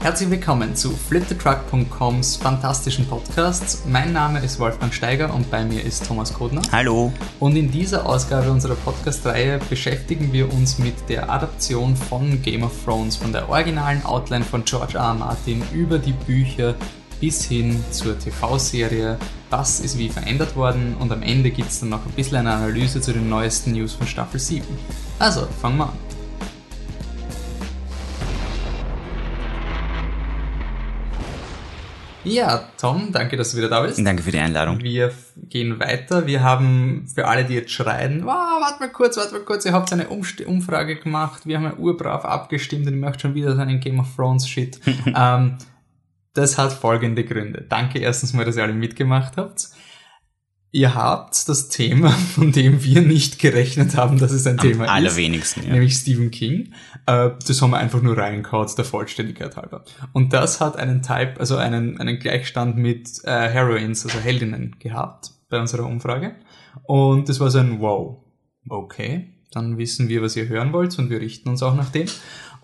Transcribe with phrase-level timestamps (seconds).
[0.00, 3.82] Herzlich willkommen zu fliptetruck.coms fantastischen Podcasts.
[3.84, 6.62] Mein Name ist Wolfgang Steiger und bei mir ist Thomas Kodner.
[6.70, 7.12] Hallo.
[7.40, 12.72] Und in dieser Ausgabe unserer Podcast-Reihe beschäftigen wir uns mit der Adaption von Game of
[12.84, 15.02] Thrones, von der originalen Outline von George R.
[15.02, 15.14] R.
[15.14, 16.76] Martin über die Bücher
[17.20, 19.18] bis hin zur TV-Serie.
[19.50, 22.52] Was ist wie verändert worden und am Ende gibt es dann noch ein bisschen eine
[22.52, 24.64] Analyse zu den neuesten News von Staffel 7.
[25.18, 26.17] Also, fangen wir an.
[32.24, 34.04] Ja, Tom, danke, dass du wieder da bist.
[34.04, 34.80] Danke für die Einladung.
[34.80, 36.26] Wir gehen weiter.
[36.26, 39.72] Wir haben für alle, die jetzt schreien, wow, warte mal kurz, warte mal kurz, ihr
[39.72, 43.54] habt eine Umst Umfrage gemacht, wir haben ja urbrav abgestimmt und ich möchte schon wieder
[43.54, 44.80] so einen Game of Thrones Shit.
[45.14, 45.58] ähm,
[46.34, 47.64] das hat folgende Gründe.
[47.68, 49.68] Danke erstens mal, dass ihr alle mitgemacht habt.
[50.70, 54.84] Ihr habt das Thema, von dem wir nicht gerechnet haben, dass es ein Am Thema
[54.84, 54.90] ist.
[54.90, 55.72] allerwenigsten, ja.
[55.72, 56.74] Nämlich Stephen King.
[57.06, 59.84] Äh, das haben wir einfach nur reingehaut, der Vollständigkeit halber.
[60.12, 65.30] Und das hat einen Type, also einen, einen Gleichstand mit äh, Heroines, also Heldinnen gehabt
[65.48, 66.34] bei unserer Umfrage.
[66.84, 68.24] Und das war so ein Wow.
[68.68, 72.06] Okay, dann wissen wir, was ihr hören wollt und wir richten uns auch nach dem.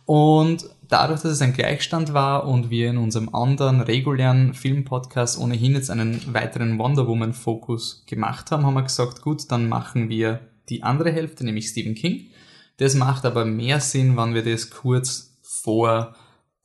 [0.05, 5.73] Und dadurch, dass es ein Gleichstand war und wir in unserem anderen regulären Filmpodcast ohnehin
[5.73, 10.39] jetzt einen weiteren Wonder Woman Fokus gemacht haben, haben wir gesagt, gut, dann machen wir
[10.69, 12.28] die andere Hälfte, nämlich Stephen King.
[12.77, 16.14] Das macht aber mehr Sinn, wenn wir das kurz vor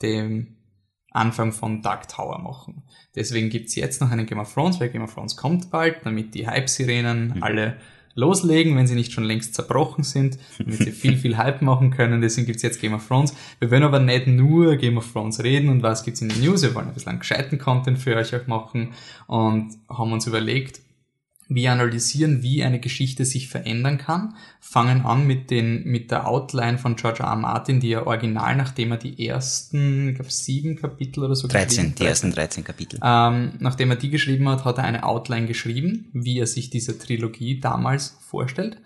[0.03, 0.57] dem
[1.11, 2.83] Anfang von Dark Tower machen.
[3.15, 6.35] Deswegen gibt's jetzt noch einen Game of Thrones, weil Game of Thrones kommt bald, damit
[6.35, 7.43] die Hype-Sirenen Mhm.
[7.43, 7.77] alle
[8.19, 12.21] loslegen, wenn sie nicht schon längst zerbrochen sind, damit sie viel, viel Hype machen können.
[12.21, 13.33] Deswegen gibt's jetzt Game of Thrones.
[13.59, 16.61] Wir wollen aber nicht nur Game of Thrones reden und was gibt's in den News.
[16.61, 18.89] Wir wollen ein bisschen gescheiten Content für euch auch machen
[19.27, 20.81] und haben uns überlegt,
[21.51, 26.77] wir analysieren, wie eine Geschichte sich verändern kann, fangen an mit den, mit der Outline
[26.77, 27.29] von George R.
[27.29, 27.35] R.
[27.35, 31.67] Martin, die ja original, nachdem er die ersten, ich glaube, sieben Kapitel oder so 13,
[31.67, 32.99] geschrieben- die ersten 13 Kapitel.
[33.03, 36.99] ähm, nachdem er die geschrieben hat, hat er eine Outline geschrieben, wie er sich diese
[36.99, 38.77] Trilogie damals vorstellt.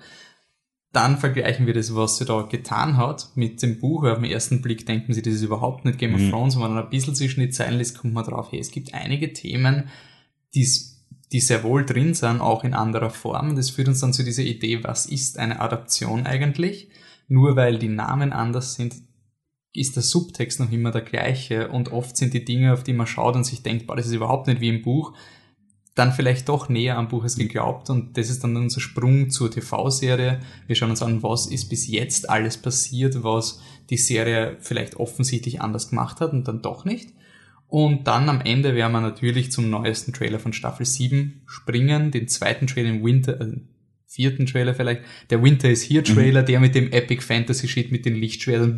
[0.94, 4.03] Dann vergleichen wir das, was sie da getan hat, mit dem Buch.
[4.06, 6.56] Auf den ersten Blick denken sie, das ist überhaupt nicht Game of Thrones.
[6.56, 8.94] Und wenn man ein bisschen zwischen die Zeilen liest, kommt man drauf, hey, es gibt
[8.94, 9.90] einige Themen,
[10.53, 10.92] die's
[11.33, 13.55] die sehr wohl drin sind, auch in anderer Form.
[13.55, 16.89] Das führt uns dann zu dieser Idee, was ist eine Adaption eigentlich?
[17.27, 18.94] Nur weil die Namen anders sind,
[19.73, 23.07] ist der Subtext noch immer der gleiche und oft sind die Dinge, auf die man
[23.07, 25.13] schaut und sich denkt, boah, das ist überhaupt nicht wie im Buch,
[25.95, 29.49] dann vielleicht doch näher am Buch als geglaubt und das ist dann unser Sprung zur
[29.49, 30.39] TV-Serie.
[30.67, 35.61] Wir schauen uns an, was ist bis jetzt alles passiert, was die Serie vielleicht offensichtlich
[35.61, 37.09] anders gemacht hat und dann doch nicht.
[37.73, 42.28] Und dann am Ende werden wir natürlich zum neuesten Trailer von Staffel 7 springen, den
[42.28, 43.61] zweiten Trailer im Winter, äh,
[44.06, 45.01] vierten Trailer vielleicht,
[45.31, 48.78] der Winter is Here Trailer, der mit dem Epic Fantasy Shit mit den Lichtschwertern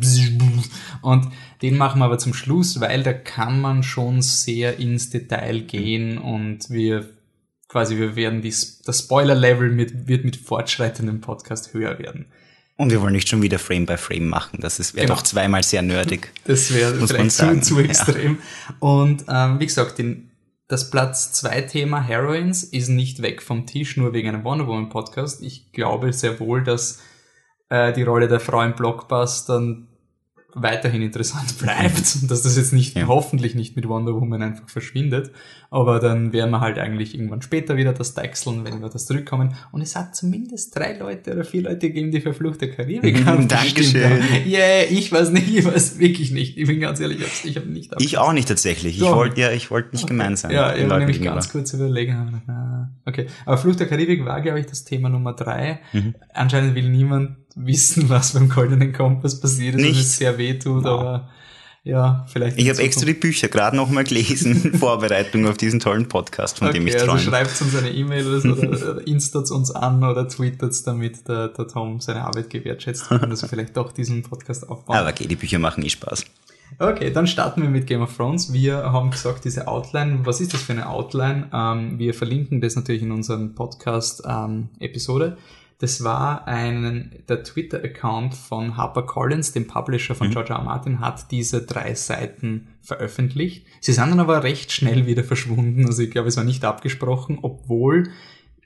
[1.02, 1.26] und
[1.60, 6.16] den machen wir aber zum Schluss, weil da kann man schon sehr ins Detail gehen
[6.16, 7.06] und wir
[7.68, 12.28] quasi wir werden die, das Spoiler Level mit, wird mit fortschreitendem Podcast höher werden.
[12.78, 14.58] Und wir wollen nicht schon wieder Frame by Frame machen.
[14.60, 15.16] Das ist- wäre Genau.
[15.16, 16.32] doch zweimal sehr nerdig.
[16.44, 17.86] Das wäre vielleicht zu, zu ja.
[17.86, 18.38] extrem.
[18.80, 20.30] Und ähm, wie gesagt, den,
[20.68, 24.90] das Platz 2 Thema Heroines ist nicht weg vom Tisch, nur wegen einem Wonder Woman
[24.90, 25.42] Podcast.
[25.42, 27.00] Ich glaube sehr wohl, dass
[27.70, 29.88] äh, die Rolle der Frau im Blockbustern
[30.58, 33.06] weiterhin interessant bleibt und dass das jetzt nicht, Ja.
[33.06, 35.30] hoffentlich nicht mit Wonder Woman einfach verschwindet.
[35.70, 39.54] Aber dann werden wir halt eigentlich irgendwann später wieder das deichseln, wenn wir das zurückkommen.
[39.72, 43.48] Und es hat zumindest drei Leute oder vier Leute gegeben, die verfluchte Karibik haben.
[43.48, 44.22] Dankeschön.
[44.46, 46.56] Yeah, ich weiß nicht, ich weiß wirklich nicht.
[46.56, 48.96] Ich bin ganz ehrlich, ich habe nicht Ich auch nicht tatsächlich.
[48.96, 50.52] Ich wollte ja, ich wollte nicht gemein sein.
[50.52, 52.12] Ja, ich habe Leuten nämlich ganz kurz überlegen.
[52.26, 55.80] gedacht, na, Okay, aber Flucht der Karibik war, glaube ich, das Thema Nummer drei.
[55.92, 56.14] Mhm.
[56.32, 59.98] Anscheinend will niemand wissen, was beim Goldenen Kompass passiert ist, Nicht.
[59.98, 61.28] was es sehr weh tut, aber
[61.82, 62.58] ja, vielleicht.
[62.58, 66.72] Ich habe extra die Bücher gerade noch mal gelesen Vorbereitung auf diesen tollen Podcast, von
[66.72, 67.20] dem Okay, ich also träume.
[67.20, 72.24] schreibt uns eine E-Mail oder instat uns an oder tweetet damit der, der Tom seine
[72.24, 74.96] Arbeit gewertschätzt und dass wir vielleicht doch diesen Podcast aufbauen.
[74.96, 76.24] Aber okay, die Bücher machen eh Spaß.
[76.80, 78.52] Okay, dann starten wir mit Game of Thrones.
[78.52, 81.48] Wir haben gesagt, diese Outline, was ist das für eine Outline?
[81.52, 85.36] Ähm, wir verlinken das natürlich in unserem Podcast-Episode.
[85.78, 90.56] Das war ein, der Twitter-Account von HarperCollins, dem Publisher von George R.
[90.58, 90.64] R.
[90.64, 93.66] Martin, hat diese drei Seiten veröffentlicht.
[93.80, 95.84] Sie sind dann aber recht schnell wieder verschwunden.
[95.86, 98.10] Also ich glaube, es war nicht abgesprochen, obwohl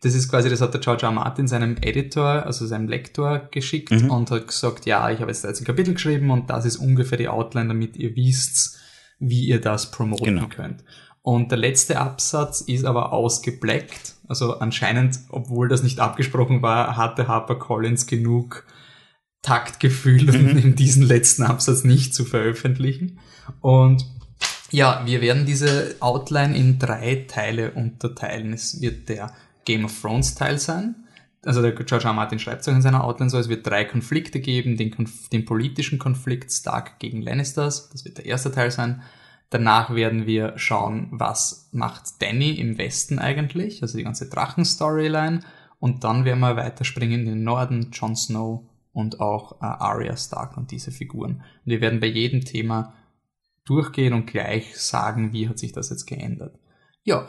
[0.02, 1.08] das ist quasi, das hat der George R.
[1.08, 1.14] R.
[1.14, 5.66] Martin seinem Editor, also seinem Lektor geschickt und hat gesagt, ja, ich habe jetzt 13
[5.66, 8.78] Kapitel geschrieben und das ist ungefähr die Outline, damit ihr wisst,
[9.18, 10.46] wie ihr das promoten Genau.
[10.48, 10.84] könnt.
[11.22, 14.14] Und der letzte Absatz ist aber ausgebleckt.
[14.30, 18.64] Also anscheinend, obwohl das nicht abgesprochen war, hatte HarperCollins genug
[19.42, 23.18] Taktgefühl, um in diesen letzten Absatz nicht zu veröffentlichen.
[23.60, 24.06] Und
[24.70, 28.52] ja, wir werden diese Outline in drei Teile unterteilen.
[28.52, 29.34] Es wird der
[29.64, 30.94] Game of Thrones Teil sein.
[31.44, 32.10] Also der George R.
[32.10, 32.12] R.
[32.12, 35.28] Martin schreibt es auch in seiner Outline so, es wird drei Konflikte geben, den, Konf
[35.30, 39.02] den politischen Konflikt Stark gegen Lannisters, das wird der erste Teil sein.
[39.50, 45.40] Danach werden wir schauen, was macht Danny im Westen eigentlich, also die ganze Drachen-Storyline.
[45.80, 50.56] Und dann werden wir weiterspringen in den Norden, Jon Snow und auch äh, Arya Stark
[50.56, 51.42] und diese Figuren.
[51.64, 52.94] Und wir werden bei jedem Thema
[53.64, 56.58] durchgehen und gleich sagen, wie hat sich das jetzt geändert.
[57.02, 57.26] Ja,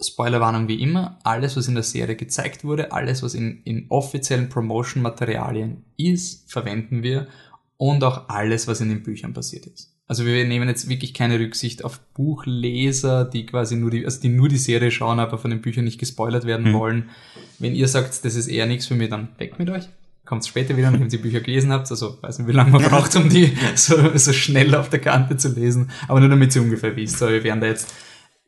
[0.00, 4.48] Spoilerwarnung wie immer, alles, was in der Serie gezeigt wurde, alles, was in, in offiziellen
[4.48, 7.28] Promotion-Materialien ist, verwenden wir
[7.76, 9.91] und auch alles, was in den Büchern passiert ist.
[10.08, 14.28] Also wir nehmen jetzt wirklich keine Rücksicht auf Buchleser, die quasi nur die, also die
[14.28, 16.74] nur die Serie schauen, aber von den Büchern nicht gespoilert werden Mhm.
[16.74, 17.10] wollen.
[17.58, 19.88] Wenn ihr sagt, das ist eher nichts für mich, dann weg mit euch.
[20.24, 21.90] Kommt später wieder, nachdem ihr die Bücher gelesen habt.
[21.90, 25.36] Also weiß nicht, wie lange man braucht, um die so, so schnell auf der Kante
[25.36, 25.90] zu lesen.
[26.08, 27.18] Aber nur damit ihr ungefähr wisst.
[27.18, 27.92] So, wir werden da jetzt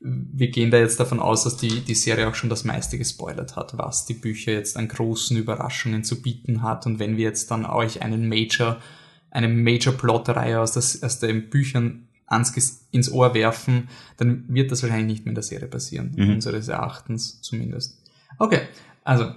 [0.07, 3.57] wir gehen da jetzt davon aus, dass die, die Serie auch schon das meiste gespoilert
[3.57, 6.85] hat, was die Bücher jetzt an großen Überraschungen zu bieten hat.
[6.85, 8.77] Und wenn wir jetzt dann euch einen Major,
[9.35, 15.07] eine Major-Plot-Reihe aus, das, aus den Büchern ans, ins Ohr werfen, dann wird das wahrscheinlich
[15.09, 16.31] nicht mehr in der Serie passieren, Mhm.
[16.35, 17.99] unseres Erachtens zumindest.
[18.39, 18.63] Okay,
[19.05, 19.33] also,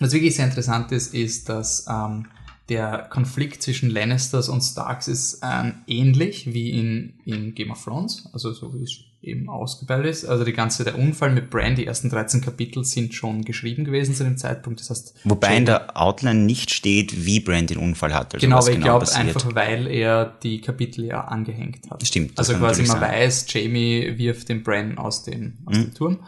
[0.00, 2.26] was wirklich sehr interessant ist, ist, dass ähm,
[2.68, 8.28] der Konflikt zwischen Lannisters und Starks ist ähm, ähnlich wie in, in Game of Thrones,
[8.32, 10.24] also so wie es eben ausgebildet ist.
[10.24, 14.14] Also die ganze, der Unfall mit Bran, die ersten 13 Kapitel sind schon geschrieben gewesen
[14.14, 14.80] zu dem Zeitpunkt.
[14.80, 18.34] Das heißt, Wobei in der Outline nicht steht, wie Brand den Unfall hat.
[18.34, 22.06] Also genau, was aber ich genau glaube einfach, weil er die Kapitel ja angehängt hat.
[22.06, 23.10] Stimmt, Also quasi man sein.
[23.10, 25.82] weiß, Jamie wirft den Bran aus dem, aus Mhm.
[25.82, 26.18] dem Turm.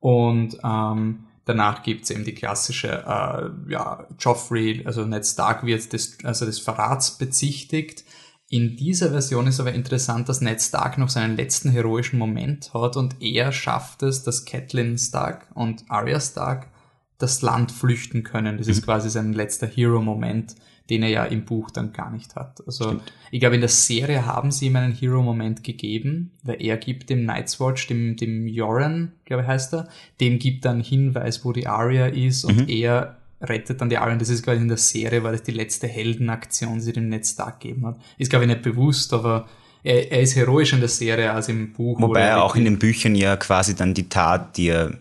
[0.00, 6.18] Und ähm, danach gibt's eben die klassische, äh, ja, Joffrey, also Ned Stark wird des,
[6.24, 8.04] also des Verrats bezichtigt.
[8.52, 12.98] In dieser Version ist aber interessant, dass Ned Stark noch seinen letzten heroischen Moment hat
[12.98, 16.68] und er schafft es, dass Catelyn Stark und Arya Stark
[17.16, 18.58] das Land flüchten können.
[18.58, 18.72] Das Mhm.
[18.72, 20.54] ist quasi sein letzter Hero-Moment,
[20.90, 22.62] den er ja im Buch dann gar nicht hat.
[22.66, 23.00] Also
[23.30, 27.24] ich glaube, in der Serie haben sie ihm einen Hero-Moment gegeben, weil er gibt dem
[27.24, 29.88] Night's Watch, dem, dem Joran, glaube ich heißt er,
[30.20, 34.12] dem gibt dann Hinweis, wo die Arya ist und er rettet dann die Arya.
[34.12, 37.08] Und das ist quasi in der Serie, weil das die letzte Heldenaktion, die sie dem
[37.08, 37.96] Ned Stark gegeben hat.
[38.18, 39.48] Ist, glaube ich, nicht bewusst, aber
[39.82, 41.98] er, er ist heroisch in der Serie als im Buch.
[42.00, 44.92] wo Wobei er auch in den Büchern ja quasi dann die Tat, die er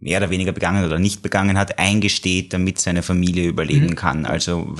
[0.00, 3.94] mehr oder weniger begangen oder nicht begangen hat, eingesteht, damit seine Familie überleben Mhm.
[3.96, 4.26] kann.
[4.26, 4.74] Also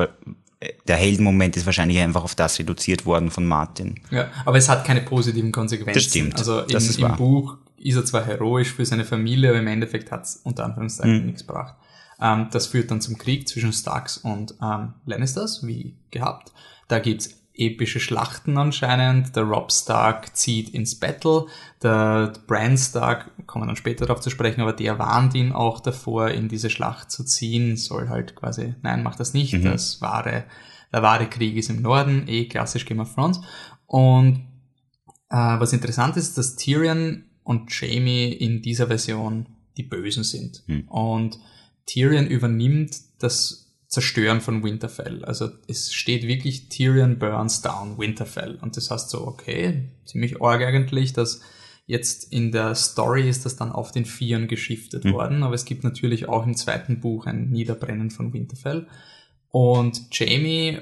[0.87, 3.96] der Heldenmoment ist wahrscheinlich einfach auf das reduziert worden von Martin.
[4.11, 5.94] Ja, aber es hat keine positiven Konsequenzen.
[5.94, 7.14] Das stimmt, Also im, das ist im.
[7.17, 11.20] Buch ist er zwar heroisch für seine Familie, aber im Endeffekt hat es unter Anführungszeichen
[11.20, 11.26] Mhm.
[11.26, 11.75] nichts gebracht.
[12.21, 16.53] Ähm, das führt dann zum Krieg zwischen Starks und ähm, Lannisters, wie gehabt.
[16.89, 19.35] Da gibt's epische Schlachten anscheinend.
[19.35, 21.47] Der Rob Stark zieht ins Battle.
[21.83, 25.81] Der Bran Stark, kommen wir dann später darauf zu sprechen, aber der warnt ihn auch
[25.81, 27.77] davor, in diese Schlacht zu ziehen.
[27.77, 29.65] Soll halt quasi, nein, mach das nicht.
[29.65, 30.45] Das wahre,
[30.93, 33.41] der wahre Krieg ist im Norden, eh klassisch Game of Thrones.
[33.87, 34.47] Und
[35.31, 39.46] äh, was interessant ist, dass Tyrion und Jamie in dieser Version
[39.77, 40.63] die Bösen sind.
[40.67, 40.89] Hm.
[40.89, 41.39] Und
[41.86, 45.24] Tyrion übernimmt das Zerstören von Winterfell.
[45.24, 48.56] Also es steht wirklich Tyrion burns down Winterfell.
[48.60, 51.40] Und das heißt so, okay, ziemlich arg eigentlich, dass
[51.86, 55.12] jetzt in der Story ist das dann auf den Vieren geschiftet Hm.
[55.12, 55.43] worden.
[55.44, 58.88] Aber es gibt natürlich auch im zweiten Buch ein Niederbrennen von Winterfell.
[59.48, 60.81] Und Jamie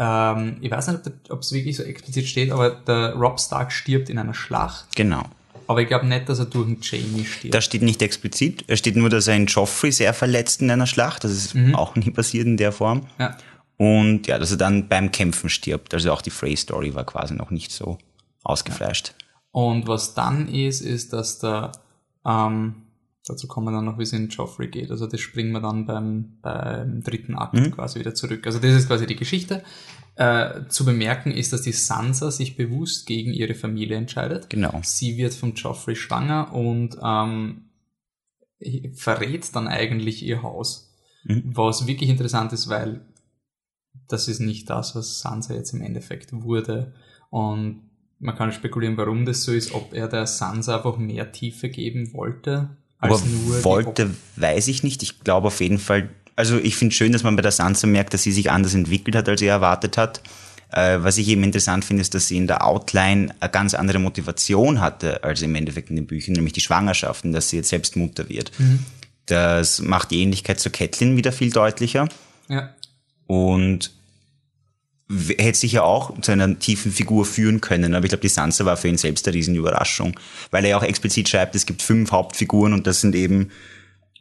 [0.00, 4.08] ähm, ich weiß nicht, ob es wirklich so explizit steht, aber der Rob Stark stirbt
[4.08, 4.96] in einer Schlacht.
[4.96, 5.24] Genau.
[5.70, 7.54] Aber ich glaube nicht, dass er durch einen Jamie stirbt.
[7.54, 8.64] Das steht nicht explizit.
[8.66, 11.22] Es steht nur, dass er in Joffrey sehr verletzt in einer Schlacht.
[11.22, 11.76] Das ist Mhm.
[11.76, 13.06] auch nie passiert in der Form.
[13.20, 13.36] ja.
[13.76, 15.94] Und ja, dass er dann beim Kämpfen stirbt.
[15.94, 17.98] Also auch die Frey-Story war quasi noch nicht so
[18.42, 19.14] ausgefleischt.
[19.52, 21.70] Und was dann ist, ist, dass der,
[22.26, 22.74] ähm,
[23.30, 24.90] dazu kommen wir dann noch, wie es in Joffrey geht.
[24.90, 27.70] Also das springen wir dann beim, beim dritten Akt Mhm.
[27.72, 28.46] quasi wieder zurück.
[28.46, 29.62] Also das ist quasi die Geschichte.
[30.16, 34.50] Äh, zu bemerken ist, dass die Sansa sich bewusst gegen ihre Familie entscheidet.
[34.50, 34.80] Genau.
[34.82, 37.70] Sie wird vom Joffrey schwanger und ähm,
[38.94, 40.94] verrät dann eigentlich ihr Haus.
[41.24, 41.44] Mhm.
[41.54, 43.06] Was wirklich interessant ist, weil
[44.08, 46.92] das ist nicht das, was Sansa jetzt im Endeffekt wurde.
[47.30, 51.70] Und man kann spekulieren, warum das so ist, ob er der Sansa einfach mehr Tiefe
[51.70, 55.02] geben wollte, als Aber nur wollte, weiß ich nicht.
[55.02, 58.14] Ich glaube auf jeden Fall, also ich finde schön, dass man bei der Sansa merkt,
[58.14, 60.20] dass sie sich anders entwickelt hat, als er erwartet hat.
[60.72, 63.98] Äh, was ich eben interessant finde, ist, dass sie in der Outline eine ganz andere
[63.98, 67.96] Motivation hatte als im Endeffekt in den Büchern, nämlich die Schwangerschaften, dass sie jetzt selbst
[67.96, 68.52] Mutter wird.
[68.58, 68.80] Mhm.
[69.26, 72.08] Das macht die Ähnlichkeit zur Catelyn wieder viel deutlicher
[72.48, 72.74] Ja.
[73.26, 73.92] und
[75.38, 78.76] hätte sicher auch zu einer tiefen Figur führen können, aber ich glaube, die Sansa war
[78.76, 80.18] für ihn selbst eine riesen Überraschung,
[80.50, 83.50] weil er ja auch explizit schreibt, es gibt fünf Hauptfiguren und das sind eben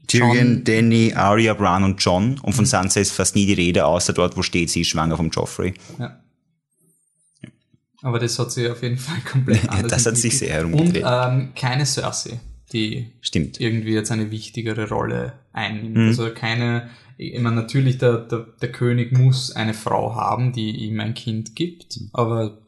[0.07, 0.63] Tyrion.
[0.63, 4.35] Danny, Arya, Bran und John und von Sansa ist fast nie die Rede, außer dort,
[4.35, 5.75] wo steht, sie ist schwanger vom Joffrey.
[5.99, 6.19] Ja.
[8.01, 11.03] Aber das hat sich auf jeden Fall komplett Ja, anders das hat sich sehr herumgedreht.
[11.03, 12.39] Und ähm, keine Cersei,
[12.71, 13.59] die Stimmt.
[13.59, 15.97] irgendwie jetzt eine wichtigere Rolle einnimmt.
[15.97, 16.07] Mhm.
[16.07, 16.89] Also keine,
[17.21, 21.55] ich meine, natürlich der, der, der König muss eine Frau haben, die ihm ein Kind
[21.55, 22.59] gibt, aber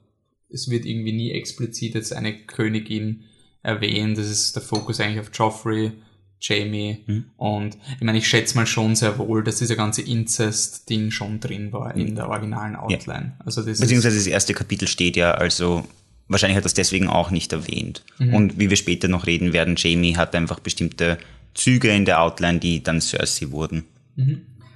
[0.50, 3.22] es wird irgendwie nie explizit jetzt eine Königin
[3.64, 4.18] erwähnt.
[4.18, 5.94] Das ist der Fokus eigentlich auf Joffrey,
[6.42, 7.26] Jamie Mhm.
[7.38, 11.72] und ich meine, ich schätze mal schon sehr wohl, dass dieser ganze Incest-Ding schon drin
[11.72, 13.34] war in der originalen Outline.
[13.46, 15.86] Also das ist, Beziehungsweise das erste Kapitel steht ja, also
[16.28, 18.04] wahrscheinlich hat das deswegen auch nicht erwähnt.
[18.18, 18.34] Mhm.
[18.34, 21.20] Und wie wir später noch reden werden, Jamie hat einfach bestimmte
[21.54, 23.84] Züge in der Outline, die dann Cersei wurden.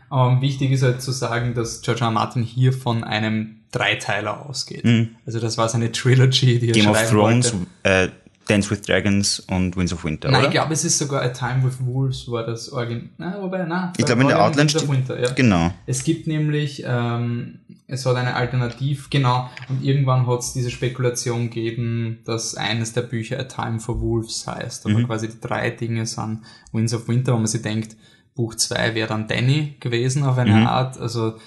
[0.10, 2.08] Aber wichtig ist halt zu sagen, dass George R.
[2.08, 2.12] R.
[2.12, 4.86] Martin hier von einem Dreiteiler ausgeht.
[5.25, 6.80] Also das war seine Trilogy, die er Mhm.
[6.82, 8.08] Game of Thrones, äh,
[8.48, 10.48] Dance with Dragons und Winds of Winter, Nein, oder?
[10.50, 13.10] ich glaube, es ist sogar A Time with Wolves war das Origin.
[13.18, 13.92] Na, wobei, na.
[13.98, 15.32] Ich glaube, in der Outline steht, Winter, ja.
[15.34, 15.74] genau.
[15.88, 21.50] Es gibt nämlich, ähm, es hat eine Alternativ, genau, und irgendwann hat es diese Spekulation
[21.50, 24.86] gegeben, dass eines der Bücher A Time for Wolves heißt.
[24.86, 27.96] Aber quasi die drei Dinge sind Winds of Winter, wo man sich denkt,
[28.36, 31.00] Buch 2 wäre dann Danny gewesen auf eine Art.
[31.00, 31.38] Also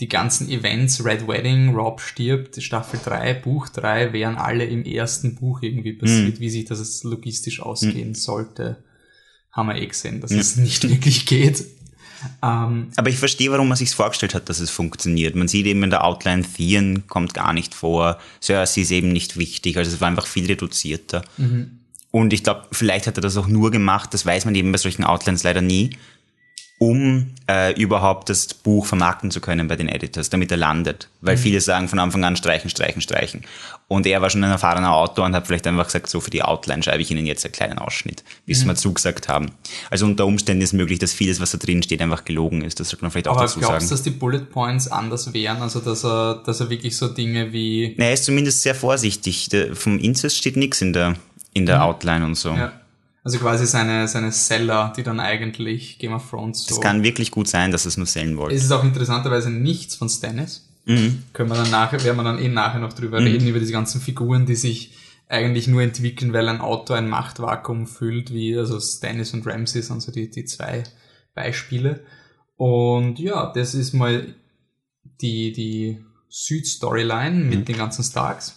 [0.00, 5.34] die ganzen Events, Red Wedding, Rob stirbt, Staffel 3, Buch 3, wären alle im ersten
[5.34, 8.84] Buch irgendwie passiert, wie sich das logistisch ausgehen sollte.
[9.50, 11.64] Haben wir eh gesehen, dass es nicht wirklich geht.
[12.42, 15.34] Ähm, Aber ich verstehe, warum man sich vorgestellt hat, dass es funktioniert.
[15.34, 19.38] Man sieht eben in der Outline, Theon kommt gar nicht vor, Cersei ist eben nicht
[19.38, 21.24] wichtig, also es war einfach viel reduzierter.
[22.10, 24.78] Und ich glaube, vielleicht hat er das auch nur gemacht, das weiß man eben bei
[24.78, 25.96] solchen Outlines leider nie,
[26.78, 31.08] um äh, überhaupt das Buch vermarkten zu können bei den Editors, damit er landet.
[31.22, 33.44] Weil viele sagen von Anfang an streichen, streichen, streichen.
[33.88, 36.42] Und er war schon ein erfahrener Autor und hat vielleicht einfach gesagt, so für die
[36.42, 39.52] Outline schreibe ich Ihnen jetzt einen kleinen Ausschnitt, wie Sie es mal zugesagt haben.
[39.90, 42.78] Also unter Umständen ist möglich, dass vieles, was da drin steht, einfach gelogen ist.
[42.78, 43.84] Das sollte man vielleicht auch aber dazu glaubst sagen.
[43.84, 45.62] du, dass die Bullet Points anders wären?
[45.62, 49.48] Also, dass er, dass er wirklich so Dinge wie, Na, er ist zumindest sehr vorsichtig.
[49.48, 51.16] Der, vom Incest steht nichts in der,
[51.56, 52.52] in der Outline und so.
[52.52, 52.58] Mhm.
[52.58, 52.72] ja,
[53.24, 56.74] also quasi seine, seine Seller, die dann eigentlich Game of Thrones so.
[56.76, 58.54] Es kann wirklich gut sein, dass es nur sellen wollte.
[58.54, 60.68] es ist auch interessanterweise nichts von Stannis.
[60.84, 61.24] Mhm.
[61.32, 64.00] Können wir dann nachher, werden wir dann eh nachher noch drüber reden, über diese ganzen
[64.00, 64.92] Figuren, die sich
[65.28, 70.00] eigentlich nur entwickeln, weil ein Autor ein Machtvakuum füllt, wie, also Stannis und Ramsay sind
[70.00, 70.84] so die, die zwei
[71.34, 72.04] Beispiele.
[72.56, 74.34] Und ja, das ist mal
[75.20, 77.64] die, die Süd-Storyline mit Mhm.
[77.64, 78.54] den ganzen Starks.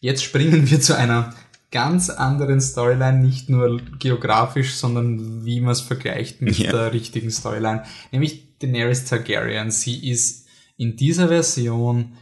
[0.00, 1.34] Jetzt springen wir zu einer
[1.70, 6.70] ganz anderen Storyline, nicht nur geografisch, sondern wie man es vergleicht mit Ja.
[6.72, 7.82] der richtigen Storyline,
[8.12, 9.70] nämlich Daenerys Targaryen.
[9.70, 10.46] Sie ist
[10.76, 12.12] in dieser Version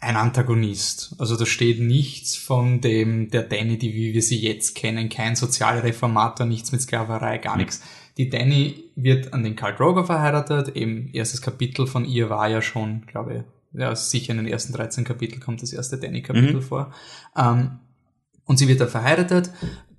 [0.00, 1.14] ein Antagonist.
[1.18, 5.34] Also da steht nichts von dem, der Danny, die wie wir sie jetzt kennen, kein
[5.36, 7.80] Sozialreformator, nichts mit Sklaverei, gar nichts.
[8.18, 12.60] Die Danny wird an den Karl Drogo verheiratet, eben erstes Kapitel von ihr war ja
[12.62, 13.34] schon, glaube
[13.72, 16.92] ich, ja, sicher in den ersten 13 Kapiteln kommt das erste Danny-Kapitel vor.
[17.36, 17.78] Ähm,
[18.46, 19.50] und sie wird dann verheiratet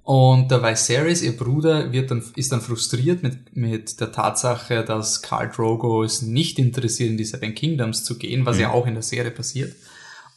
[0.06, 5.24] und der Viserys, ihr Bruder, wird dann, ist dann frustriert mit, mit der Tatsache, dass
[5.24, 8.94] Khal Drogo es nicht interessiert, in die Seven Kingdoms zu gehen, was ja auch in
[8.94, 9.76] der Serie passiert.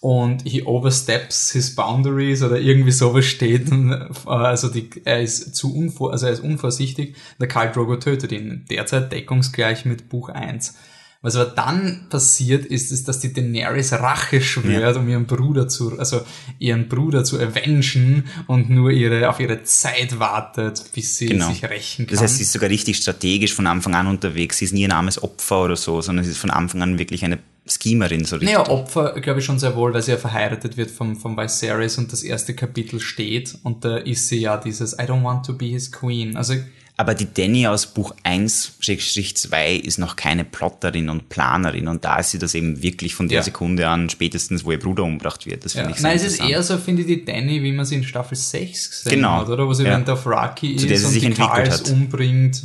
[0.00, 3.70] Und he oversteps his boundaries oder irgendwie sowas steht.
[3.70, 7.16] Äh, Also die, er ist zu unvor, also er ist unvorsichtig.
[7.38, 8.64] Der Khal Drogo tötet ihn.
[8.70, 10.76] Derzeit deckungsgleich mit Buch 1.
[11.20, 15.98] Was aber dann passiert ist, ist, dass die Daenerys Rache schwört, um ihren Bruder zu,
[15.98, 16.20] also
[16.60, 21.48] ihren Bruder zu avengen und nur ihre, auf ihre Zeit wartet, bis sie Genau.
[21.48, 22.14] sich rächen kann.
[22.14, 24.58] Das heißt, sie ist sogar richtig strategisch von Anfang an unterwegs.
[24.58, 27.24] Sie ist nie ein armes Opfer oder so, sondern sie ist von Anfang an wirklich
[27.24, 28.54] eine Schemerin, so richtig.
[28.56, 31.98] Naja, Opfer, glaube ich, schon sehr wohl, weil sie ja verheiratet wird vom, vom Viserys
[31.98, 35.52] und das erste Kapitel steht und da ist sie ja dieses I don't want to
[35.54, 36.36] be his queen.
[36.36, 36.54] Also,
[37.00, 42.32] Aber die Danny aus Buch 1-2 ist noch keine Plotterin und Planerin und da ist
[42.32, 43.42] sie das eben wirklich von der Ja.
[43.44, 45.64] Sekunde an, spätestens wo ihr Bruder umgebracht wird.
[45.64, 45.82] Das ja.
[45.82, 47.94] finde ich sehr Nein, es ist eher so, finde ich, die Danny, wie man sie
[47.94, 49.36] in Staffel 6 gesehen Genau.
[49.42, 49.66] hat, oder?
[49.68, 49.90] Wo sie Ja.
[49.90, 51.86] während auf Rocky ist und sich die Karls hat.
[51.88, 52.02] Mhm.
[52.02, 52.62] umbringt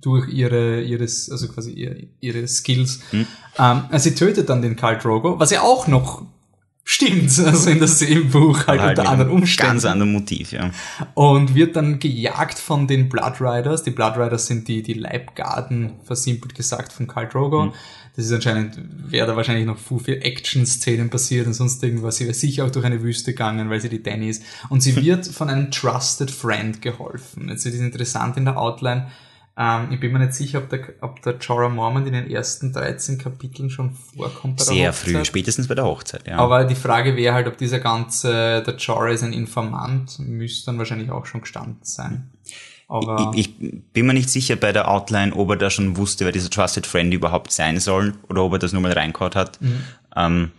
[0.00, 3.00] durch ihre, ihres, also quasi ihre, ihre Skills.
[3.12, 3.26] Mhm.
[3.58, 6.22] Ähm, also sie tötet dann den Karl Drogo, was ja auch noch
[6.88, 9.72] stimmt, also in dasselben Buch halt, Halt unter anderen Umständen.
[9.72, 10.70] Ganz anderem Motiv, ja.
[11.14, 13.82] und wird dann gejagt von den Blood Riders.
[13.82, 17.74] Die Blood Riders sind die, die Leibgarden, versimpelt gesagt, von Khal Drogo.
[18.16, 22.16] Das ist anscheinend, wäre da wahrscheinlich noch viel Action-Szenen passiert und sonst irgendwas.
[22.16, 24.42] Sie wäre sicher auch durch eine Wüste gegangen, weil sie die Danny ist.
[24.70, 27.48] Und sie wird von einem Trusted Friend geholfen.
[27.48, 29.08] Jetzt ist es interessant in der Outline,
[29.60, 32.72] ähm, ich bin mir nicht sicher, ob der, ob der Jorah Mormont in den ersten
[32.72, 34.60] 13 Kapiteln schon vorkommt.
[34.60, 36.38] Sehr früh, spätestens bei der Hochzeit, ja.
[36.38, 40.78] Aber die Frage wäre halt, ob dieser ganze, der Jorah ist ein Informant, müsste dann
[40.78, 42.30] wahrscheinlich auch schon gestanden sein.
[42.86, 46.24] Aber ich, ich, bin mir nicht sicher bei der Outline, ob er da schon wusste,
[46.24, 49.60] wer dieser Trusted Friend überhaupt sein soll oder ob er das nur mal reingehauen hat,
[49.60, 49.82] mhm.
[50.16, 50.50] ähm,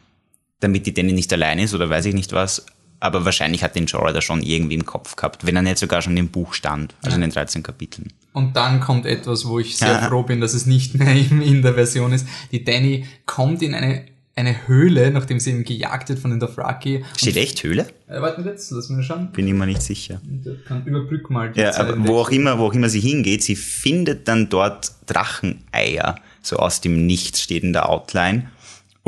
[0.60, 2.65] damit die Danny nicht allein ist oder weiß ich nicht was.
[3.00, 6.01] Aber wahrscheinlich hat den Jorah da schon irgendwie im Kopf gehabt, wenn er nicht sogar
[6.01, 8.12] schon im Buch stand, also in den 13 Kapiteln.
[8.34, 11.74] Und dann kommt etwas, wo ich sehr froh bin, dass es nicht mehr in der
[11.74, 12.27] Version ist.
[12.51, 17.03] Die Danny kommt in eine, eine Höhle, nachdem sie eben gejagt wird von den Dothraki.
[17.18, 17.88] Steht echt Höhle?
[18.08, 19.32] Äh, warte jetzt, lass mich schauen.
[19.32, 20.22] Bin ich mir nicht sicher.
[20.68, 23.44] Kann überbrück mal die Ja, Zeit aber wo auch immer, wo auch immer sie hingeht,
[23.44, 26.15] sie findet dann dort Dracheneier.
[26.41, 28.50] So aus dem Nichts steht in der Outline.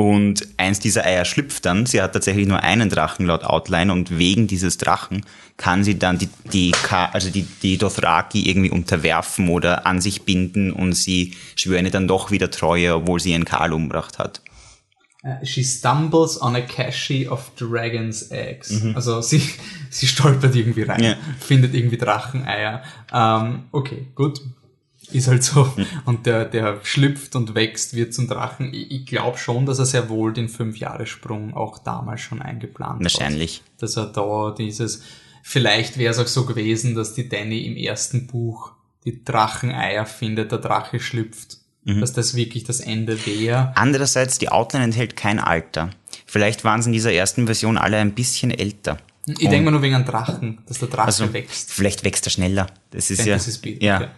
[0.02, 1.86] Und eins dieser Eier schlüpft dann.
[1.86, 5.24] Sie hat tatsächlich nur einen Drachen laut Outline und wegen dieses Drachen
[5.56, 10.72] kann sie dann die, die, also die, die Dothraki irgendwie unterwerfen oder an sich binden
[10.72, 14.40] und sie schwören dann doch wieder Treue, obwohl sie ihren Karl umgebracht hat.
[15.24, 18.70] Uh, she stumbles on a cache of dragon's eggs.
[18.70, 18.96] Mhm.
[18.96, 19.40] Also sie,
[19.90, 21.14] sie stolpert irgendwie rein, ja.
[21.38, 22.82] findet irgendwie Dracheneier.
[23.12, 24.40] Um, okay, gut,
[25.10, 25.72] ist halt so.
[26.04, 28.72] Und der, der schlüpft und wächst, wird zum Drachen.
[28.72, 33.56] Ich, ich glaube schon, dass er sehr wohl den Fünf-Jahres-Sprung auch damals schon eingeplant Wahrscheinlich.
[33.56, 33.62] hat.
[33.62, 33.62] Wahrscheinlich.
[33.78, 35.02] Dass er da dieses,
[35.42, 38.72] vielleicht wäre es auch so gewesen, dass die Danny im ersten Buch
[39.04, 41.58] die Dracheneier findet, der Drache schlüpft.
[41.84, 42.00] Mhm.
[42.00, 43.72] Dass das wirklich das Ende wäre.
[43.74, 45.90] Andererseits, die Outline enthält kein Alter.
[46.26, 48.98] Vielleicht waren sie in dieser ersten Version alle ein bisschen älter.
[49.26, 51.70] Ich denke mal nur wegen einem Drachen, dass der Drache also, wächst.
[51.70, 52.66] Vielleicht wächst er schneller.
[52.90, 53.34] Das ist ja.
[53.34, 53.96] Das ist ja.
[53.96, 54.08] Okay.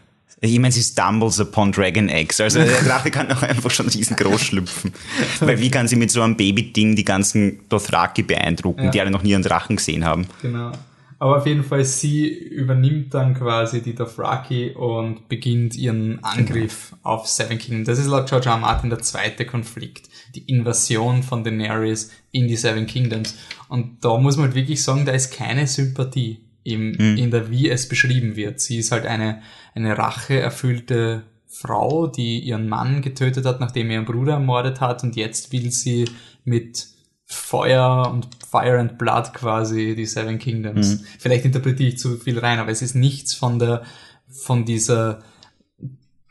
[0.51, 2.41] Ich meine, sie stumbles upon Dragon Eggs.
[2.41, 4.93] Also der Drache kann auch einfach schon riesengroß schlüpfen.
[5.41, 8.91] Weil wie kann sie mit so einem Baby-Ding die ganzen Dothraki beeindrucken, ja.
[8.91, 10.27] die alle noch nie einen Drachen gesehen haben?
[10.43, 10.73] Genau.
[11.19, 17.15] Aber auf jeden Fall, sie übernimmt dann quasi die Dothraki und beginnt ihren Angriff genau.
[17.15, 17.87] auf Seven Kingdoms.
[17.87, 18.59] Das ist laut George R.
[18.59, 20.11] Martin der zweite Konflikt.
[20.35, 23.39] Die Invasion von Daenerys in die Seven Kingdoms.
[23.69, 27.17] Und da muss man halt wirklich sagen, da ist keine Sympathie im, mhm.
[27.17, 28.61] in der, wie es beschrieben wird.
[28.61, 29.41] Sie ist halt eine,
[29.75, 35.17] eine racheerfüllte Frau, die ihren Mann getötet hat, nachdem er ihren Bruder ermordet hat und
[35.17, 36.07] jetzt will sie
[36.45, 36.89] mit
[37.27, 41.01] Feuer und Fire and Blood quasi die Seven Kingdoms.
[41.01, 41.07] Mhm.
[41.19, 43.83] Vielleicht interpretiere ich zu viel rein, aber es ist nichts von der,
[44.29, 45.23] von dieser,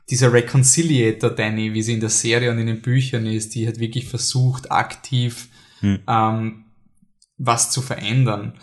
[0.09, 3.79] dieser Reconciliator Danny, wie sie in der Serie und in den Büchern ist, die hat
[3.79, 5.49] wirklich versucht, aktiv
[5.81, 5.99] mhm.
[6.07, 6.65] ähm,
[7.37, 8.53] was zu verändern.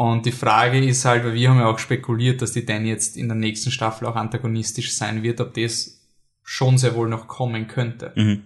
[0.00, 3.18] Und die Frage ist halt, weil wir haben ja auch spekuliert, dass die Danny jetzt
[3.18, 6.00] in der nächsten Staffel auch antagonistisch sein wird, ob das
[6.42, 8.10] schon sehr wohl noch kommen könnte.
[8.16, 8.44] Mhm.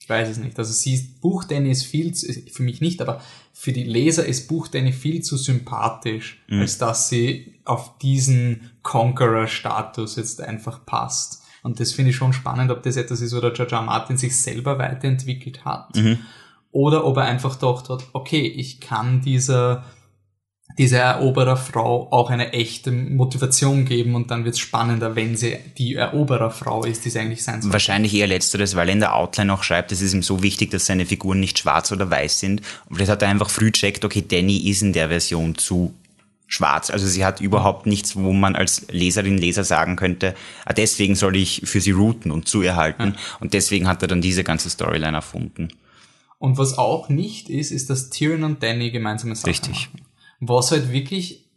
[0.00, 0.58] Ich weiß es nicht.
[0.58, 3.20] Also sie, Buch Danny ist viel, zu, für mich nicht, aber
[3.52, 6.60] für die Leser ist Buch Danny viel zu sympathisch, mhm.
[6.60, 11.42] als dass sie auf diesen Conqueror-Status jetzt einfach passt.
[11.62, 13.82] Und das finde ich schon spannend, ob das etwas ist, wo der George R.
[13.82, 15.94] Martin sich selber weiterentwickelt hat.
[15.94, 16.20] Mhm.
[16.72, 19.84] Oder ob er einfach gedacht hat, okay, ich kann dieser
[20.78, 25.94] diese Erobererfrau auch eine echte Motivation geben und dann wird es spannender, wenn sie die
[25.94, 27.72] Erobererfrau ist, die sie eigentlich sein soll.
[27.72, 30.70] Wahrscheinlich eher letzteres, weil er in der Outline auch schreibt, es ist ihm so wichtig,
[30.70, 32.62] dass seine Figuren nicht schwarz oder weiß sind.
[32.88, 35.94] Und vielleicht hat er einfach früh checkt, okay, Danny ist in der Version zu
[36.46, 36.90] schwarz.
[36.90, 41.36] Also sie hat überhaupt nichts, wo man als Leserin, Leser sagen könnte, ah, deswegen soll
[41.36, 43.14] ich für sie routen und zu ihr halten.
[43.14, 43.38] Ja.
[43.40, 45.68] Und deswegen hat er dann diese ganze Storyline erfunden.
[46.38, 49.90] Und was auch nicht ist, ist, dass Tyrion und Danny gemeinsame Sachen Richtig.
[49.92, 50.09] machen
[50.40, 51.50] was halt wirklich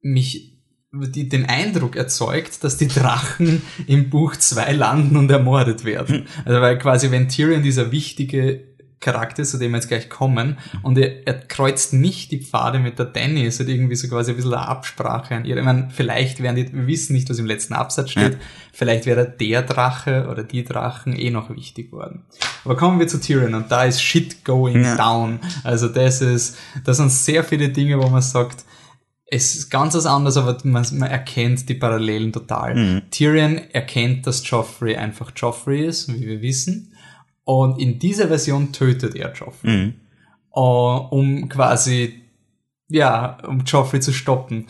[0.00, 0.58] mich
[0.92, 6.20] die, den Eindruck erzeugt, dass die Drachen im Buch 2 landen und ermordet werden.
[6.20, 6.26] Hm.
[6.44, 8.69] Also weil quasi, wenn Tyrion dieser wichtige
[9.00, 12.98] Charakter, zu dem wir jetzt gleich kommen, und er, er kreuzt nicht die Pfade mit
[12.98, 15.56] der Danny, es hat irgendwie so quasi ein bisschen eine Absprache an ihr.
[15.56, 18.38] Ich meine, vielleicht wären die, wir wissen nicht, was im letzten Absatz steht, ja.
[18.72, 22.24] vielleicht wäre der Drache oder die Drachen eh noch wichtig worden.
[22.64, 24.96] Aber kommen wir zu Tyrion und da ist shit going ja.
[24.96, 25.40] down.
[25.64, 28.64] Also das ist, das sind sehr viele Dinge, wo man sagt,
[29.32, 32.74] es ist ganz was anderes, aber man, man erkennt die Parallelen total.
[32.74, 33.02] Mhm.
[33.10, 36.89] Tyrion erkennt, dass Joffrey einfach Joffrey ist, wie wir wissen.
[37.50, 39.70] Und in dieser Version tötet er Joffrey.
[39.76, 39.94] Mhm.
[40.54, 42.22] Uh, um quasi,
[42.88, 44.66] ja, um Joffrey zu stoppen.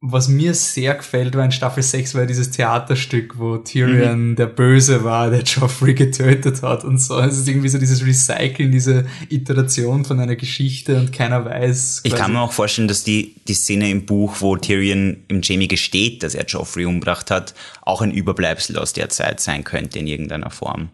[0.00, 4.36] Was mir sehr gefällt war in Staffel 6 war dieses Theaterstück, wo Tyrion mhm.
[4.36, 7.18] der Böse war, der Joffrey getötet hat und so.
[7.18, 12.02] Es ist irgendwie so dieses Recyceln, diese Iteration von einer Geschichte und keiner weiß.
[12.04, 15.66] Ich kann mir auch vorstellen, dass die, die Szene im Buch, wo Tyrion im Jamie
[15.66, 20.06] gesteht, dass er Joffrey umgebracht hat, auch ein Überbleibsel aus der Zeit sein könnte in
[20.06, 20.90] irgendeiner Form.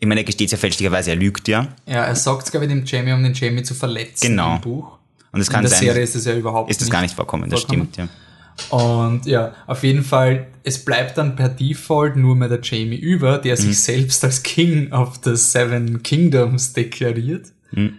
[0.00, 1.68] Ich meine, er gesteht ja fälschlicherweise, er lügt ja.
[1.86, 4.54] Ja, er sagt es, glaube ich, dem Jamie, um den Jamie zu verletzen Genau.
[4.56, 4.98] im Buch.
[5.32, 7.14] Und es kann In der sein, Serie ist es ja überhaupt ist das gar nicht
[7.14, 7.88] vorkommen, das vorkommen.
[7.92, 8.08] stimmt,
[8.70, 8.76] ja.
[8.76, 13.38] Und ja, auf jeden Fall, es bleibt dann per Default nur mehr der Jamie über,
[13.38, 13.60] der Mhm.
[13.60, 17.52] sich selbst als King of the Seven Kingdoms deklariert.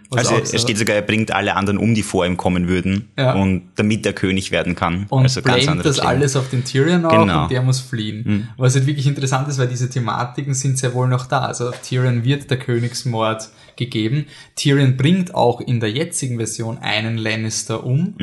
[0.10, 2.38] Was Also auch er so- steht sogar, er bringt alle anderen um, die vor ihm
[2.38, 3.10] kommen würden.
[3.18, 3.34] Ja.
[3.34, 5.06] Und damit er König werden kann.
[5.10, 6.08] Und also ganz andere das Themen.
[6.08, 7.44] alles auf den Tyrion auch Genau.
[7.44, 8.50] und der muss fliehen.
[8.58, 11.40] Was halt wirklich interessant ist, weil diese Thematiken sind sehr wohl noch da.
[11.42, 14.26] Also Tyrion wird der Königsmord gegeben.
[14.56, 18.16] Tyrion bringt auch in der jetzigen Version einen Lannister um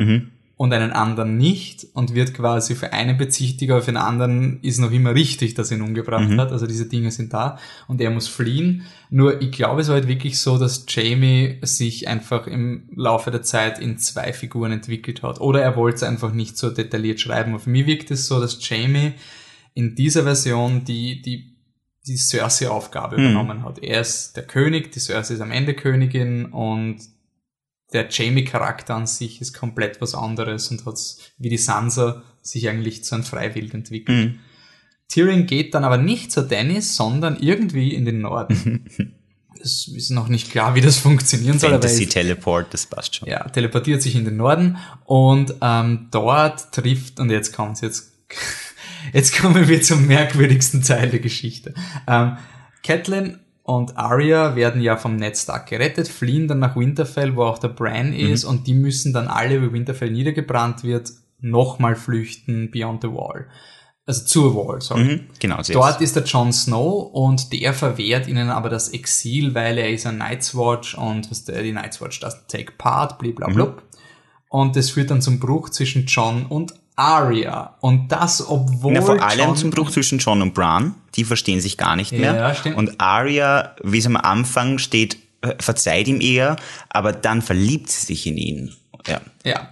[0.57, 4.79] und einen anderen nicht und wird quasi für einen bezichtigt, aber für den anderen ist
[4.79, 6.51] noch immer richtig, dass er ihn umgebracht hat.
[6.51, 8.83] Also diese Dinge sind da und er muss fliehen.
[9.11, 13.43] Nur ich glaube, es war halt wirklich so, dass Jamie sich einfach im Laufe der
[13.43, 15.39] Zeit in zwei Figuren entwickelt hat.
[15.39, 17.57] Oder er wollte es einfach nicht so detailliert schreiben.
[17.59, 19.13] Für mich wirkt es so, dass Jamie
[19.75, 21.55] in dieser Version die, die,
[22.07, 23.77] die Cersei-Aufgabe übernommen hat.
[23.83, 26.97] Er ist der König, die Cersei ist am Ende Königin und
[27.93, 30.97] der Jamie-Charakter an sich ist komplett was anderes und hat
[31.37, 34.35] wie die Sansa sich eigentlich zu einem Freiwild entwickelt.
[35.07, 38.85] Tyrion geht dann aber nicht zu Dennis, sondern irgendwie in den Norden.
[39.59, 43.27] Es ist noch nicht klar, wie das funktionieren soll, Fantasy Teleport, das passt schon.
[43.27, 48.13] ja, teleportiert sich in den Norden und ähm, dort trifft, und jetzt kommt's, jetzt,
[49.13, 51.73] jetzt kommen wir zum merkwürdigsten Teil der Geschichte.
[52.07, 52.37] Ähm,
[52.83, 57.57] Catelyn und Arya werden ja vom Ned Stark gerettet, fliehen dann nach Winterfell, wo auch
[57.57, 63.01] der Bran ist, und die müssen dann alle, wie Winterfell niedergebrannt wird, nochmal flüchten beyond
[63.01, 63.45] the wall.
[64.05, 65.03] Also zur Wall, sorry.
[65.03, 69.53] Mhm, genau, so Dort ist der Jon Snow und der verwehrt ihnen aber das Exil,
[69.53, 73.19] weil er ist ein Night's Watch und was der, die Night's Watch doesn't take part,
[73.19, 73.75] blablabla.
[74.47, 77.75] Und das führt dann zum Bruch zwischen Jon und Arya.
[77.79, 80.95] Und das, obwohl Na, vor allem Jon- zum Bruch zwischen John und Bran.
[81.15, 82.35] Die verstehen sich gar nicht mehr.
[82.35, 82.75] Ja, stimmt.
[82.77, 86.57] Und Arya, wie es am Anfang steht, äh, verzeiht ihm eher,
[86.89, 88.73] aber dann verliebt sie sich in ihn.
[89.07, 89.21] Ja.
[89.45, 89.69] Ja.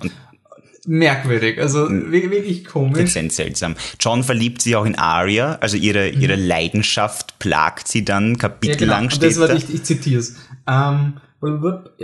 [0.87, 2.11] Merkwürdig, also Hm.
[2.11, 2.99] wir- wirklich komisch.
[2.99, 3.75] Dezent seltsam.
[3.99, 8.33] John verliebt sich auch in Arya, also ihre, ihre Leidenschaft plagt sie dann, Mhm.
[8.33, 9.03] Ja, kapitellang genau.
[9.05, 9.55] Und steht das war, da.
[9.55, 10.35] ich, ich zitiere es.
[10.67, 11.13] Ähm,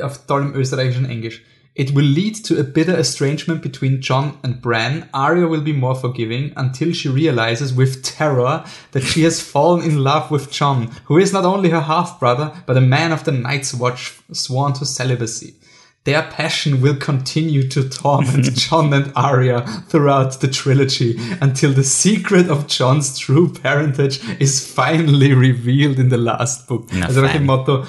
[0.02, 1.42] auf tollem österreichischen Englisch.
[1.82, 5.10] It will lead to a bitter estrangement between John and Bran.
[5.15, 10.04] Arya will be more forgiving until she realizes with terror that she has fallen in
[10.04, 13.74] love with John, who is not only her half-brother, but a man of the Night's
[13.74, 15.56] Watch sworn to celibacy.
[16.04, 22.48] Their passion will continue to torment John and Arya throughout the trilogy until the secret
[22.48, 26.89] of John's true parentage is finally revealed in the last book.
[27.04, 27.88] Also nach dem Motto,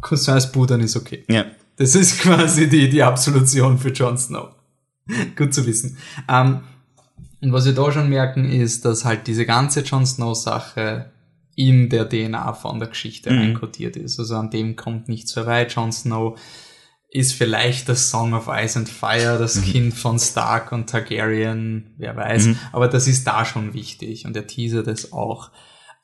[0.00, 1.22] Cousins Pudern ist okay.
[1.28, 1.44] Ja.
[1.76, 4.50] Das ist quasi die, die Absolution für Jon Snow.
[5.36, 5.98] Gut zu wissen.
[6.28, 6.62] Ähm,
[7.40, 11.12] und was wir da schon merken, ist, dass halt diese ganze Jon Snow-Sache
[11.54, 14.18] in der DNA von der Geschichte einkodiert ist.
[14.18, 15.66] Also an dem kommt nichts vorbei.
[15.66, 16.38] Jon Snow
[17.10, 22.14] ist vielleicht das Song of Ice and Fire, das Kind von Stark und Targaryen, wer
[22.14, 22.48] weiß.
[22.72, 25.50] Aber das ist da schon wichtig und der Teaser das auch.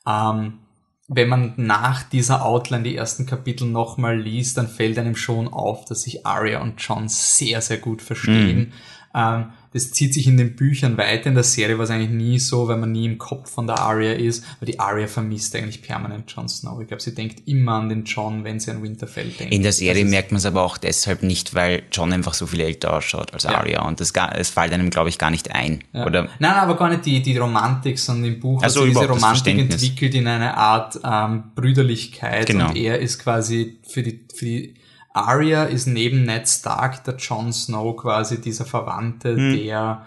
[0.07, 0.59] Ähm,
[1.07, 5.85] wenn man nach dieser Outline die ersten Kapitel nochmal liest, dann fällt einem schon auf,
[5.85, 8.73] dass sich Arya und John sehr, sehr gut verstehen.
[9.13, 11.27] Ähm, das zieht sich in den Büchern weiter.
[11.27, 13.79] In der Serie war es eigentlich nie so, weil man nie im Kopf von der
[13.79, 16.79] Arya ist, weil die Arya vermisst eigentlich permanent Jon Snow.
[16.81, 19.53] Ich glaube, sie denkt immer an den John, wenn sie an Winterfell denkt.
[19.53, 22.33] In der Serie Das ist- merkt man es aber auch deshalb nicht, weil John einfach
[22.33, 25.51] so viel älter ausschaut als Arya und das, es fällt einem, glaube ich, gar nicht
[25.51, 25.83] ein.
[25.93, 26.05] Ja.
[26.05, 28.99] Oder Nein, nein, aber gar nicht die, die Romantik, sondern im Buch hat sie diese
[29.01, 32.69] das Romantik entwickelt in eine Art ähm, Brüderlichkeit Genau.
[32.69, 34.73] und er ist quasi für die, für die
[35.13, 40.05] Arya ist neben Ned Stark der Jon Snow quasi dieser Verwandte, der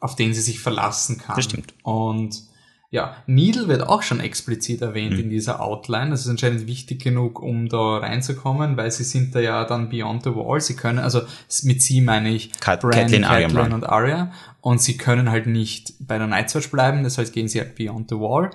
[0.00, 1.36] auf den sie sich verlassen kann.
[1.36, 1.74] Das stimmt.
[1.82, 2.42] Und
[2.90, 5.20] ja, Needle wird auch schon explizit erwähnt Hm.
[5.24, 6.10] in dieser Outline.
[6.10, 10.22] Das ist anscheinend wichtig genug, um da reinzukommen, weil sie sind da ja dann beyond
[10.22, 10.60] the wall.
[10.60, 11.22] Sie können, also
[11.64, 13.72] mit sie meine ich Kat- Catelyn, Arya und Catelyn Bran.
[13.72, 14.32] und Arya.
[14.60, 17.74] Und sie können halt nicht bei der Night's Watch bleiben, das heißt gehen sie halt
[17.74, 18.50] beyond the wall.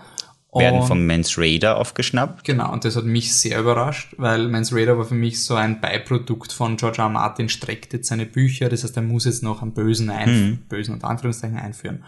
[0.53, 2.43] Werden Und- Mans Raider aufgeschnappt.
[2.43, 5.79] Genau, und das hat mich sehr überrascht, weil Mans Raider war für mich so ein
[5.79, 7.03] Beiprodukt von George R.
[7.05, 7.09] R.
[7.09, 10.93] Martin, streckt jetzt seine Bücher, das heißt, er muss jetzt noch einen Bösen, ein, Bösen
[10.95, 12.03] und Anführungszeichen einführen.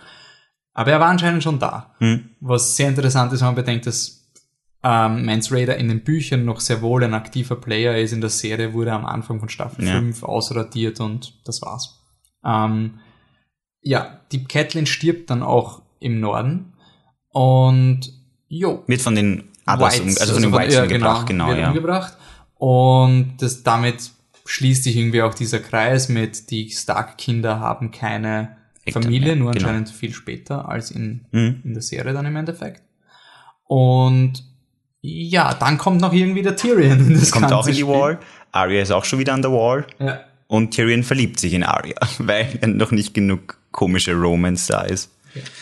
[0.73, 1.93] Aber er war anscheinend schon da.
[2.39, 4.17] Was sehr interessant ist, wenn man bedenkt, dass
[4.83, 8.13] ähm, Mans Raider in den Büchern noch sehr wohl ein aktiver Player ist.
[8.13, 9.91] In der Serie wurde er am Anfang von Staffel Ja.
[9.99, 11.99] 5 ausradiert und das war's.
[12.43, 12.99] Ähm,
[13.81, 16.73] ja, die Catelyn stirbt dann auch im Norden
[17.29, 18.11] und
[18.51, 21.67] jo, Wird von den Others, um, also von den Whites ja, umgebracht, genau, wird ja.
[21.69, 22.17] umgebracht.
[22.55, 24.11] Und das, damit
[24.45, 29.67] schließt sich irgendwie auch dieser Kreis mit, die Stark-Kinder haben keine Eltern Familie, nur genau.
[29.67, 31.61] anscheinend viel später als in, Mhm.
[31.63, 32.81] in der Serie dann im Endeffekt.
[33.65, 34.43] Und
[35.03, 37.93] Ja, dann kommt noch irgendwie der Tyrion in das Kommt auch in die Spiel.
[37.93, 38.19] Wall.
[38.51, 39.87] Arya ist auch schon wieder an der Wall.
[39.99, 40.19] Ja.
[40.47, 45.09] Und Tyrion verliebt sich in Arya, weil noch nicht genug komische Romance da ist.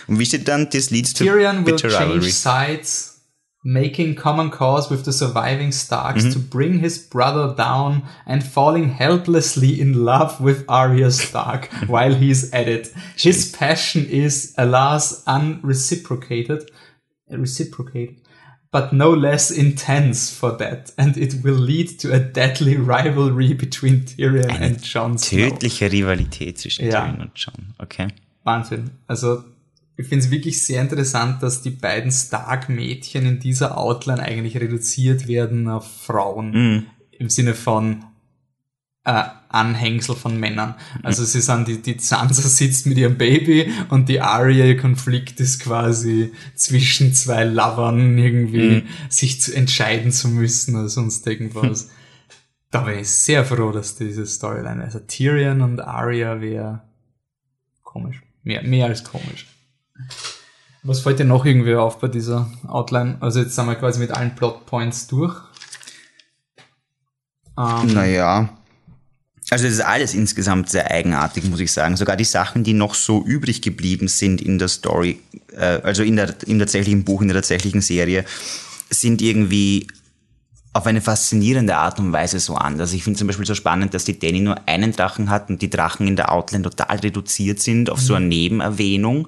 [0.07, 2.31] Und wie steht dann, this leads to Tyrion will bitter change rivalry.
[2.31, 3.15] sides,
[3.63, 6.31] making common cause with the surviving Starks Mhm.
[6.33, 12.51] to bring his brother down and falling helplessly in love with Arya Stark while he's
[12.53, 12.91] at it.
[13.17, 16.71] His passion is, alas, unreciprocated,
[17.29, 18.17] reciprocated,
[18.71, 24.05] but no less intense for that, and it will lead to a deadly rivalry between
[24.05, 25.49] Tyrion and Jon Snow.
[25.49, 27.01] Tödliche Rivalität zwischen Ja.
[27.01, 27.73] Tyrion und Jon.
[27.79, 28.07] Okay.
[28.43, 28.91] Wahnsinn.
[29.07, 29.43] Also
[29.99, 35.27] ich finde es wirklich sehr interessant, dass die beiden Stark-Mädchen in dieser Outline eigentlich reduziert
[35.27, 36.53] werden auf Frauen.
[37.11, 38.05] Im Sinne von
[39.03, 40.75] äh, Anhängsel von Männern.
[41.03, 45.41] Also sie sind, die, die Sansa sitzt mit ihrem Baby und die Arya, ihr Konflikt
[45.41, 51.89] ist quasi zwischen zwei Lovern irgendwie sich zu entscheiden zu müssen oder sonst irgendwas.
[52.71, 56.83] Da bin ich sehr froh, dass diese Storyline, also Tyrion und Arya wäre
[57.81, 58.21] komisch.
[58.43, 59.47] Mehr, mehr als komisch.
[60.83, 63.17] Was fällt dir noch irgendwie auf bei dieser Outline?
[63.19, 65.35] Also jetzt sind wir quasi mit allen Plotpoints durch.
[67.57, 68.49] Ähm, Naja.
[69.51, 71.97] Also es ist alles insgesamt sehr eigenartig, muss ich sagen.
[71.97, 75.19] Sogar die Sachen, die noch so übrig geblieben sind in der Story,
[75.51, 78.25] äh, also in der, im tatsächlichen Buch, in der tatsächlichen Serie,
[78.89, 79.87] sind irgendwie
[80.71, 82.93] auf eine faszinierende Art und Weise so anders.
[82.93, 85.69] Ich finde zum Beispiel so spannend, dass die Danny nur einen Drachen hat und die
[85.69, 89.27] Drachen in der Outline total reduziert sind auf so eine Nebenerwähnung.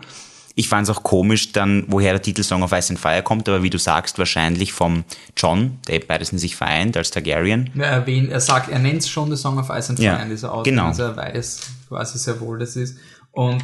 [0.55, 3.47] Ich fand es auch komisch dann, woher der Titel Song of Ice and Fire kommt,
[3.47, 5.03] aber wie du sagst, wahrscheinlich vom
[5.37, 7.69] John, der beides in sich vereint als Targaryen.
[7.77, 10.17] er, erwähnt, er sagt, er nennt es schon The Song of Ice and Fire Ja,
[10.17, 10.87] in dieser Outline, genau.
[10.89, 12.97] also er weiß quasi sehr wohl, das ist.
[13.31, 13.61] Und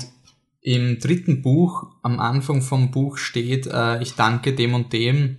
[0.61, 5.37] im dritten Buch, am Anfang vom Buch steht, äh, ich danke dem und dem,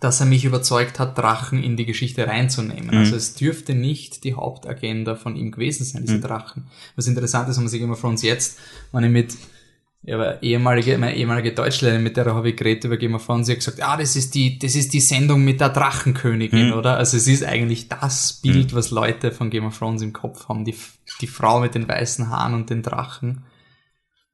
[0.00, 2.88] dass er mich überzeugt hat, Drachen in die Geschichte reinzunehmen.
[2.90, 2.98] Mhm.
[2.98, 6.06] Also es dürfte nicht die Hauptagenda von ihm gewesen sein, Mhm.
[6.06, 6.66] diese Drachen.
[6.96, 8.58] Was interessant ist, wenn man sich immer von uns jetzt,
[8.92, 9.34] wenn ich mit
[10.06, 13.46] ja, aber ehemalige, meine ehemalige Deutschlehrerin, mit der habe ich geredet über Game of Thrones,
[13.46, 16.72] sie hat gesagt, ah, das ist die, das ist die Sendung mit der Drachenkönigin, Mhm.
[16.74, 16.96] oder?
[16.98, 20.64] Also es ist eigentlich das Bild, was Leute von Game of Thrones im Kopf haben,
[20.64, 20.74] die,
[21.20, 23.44] die Frau mit den weißen Haaren und den Drachen.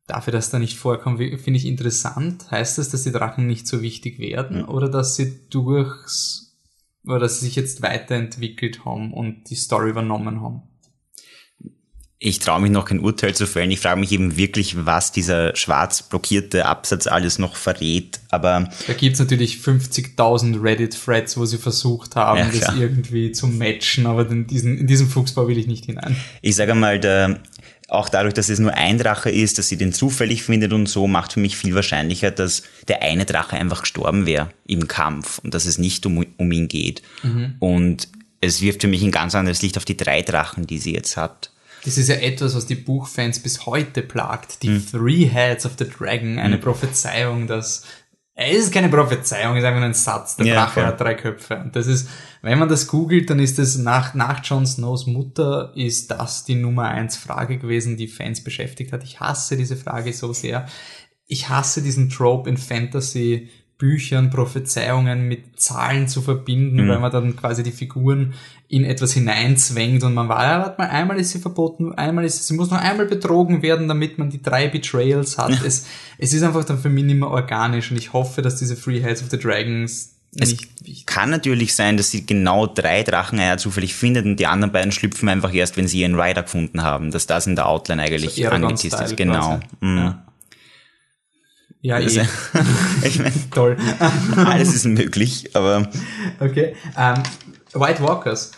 [0.08, 2.50] Dafür, dass da nicht vorkommt, finde ich interessant.
[2.50, 6.56] Heißt das, dass die Drachen nicht so wichtig werden oder dass sie durchs,
[7.06, 10.62] oder dass sie sich jetzt weiterentwickelt haben und die Story übernommen haben?
[12.22, 13.70] Ich traue mich noch kein Urteil zu fällen.
[13.70, 18.20] Ich frage mich eben wirklich, was dieser schwarz blockierte Absatz alles noch verrät.
[18.28, 24.04] Aber Da gibt's natürlich 50.000 Reddit-Threads, wo sie versucht haben, Ja, das irgendwie zu matchen,
[24.04, 26.14] aber in diesen, in diesen Fuchsbau will ich nicht hinein.
[26.42, 27.40] ich sage mal, der,
[27.88, 31.06] auch dadurch, dass es nur ein Drache ist, dass sie den zufällig findet und so,
[31.06, 35.54] macht für mich viel wahrscheinlicher, dass der eine Drache einfach gestorben wäre im Kampf und
[35.54, 37.00] dass es nicht um, um ihn geht.
[37.60, 38.08] Und
[38.42, 41.16] es wirft für mich ein ganz anderes Licht auf die drei Drachen, die sie jetzt
[41.16, 41.50] hat.
[41.84, 44.62] Das ist ja etwas, was die Buchfans bis heute plagt.
[44.62, 44.86] Die Hm.
[44.90, 47.84] Three Heads of the Dragon, eine Prophezeiung, dass
[48.42, 50.36] es ist keine Prophezeiung, es ist einfach nur ein Satz.
[50.36, 51.58] Der Ja, Drache hat drei Köpfe.
[51.58, 52.08] Und das ist,
[52.40, 56.54] wenn man das googelt, dann ist das nach, nach Jon Snows Mutter ist das die
[56.54, 59.04] Nummer eins Frage gewesen, die Fans beschäftigt hat.
[59.04, 60.66] Ich hasse diese Frage so sehr.
[61.26, 67.34] Ich hasse diesen Trope in Fantasy Büchern, Prophezeiungen mit Zahlen zu verbinden, weil man dann
[67.34, 68.34] quasi die Figuren
[68.68, 72.36] in etwas hineinzwängt und man war, ja, warte mal, einmal ist sie verboten, einmal ist
[72.36, 75.64] sie, sie muss noch einmal betrogen werden, damit man die drei Betrayals hat.
[75.64, 75.86] Es,
[76.18, 79.00] es ist einfach dann für mich nicht mehr organisch und ich hoffe, dass diese Free
[79.00, 84.26] Heads of the Dragons wichtig Kann natürlich sein, dass sie genau drei Dracheneier zufällig findet
[84.26, 87.10] und die anderen beiden schlüpfen einfach erst, wenn sie ihren Rider gefunden haben.
[87.10, 89.16] Dass das in der Outline eigentlich So Eragon-Style ist.
[89.16, 89.58] Genau.
[89.80, 89.96] Mhm.
[89.96, 90.24] Ja,
[91.82, 92.06] ja eh.
[93.04, 93.76] ich meine, toll.
[94.36, 95.88] alles ist möglich, aber
[96.40, 96.74] Okay.
[96.96, 97.22] Um,
[97.80, 98.52] White Walkers.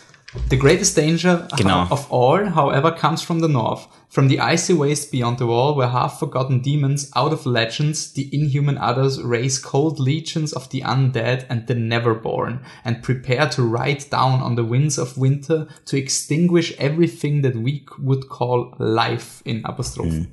[0.49, 1.85] The greatest danger Genau.
[1.91, 3.87] of all, however, comes from the north.
[4.09, 8.77] From the icy waste beyond the wall, where half-forgotten demons, out of legends, the inhuman
[8.79, 14.41] others raise cold legions of the undead and the neverborn, and prepare to ride down
[14.41, 20.27] on the winds of winter to extinguish everything that we would call life in Apostrophen.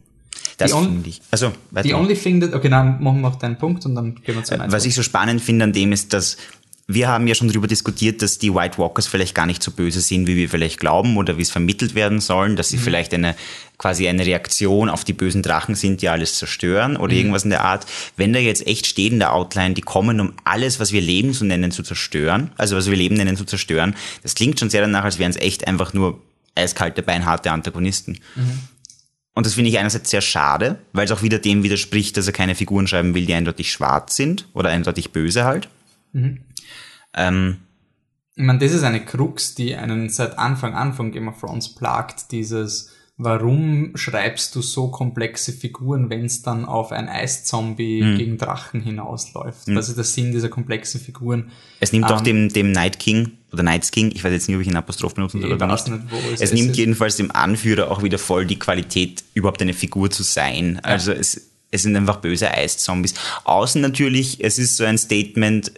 [0.56, 1.20] Das finde ich.
[1.30, 1.52] Also.
[1.82, 4.44] The only thing that, okay, dann machen wir noch deinen Punkt und dann gehen wir
[4.44, 6.36] zu Was ich so spannend finde an dem ist, dass
[6.92, 10.00] wir haben ja schon darüber diskutiert, dass die White Walkers vielleicht gar nicht so böse
[10.00, 13.36] sind, wie wir vielleicht glauben oder wie es vermittelt werden sollen, dass sie vielleicht eine
[13.78, 17.64] quasi eine Reaktion auf die bösen Drachen sind, die alles zerstören oder irgendwas in der
[17.64, 17.86] Art.
[18.16, 21.32] Wenn da jetzt echt steht in der Outline, die kommen, um alles, was wir leben
[21.32, 24.82] zu nennen, zu zerstören, also was wir leben nennen, zu zerstören, das klingt schon sehr
[24.82, 26.20] danach, als wären es echt einfach nur
[26.56, 28.18] eiskalte, beinharte Antagonisten.
[29.34, 32.32] Und das finde ich einerseits sehr schade, weil es auch wieder dem widerspricht, dass er
[32.32, 35.68] keine Figuren schreiben will, die eindeutig schwarz sind oder eindeutig böse halt.
[37.14, 37.58] Ähm,
[38.34, 41.74] ich meine, das ist eine Krux, die einen seit Anfang an von Game of Thrones
[41.74, 42.90] plagt, dieses
[43.22, 48.16] warum schreibst du so komplexe Figuren, wenn es dann auf ein Eiszombie mhm.
[48.16, 49.68] gegen Drachen hinausläuft?
[49.68, 49.74] Mhm.
[49.74, 51.50] Das ist der Sinn dieser komplexen Figuren.
[51.80, 54.56] Es nimmt ähm, auch dem, dem Night King oder Night King, ich weiß jetzt nicht,
[54.56, 55.88] ob ich einen Apostroph benutzen soll oder nicht.
[55.88, 56.02] nicht
[56.34, 60.22] es, es nimmt jedenfalls dem Anführer auch wieder voll die Qualität, überhaupt eine Figur zu
[60.22, 60.80] sein.
[60.84, 60.90] Ja.
[60.90, 63.14] Also es, es sind einfach böse Eiszombies.
[63.44, 65.72] Außen natürlich, es ist so ein Statement,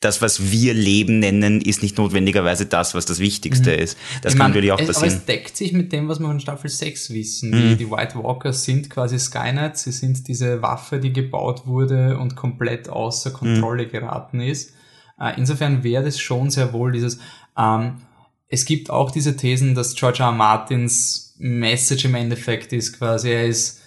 [0.00, 3.82] das, was wir Leben nennen, ist nicht notwendigerweise das, was das Wichtigste mhm.
[3.82, 3.98] ist.
[4.22, 4.96] Das ich kann natürlich auch passieren.
[4.96, 7.50] Aber es deckt sich mit dem, was wir von Staffel 6 wissen.
[7.50, 7.68] Mhm.
[7.70, 12.34] Die, die White Walkers sind quasi Skynet, sie sind diese Waffe, die gebaut wurde und
[12.34, 13.90] komplett außer Kontrolle mhm.
[13.90, 14.72] geraten ist.
[15.20, 17.20] Äh, insofern wäre das schon sehr wohl dieses,
[17.56, 18.02] ähm,
[18.48, 20.26] es gibt auch diese Thesen, dass George R.
[20.26, 20.32] R.
[20.32, 23.80] Martins Message im Endeffekt ist quasi, er ist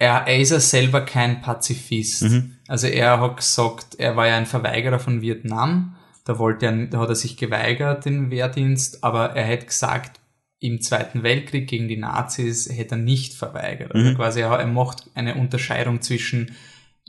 [0.00, 2.22] er, er ist ja selber kein Pazifist.
[2.22, 2.56] Mhm.
[2.68, 5.96] Also er hat gesagt, er war ja ein Verweigerer von Vietnam.
[6.24, 10.20] Da wollte er, da hat er sich geweigert, den Wehrdienst, aber er hätte gesagt,
[10.60, 13.92] im Zweiten Weltkrieg gegen die Nazis hätte er nicht verweigert.
[13.94, 14.14] Also mhm.
[14.14, 16.54] quasi er, er macht eine Unterscheidung zwischen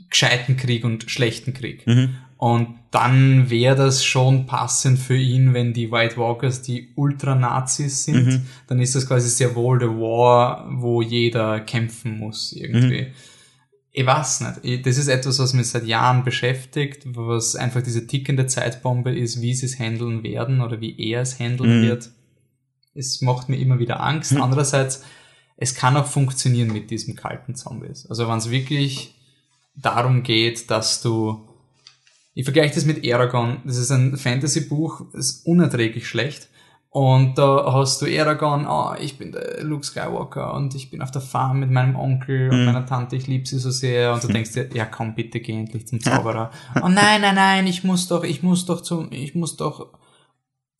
[0.08, 1.86] gescheiten Krieg und schlechten Krieg.
[1.86, 2.16] Mhm.
[2.40, 8.26] Und dann wäre das schon passend für ihn, wenn die White Walkers die Ultranazis sind.
[8.26, 8.46] Mhm.
[8.66, 13.02] Dann ist das quasi sehr wohl der War, wo jeder kämpfen muss irgendwie.
[13.02, 13.06] Mhm.
[13.92, 14.86] Ich weiß nicht.
[14.86, 19.52] Das ist etwas, was mich seit Jahren beschäftigt, was einfach diese tickende Zeitbombe ist, wie
[19.52, 21.88] sie es handeln werden oder wie er es handeln mhm.
[21.88, 22.08] wird.
[22.94, 24.32] Es macht mir immer wieder Angst.
[24.32, 24.40] Mhm.
[24.40, 25.04] Andererseits,
[25.58, 28.06] es kann auch funktionieren mit diesem kalten Zombies.
[28.06, 29.14] Also wenn es wirklich
[29.76, 31.49] darum geht, dass du
[32.34, 33.58] ich vergleiche das mit Aragon.
[33.64, 36.48] Das ist ein Fantasy-Buch, ist unerträglich schlecht.
[36.92, 41.12] Und da hast du Aragon, oh, ich bin der Luke Skywalker und ich bin auf
[41.12, 42.64] der Farm mit meinem Onkel und mhm.
[42.64, 44.12] meiner Tante, ich liebe sie so sehr.
[44.12, 46.50] Und du denkst dir, ja komm, bitte geh endlich zum Zauberer.
[46.82, 49.92] oh nein, nein, nein, ich muss doch, ich muss doch zum, ich muss doch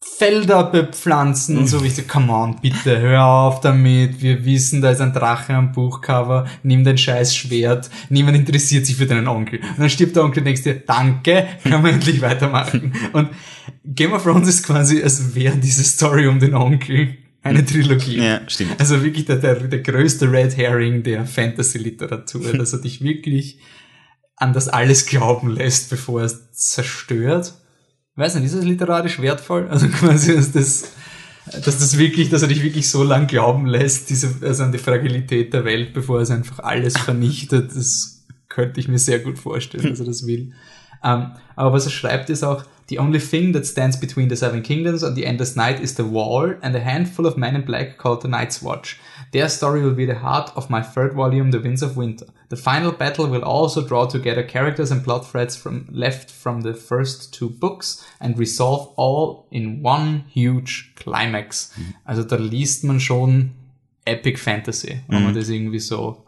[0.02, 1.82] Felder bepflanzen und so.
[1.82, 4.22] wie Ich so, come on, bitte, hör auf damit.
[4.22, 6.46] Wir wissen, da ist ein Drache am Buchcover.
[6.62, 7.90] Nimm dein scheiß Schwert.
[8.08, 9.60] Niemand interessiert sich für deinen Onkel.
[9.60, 12.94] Und dann stirbt der Onkel denkst dir, danke, können wir endlich weitermachen.
[13.12, 13.28] Und
[13.84, 18.18] Game of Thrones ist quasi, als wäre diese Story um den Onkel eine Trilogie.
[18.18, 18.80] Ja, stimmt.
[18.80, 23.58] Also wirklich der, der, der größte Red Herring der Fantasy-Literatur, dass er dich wirklich
[24.36, 27.54] an das alles glauben lässt, bevor er es zerstört
[28.20, 29.68] weiß nicht, ist das literarisch wertvoll?
[29.68, 30.92] Also quasi ist das,
[31.52, 34.78] dass das wirklich, dass er dich wirklich so lang glauben lässt, diese, also an die
[34.78, 39.88] Fragilität der Welt, bevor es einfach alles vernichtet, das könnte ich mir sehr gut vorstellen,
[39.88, 40.52] dass er das will.
[41.02, 44.62] Ähm, aber was er schreibt ist auch, The only thing that stands between the Seven
[44.62, 47.98] Kingdoms and the Endless Night is the Wall and a handful of men in black
[47.98, 48.98] called the Night's Watch.
[49.30, 52.26] Their story will be the heart of my third volume, The Winds of Winter.
[52.48, 56.74] The final battle will also draw together characters and plot threads from left from the
[56.74, 61.72] first two books and resolve all in one huge climax.
[61.76, 61.94] Mhm.
[62.04, 63.52] Also da liest man schon
[64.04, 65.24] Epic Fantasy, wenn mhm.
[65.26, 66.26] man das irgendwie so.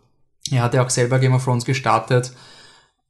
[0.52, 2.32] Er hat ja auch selber Game of Thrones gestartet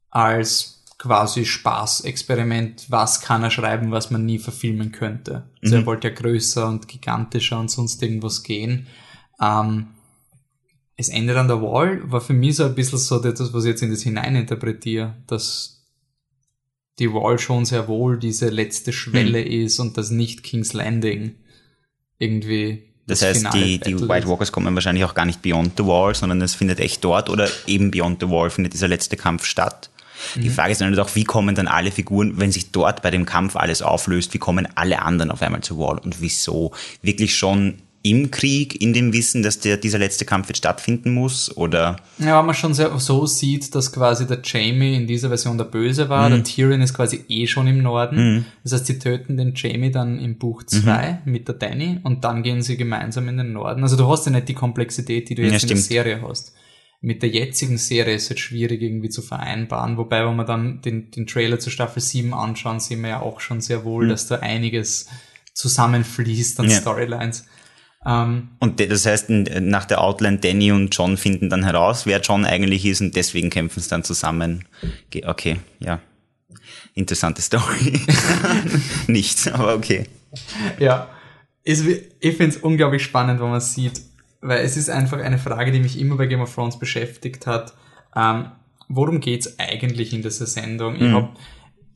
[0.09, 0.72] als
[1.03, 5.43] quasi Spaßexperiment, was kann er schreiben, was man nie verfilmen könnte.
[5.61, 5.81] Also mhm.
[5.81, 8.87] er wollte ja größer und gigantischer und sonst irgendwas gehen.
[9.41, 9.87] Ähm,
[10.95, 13.71] es endet an der Wall war für mich so ein bisschen so das, was ich
[13.71, 15.85] jetzt in das hineininterpretiere, dass
[16.99, 19.65] die Wall schon sehr wohl diese letzte Schwelle mhm.
[19.65, 21.35] ist und das nicht King's Landing
[22.17, 25.85] irgendwie das, das heißt, die, die White Walkers kommen wahrscheinlich auch gar nicht Beyond the
[25.85, 29.43] Wall, sondern es findet echt dort oder eben Beyond the Wall findet dieser letzte Kampf
[29.43, 29.89] statt.
[30.35, 30.53] Die mhm.
[30.53, 33.55] Frage ist dann auch, wie kommen dann alle Figuren, wenn sich dort bei dem Kampf
[33.55, 36.71] alles auflöst, wie kommen alle anderen auf einmal zu Wall und wieso?
[37.01, 41.55] Wirklich schon im Krieg, in dem Wissen, dass der, dieser letzte Kampf jetzt stattfinden muss?
[41.55, 41.95] Oder?
[42.19, 45.65] Ja, wenn man schon sehr, so sieht, dass quasi der Jamie in dieser Version der
[45.65, 46.33] Böse war, mhm.
[46.33, 48.17] der Tyrion ist quasi eh schon im Norden.
[48.17, 48.45] Mhm.
[48.63, 51.31] Das heißt, sie töten den Jamie dann im Buch 2 mhm.
[51.31, 53.83] mit der Danny und dann gehen sie gemeinsam in den Norden.
[53.83, 56.53] Also du hast ja nicht die Komplexität, die du jetzt ja, in der Serie hast
[57.03, 59.97] mit der jetzigen Serie ist es schwierig irgendwie zu vereinbaren.
[59.97, 63.41] Wobei, wenn wir dann den, den Trailer zu Staffel 7 anschauen, sehen wir ja auch
[63.41, 64.09] schon sehr wohl, mhm.
[64.09, 65.09] dass da einiges
[65.53, 66.77] zusammenfließt an ja.
[66.77, 67.45] Storylines.
[68.05, 72.45] Ähm, und das heißt, nach der Outline Danny und John finden dann heraus, wer John
[72.45, 74.63] eigentlich ist und deswegen kämpfen sie dann zusammen.
[75.25, 75.99] Okay, ja.
[76.93, 77.99] Interessante Story.
[79.07, 80.05] Nichts, aber okay.
[80.79, 81.09] Ja.
[81.65, 83.99] ich finde es unglaublich spannend, wenn man sieht,
[84.43, 87.73] weil es ist einfach eine Frage, die mich immer bei Game of Thrones beschäftigt hat.
[88.15, 88.51] Ähm,
[88.89, 90.95] worum geht's eigentlich in dieser Sendung?
[90.95, 91.01] Mhm.
[91.01, 91.29] Ich habe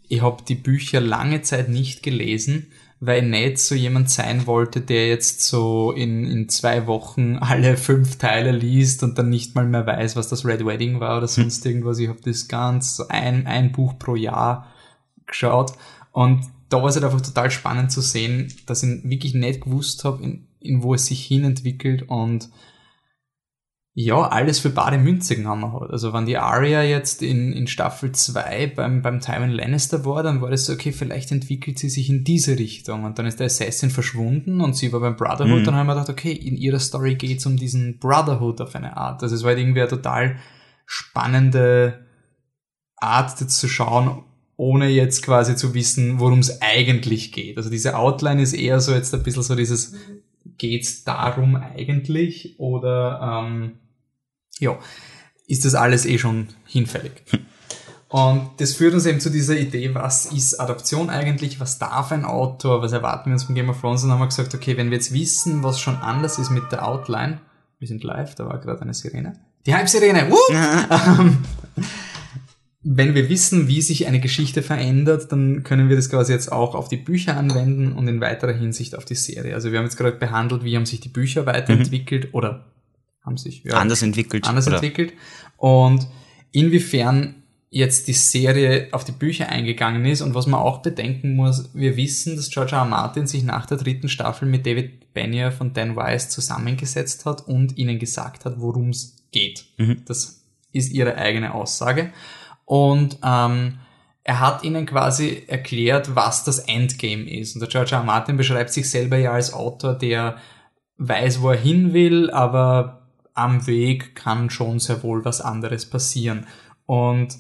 [0.10, 2.68] ich hab die Bücher lange Zeit nicht gelesen,
[3.00, 7.78] weil ich nicht so jemand sein wollte, der jetzt so in, in zwei Wochen alle
[7.78, 11.28] fünf Teile liest und dann nicht mal mehr weiß, was das Red Wedding war oder
[11.28, 11.72] sonst mhm.
[11.72, 12.00] irgendwas.
[12.00, 14.68] Ich habe das ganz ein, ein Buch pro Jahr
[15.26, 15.74] geschaut
[16.12, 20.04] und da war es halt einfach total spannend zu sehen, dass ich wirklich nicht gewusst
[20.04, 22.50] habe, in, in wo es sich hin entwickelt und
[24.00, 25.90] ja, alles für bare Münze genommen hat.
[25.90, 30.40] Also wenn die Arya jetzt in, in Staffel 2 beim, beim Tywin Lannister war, dann
[30.40, 33.06] war das so, okay, vielleicht entwickelt sie sich in diese Richtung.
[33.06, 35.62] Und dann ist der Assassin verschwunden und sie war beim Brotherhood.
[35.62, 35.64] Mhm.
[35.64, 39.24] Dann haben wir gedacht, okay, in ihrer Story geht's um diesen Brotherhood auf eine Art.
[39.24, 40.36] Also es war halt irgendwie eine total
[40.86, 42.06] spannende
[42.98, 44.24] Art jetzt zu schauen,
[44.58, 47.58] ohne jetzt quasi zu wissen, worum es eigentlich geht.
[47.58, 49.96] Also diese Outline ist eher so jetzt ein bisschen so dieses,
[50.58, 52.60] geht's darum eigentlich?
[52.60, 53.80] Oder ähm,
[54.60, 54.78] ja,
[55.48, 57.24] ist das alles eh schon hinfällig.
[58.10, 62.24] Und das führt uns eben zu dieser Idee, was ist Adaption eigentlich, was darf ein
[62.24, 64.04] Autor, was erwarten wir uns von Game of Thrones?
[64.04, 66.88] Und haben wir gesagt, okay, wenn wir jetzt wissen, was schon anders ist mit der
[66.88, 67.40] Outline,
[67.80, 69.34] wir sind live, da war gerade eine Sirene,
[69.66, 70.32] die Halbsirene,
[70.90, 71.40] ähm,
[72.90, 76.74] wenn wir wissen, wie sich eine Geschichte verändert, dann können wir das quasi jetzt auch
[76.74, 79.54] auf die Bücher anwenden und in weiterer Hinsicht auf die Serie.
[79.56, 82.30] Also wir haben jetzt gerade behandelt, wie haben sich die Bücher weiterentwickelt mhm.
[82.32, 82.66] oder
[83.26, 84.48] haben sich ja, anders entwickelt.
[84.48, 84.78] Anders oder?
[84.78, 85.12] entwickelt.
[85.58, 86.08] Und
[86.54, 91.70] inwiefern jetzt die Serie auf die Bücher eingegangen ist und was man auch bedenken muss,
[91.74, 92.84] wir wissen, dass George R.
[92.84, 92.86] R.
[92.86, 97.78] Martin sich nach der dritten Staffel mit David Benioff und Dan Weiss zusammengesetzt hat und
[97.78, 99.66] ihnen gesagt hat, worum es geht.
[99.78, 100.04] Mhm.
[100.06, 102.14] Das ist ihre eigene Aussage.
[102.68, 103.80] Und ähm,
[104.24, 107.56] er hat ihnen quasi erklärt, was das Endgame ist.
[107.56, 108.00] Und der George R.
[108.00, 108.04] R.
[108.04, 110.36] Martin beschreibt sich selber ja als Autor, der
[110.98, 116.46] weiß, wo er hin will, aber am Weg kann schon sehr wohl was anderes passieren.
[116.86, 117.38] Und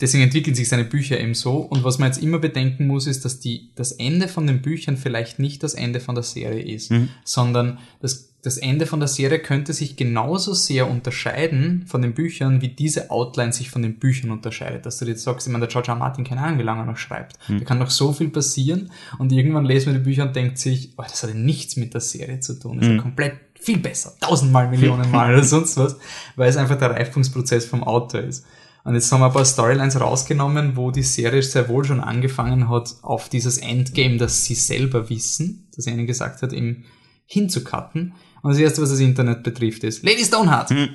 [0.00, 1.56] deswegen entwickeln sich seine Bücher eben so.
[1.56, 4.96] Und was man jetzt immer bedenken muss, ist, dass die, das Ende von den Büchern
[4.96, 7.08] vielleicht nicht das Ende von der Serie ist, mhm.
[7.24, 12.62] sondern das, das Ende von der Serie könnte sich genauso sehr unterscheiden von den Büchern,
[12.62, 14.86] wie diese Outline sich von den Büchern unterscheidet.
[14.86, 15.96] Dass du jetzt sagst, ich meine, der George R.
[15.96, 17.36] Martin, keine Ahnung, wie lange er noch schreibt.
[17.48, 17.58] Mhm.
[17.58, 20.92] Da kann noch so viel passieren und irgendwann lesen wir die Bücher und denkt sich,
[20.96, 22.78] oh, das hat nichts mit der Serie zu tun.
[22.78, 22.98] Das ist mhm.
[22.98, 25.96] komplett viel besser, tausendmal, Millionen Mal oder sonst was,
[26.36, 28.46] weil es einfach der Reifungsprozess vom Autor ist.
[28.84, 32.70] Und jetzt haben wir ein paar Storylines rausgenommen, wo die Serie sehr wohl schon angefangen
[32.70, 36.84] hat, auf dieses Endgame, das sie selber wissen, das er ihnen gesagt hat, eben
[37.26, 38.14] hinzucutten.
[38.42, 40.70] Und das erste, was das Internet betrifft, ist Lady Stoneheart.
[40.70, 40.90] Mhm.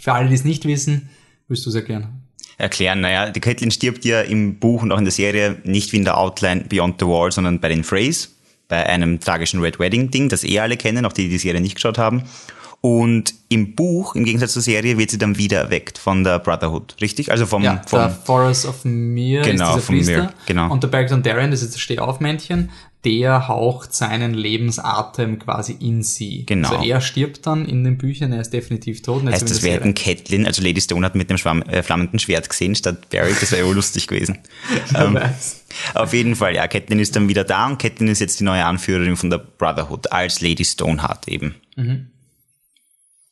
[0.00, 1.10] Für alle, die es nicht wissen,
[1.48, 2.22] willst du es erklären?
[2.58, 5.96] Erklären, naja, die Caitlin stirbt ja im Buch und auch in der Serie nicht wie
[5.96, 8.30] in der Outline Beyond the Wall, sondern bei den Freys
[8.72, 11.60] bei einem tragischen Red Wedding Ding, das eh alle kennen, auch die, die die Serie
[11.60, 12.22] nicht geschaut haben.
[12.80, 16.96] Und im Buch, im Gegensatz zur Serie, wird sie dann wieder erweckt von der Brotherhood,
[17.02, 17.30] richtig?
[17.30, 20.22] Also vom, ja, vom der Forest of Mir genau, ist dieser Priester.
[20.22, 20.72] Mir, genau.
[20.72, 22.70] Und der Berg Darren, das ist das Stehaufmännchen,
[23.04, 26.46] der haucht seinen Lebensatem quasi in sie.
[26.46, 26.68] Genau.
[26.68, 29.24] Also er stirbt dann in den Büchern, er ist definitiv tot.
[29.24, 32.48] Heißt, das wäre ein Catelyn, also Lady Stone hat mit dem Schwamm, äh, flammenden Schwert
[32.48, 34.38] gesehen statt Barry, das wäre ja lustig gewesen.
[34.94, 35.18] ähm,
[35.94, 38.64] auf jeden Fall, ja, Catelyn ist dann wieder da und Catelyn ist jetzt die neue
[38.64, 41.56] Anführerin von der Brotherhood als Lady Stoneheart eben.
[41.76, 42.08] Mhm.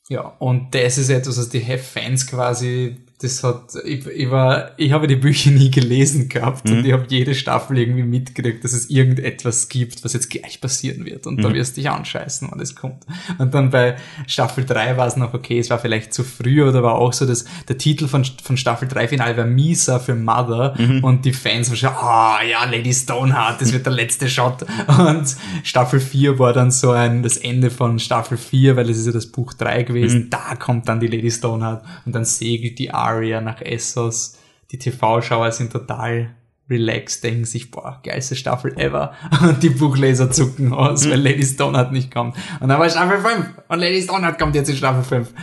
[0.08, 4.92] Ja, und das ist etwas, was die Have-Fans quasi das hat, ich, ich war, ich
[4.92, 6.78] habe die Bücher nie gelesen gehabt mhm.
[6.78, 11.04] und ich habe jede Staffel irgendwie mitgekriegt, dass es irgendetwas gibt, was jetzt gleich passieren
[11.04, 11.42] wird und mhm.
[11.42, 13.04] da wirst du dich anscheißen, wenn es kommt.
[13.36, 13.96] Und dann bei
[14.26, 17.26] Staffel 3 war es noch okay, es war vielleicht zu früh oder war auch so,
[17.26, 21.04] dass der Titel von, von Staffel 3 Final war Misa für Mother mhm.
[21.04, 24.64] und die Fans waren schon, ah oh, ja, Lady Stoneheart, das wird der letzte Shot.
[24.88, 29.06] Und Staffel 4 war dann so ein, das Ende von Staffel 4, weil es ist
[29.06, 30.30] ja das Buch 3 gewesen, mhm.
[30.30, 34.38] da kommt dann die Lady Stoneheart und dann segelt die Arya Aria nach Essos.
[34.70, 36.34] Die TV-Schauer sind total
[36.70, 39.12] relaxed, denken sich, boah, geilste Staffel ever.
[39.42, 42.36] Und die Buchleser zucken aus, weil Lady Stoneheart nicht kommt.
[42.60, 45.34] Und dann war Staffel 5 und Lady Stoneheart kommt jetzt in Staffel 5.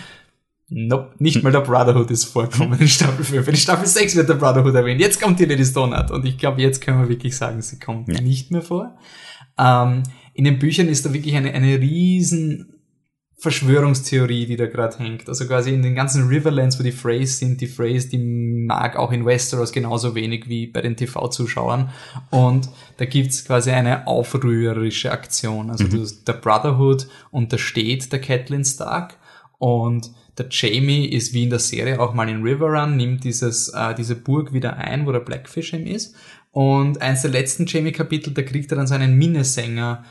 [0.69, 3.47] Nope, nicht mal der Brotherhood ist vorkommen in Staffel 5.
[3.47, 4.99] In Staffel 6 wird der Brotherhood erwähnt.
[4.99, 6.11] Jetzt kommt die Lady Stoneheart.
[6.11, 8.21] Und ich glaube, jetzt können wir wirklich sagen, sie kommt ja.
[8.21, 8.97] nicht mehr vor.
[9.57, 10.03] Ähm,
[10.33, 12.76] in den Büchern ist da wirklich eine, eine riesen
[13.39, 15.29] Verschwörungstheorie, die da gerade hängt.
[15.29, 19.11] Also quasi in den ganzen Riverlands, wo die Freys sind, die Freys, die mag auch
[19.11, 21.91] in Westeros genauso wenig wie bei den TV-Zuschauern.
[22.31, 22.67] Und
[22.97, 25.69] da gibt's quasi eine aufrührerische Aktion.
[25.69, 26.07] Also mhm.
[26.25, 29.17] der Brotherhood untersteht der Catelyn Stark
[29.59, 33.93] und der Jamie ist wie in der Serie auch mal in Riverrun, nimmt dieses, äh,
[33.93, 36.15] diese Burg wieder ein, wo der Blackfish ihm ist.
[36.51, 40.03] Und eins der letzten Jamie-Kapitel, da kriegt er dann seinen Minnesänger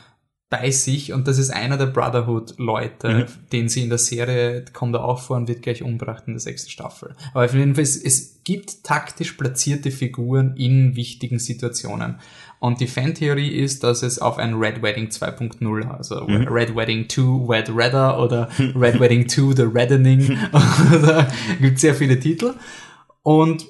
[0.49, 3.25] bei sich und das ist einer der Brotherhood-Leute, mhm.
[3.51, 6.39] den sie in der Serie kommt er auch vor und wird gleich umgebracht in der
[6.39, 7.15] sechsten Staffel.
[7.33, 12.19] Aber auf jeden Fall, es, es gibt taktisch platzierte Figuren in wichtigen Situationen.
[12.59, 16.47] Und die Fantheorie ist, dass es auf ein Red Wedding 2.0, also mhm.
[16.47, 21.27] Red Wedding 2 Wed Redder oder Red Wedding 2 The Reddening, da
[21.59, 22.53] gibt sehr viele Titel.
[23.21, 23.65] Und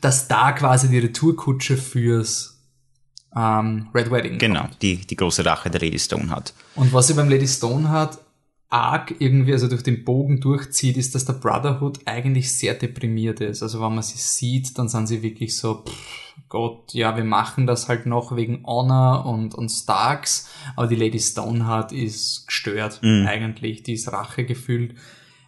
[0.00, 2.57] dass da quasi die Retourkutsche fürs
[3.36, 4.38] ähm, Red Wedding.
[4.38, 4.82] Genau, kommt.
[4.82, 6.54] die, die große Rache der Lady Stone hat.
[6.74, 8.18] Und was sie beim Lady Stone hat,
[8.70, 13.62] arg irgendwie, also durch den Bogen durchzieht, ist, dass der Brotherhood eigentlich sehr deprimiert ist.
[13.62, 17.66] Also wenn man sie sieht, dann sind sie wirklich so, pff, Gott, ja, wir machen
[17.66, 23.26] das halt noch wegen Honor und, und Starks, aber die Lady Stoneheart ist gestört mhm.
[23.26, 24.94] eigentlich, die ist Rache gefühlt.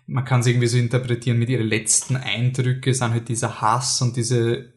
[0.07, 4.16] Man kann es irgendwie so interpretieren mit ihren letzten Eindrücke, sind halt dieser Hass und
[4.16, 4.72] diese,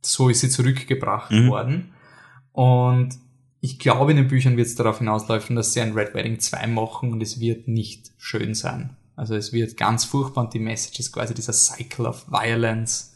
[0.00, 1.48] so ist sie zurückgebracht mhm.
[1.48, 1.92] worden.
[2.60, 3.18] Und
[3.62, 6.66] ich glaube, in den Büchern wird es darauf hinauslaufen, dass sie ein Red Wedding 2
[6.66, 8.98] machen und es wird nicht schön sein.
[9.16, 13.14] Also es wird ganz furchtbar und die Message ist quasi dieser Cycle of Violence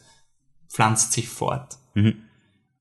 [0.71, 1.77] pflanzt sich fort.
[1.93, 2.23] Mhm.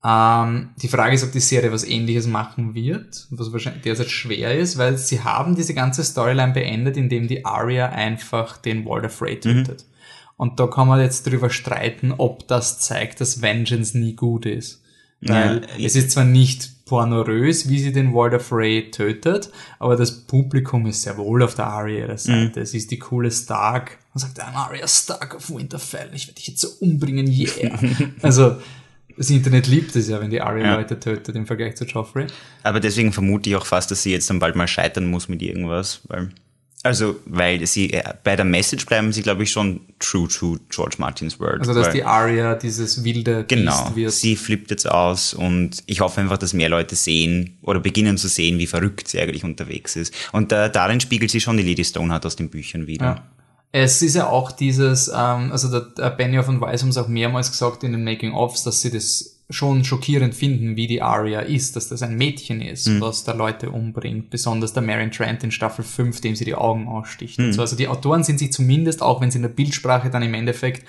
[0.02, 4.58] Ähm, die Frage ist, ob die Serie was ähnliches machen wird, was wahrscheinlich derzeit schwer
[4.58, 9.38] ist, weil sie haben diese ganze Storyline beendet, indem die Arya einfach den Walder Frey
[9.38, 9.82] tötet.
[9.82, 9.94] Mhm.
[10.38, 14.80] Und da kann man jetzt drüber streiten, ob das zeigt, dass Vengeance nie gut ist.
[15.26, 20.26] Weil ja, es ist zwar nicht pornorös, wie sie den Walder Frey tötet, aber das
[20.26, 22.58] Publikum ist sehr wohl auf der Arya Seite.
[22.58, 22.62] Mhm.
[22.62, 26.48] Es ist die coole Stark und sagt, I'm Arya Stark of Winterfell, ich werde dich
[26.48, 27.78] jetzt so umbringen, yeah.
[28.22, 28.56] also,
[29.16, 30.74] das Internet liebt es ja, wenn die Arya ja.
[30.74, 32.26] Leute tötet im Vergleich zu Joffrey.
[32.64, 35.40] Aber deswegen vermute ich auch fast, dass sie jetzt dann bald mal scheitern muss mit
[35.40, 36.30] irgendwas, weil
[36.84, 40.96] also, weil sie äh, bei der Message bleiben sie, glaube ich, schon true to George
[40.98, 41.60] Martins Word.
[41.60, 44.12] Also, dass die Aria dieses wilde genau, wird.
[44.12, 48.28] sie flippt jetzt aus und ich hoffe einfach, dass mehr Leute sehen oder beginnen zu
[48.28, 50.14] sehen, wie verrückt sie eigentlich unterwegs ist.
[50.32, 53.04] Und äh, darin spiegelt sie schon die Lady Stoneheart aus den Büchern wieder.
[53.04, 53.24] Ja.
[53.72, 57.08] Es ist ja auch dieses, ähm, also der, der Benioff und Weiss haben es auch
[57.08, 61.76] mehrmals gesagt in den Making-ofs, dass sie das schon schockierend finden, wie die Aria ist,
[61.76, 63.00] dass das ein Mädchen ist, mhm.
[63.00, 64.30] was da Leute umbringt.
[64.30, 67.38] Besonders der Marion Trent in Staffel 5, dem sie die Augen aussticht.
[67.38, 67.52] Mhm.
[67.52, 67.60] So.
[67.60, 70.86] Also die Autoren sind sich zumindest, auch wenn sie in der Bildsprache dann im Endeffekt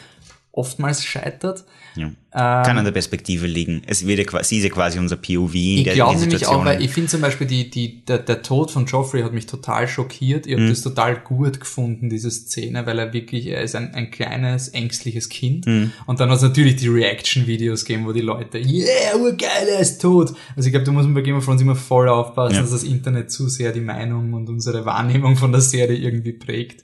[0.53, 1.65] oftmals scheitert.
[1.95, 2.07] Ja.
[2.07, 3.81] Ähm, Kann an der Perspektive liegen.
[3.87, 6.65] Es wird ja, sie ist ja quasi unser POV in ich der glaube nämlich auch,
[6.65, 9.87] weil ich finde zum Beispiel die, die, der, der Tod von Joffrey hat mich total
[9.87, 10.45] schockiert.
[10.45, 10.69] Ich habe mhm.
[10.69, 15.29] das total gut gefunden, diese Szene, weil er wirklich, er ist ein, ein kleines, ängstliches
[15.29, 15.65] Kind.
[15.65, 15.91] Mhm.
[16.05, 20.01] Und dann hat es natürlich die Reaction-Videos gegeben, wo die Leute, yeah, urgeil, er ist
[20.01, 20.33] tot.
[20.55, 22.61] Also ich glaube, da muss man bei Game of Thrones immer voll aufpassen, ja.
[22.61, 26.83] dass das Internet zu sehr die Meinung und unsere Wahrnehmung von der Serie irgendwie prägt.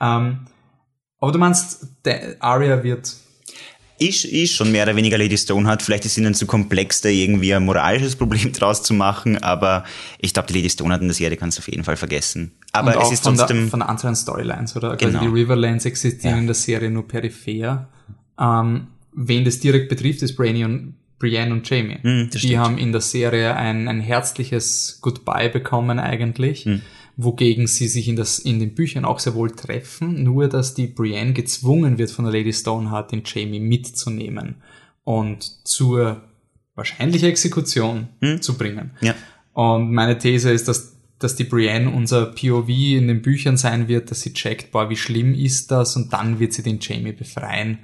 [0.00, 0.46] Ähm,
[1.20, 1.86] aber du meinst,
[2.38, 3.14] Arya wird
[3.98, 5.82] ist, ist schon mehr oder weniger Lady Stone hat.
[5.82, 9.84] Vielleicht ist ihnen zu komplex, da irgendwie ein moralisches Problem draus zu machen, aber
[10.18, 12.52] ich glaube, die Lady Stone hat in der Serie kannst du auf jeden Fall vergessen.
[12.72, 13.62] Aber Und es ist von trotzdem.
[13.62, 14.96] Der, von der Anzahl an Storylines, oder?
[14.96, 15.18] Genau.
[15.18, 16.40] Also die Riverlands existieren ja.
[16.40, 17.88] in der Serie nur peripher.
[18.38, 21.98] Ähm, wen das direkt betrifft, ist Brainy und Brienne und Jamie.
[22.02, 22.58] Mm, die stimmt.
[22.58, 26.66] haben in der Serie ein, ein herzliches Goodbye bekommen eigentlich.
[26.66, 26.76] Mm
[27.20, 30.86] wogegen sie sich in, das, in den Büchern auch sehr wohl treffen, nur dass die
[30.86, 34.54] Brienne gezwungen wird von der Lady Stoneheart, den Jamie mitzunehmen
[35.02, 36.22] und zur
[36.76, 38.40] wahrscheinlichen Exekution hm?
[38.40, 38.92] zu bringen.
[39.00, 39.16] Ja.
[39.52, 44.12] Und meine These ist, dass, dass die Brienne unser POV in den Büchern sein wird,
[44.12, 47.80] dass sie checkt, boah, wie schlimm ist das und dann wird sie den Jamie befreien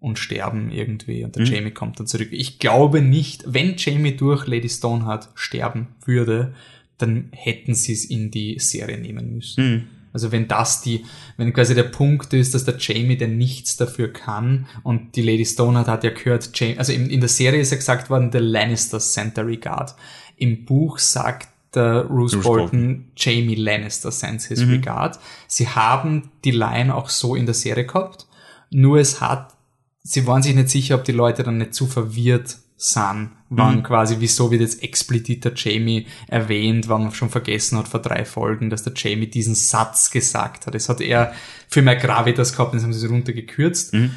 [0.00, 1.52] und sterben irgendwie und der hm?
[1.52, 2.28] Jamie kommt dann zurück.
[2.30, 6.54] Ich glaube nicht, wenn Jamie durch Lady Stoneheart sterben würde,
[6.98, 9.72] dann hätten sie es in die Serie nehmen müssen.
[9.72, 9.84] Mhm.
[10.12, 11.04] Also wenn das die,
[11.36, 15.44] wenn quasi der Punkt ist, dass der Jamie denn nichts dafür kann und die Lady
[15.44, 18.30] Stone hat, hat ja gehört, Jamie, also in, in der Serie ist ja gesagt worden,
[18.32, 19.94] the Lannisters sent the regard.
[20.36, 24.70] Im Buch sagt der Bruce, Bruce Bolton, Bolton, Jamie Lannister sends his mhm.
[24.70, 25.18] regard.
[25.46, 28.26] Sie haben die Line auch so in der Serie gehabt,
[28.70, 29.54] nur es hat,
[30.02, 33.82] sie waren sich nicht sicher, ob die Leute dann nicht zu verwirrt sind, wann mhm.
[33.82, 38.24] quasi, wieso wird jetzt explizit der Jamie erwähnt, wann man schon vergessen hat vor drei
[38.24, 40.74] Folgen, dass der Jamie diesen Satz gesagt hat.
[40.74, 41.32] Das hat er
[41.68, 43.94] für mehr Gravitas gehabt, das haben sie runtergekürzt.
[43.94, 44.10] Mhm.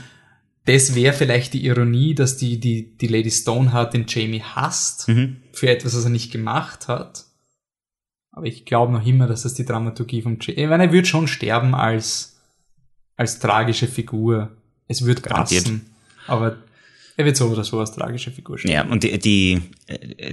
[0.65, 5.37] Das wäre vielleicht die Ironie, dass die, die, die Lady Stoneheart den Jamie hasst mhm.
[5.53, 7.25] für etwas, was er nicht gemacht hat.
[8.31, 11.07] Aber ich glaube noch immer, dass das die Dramaturgie vom Jamie, ich meine, er wird
[11.07, 12.37] schon sterben als,
[13.17, 14.51] als tragische Figur.
[14.87, 15.89] Es wird passen.
[16.27, 16.57] Aber
[17.21, 18.71] er wird so oder so als tragische Figur stehen.
[18.71, 19.61] Ja, und die, die,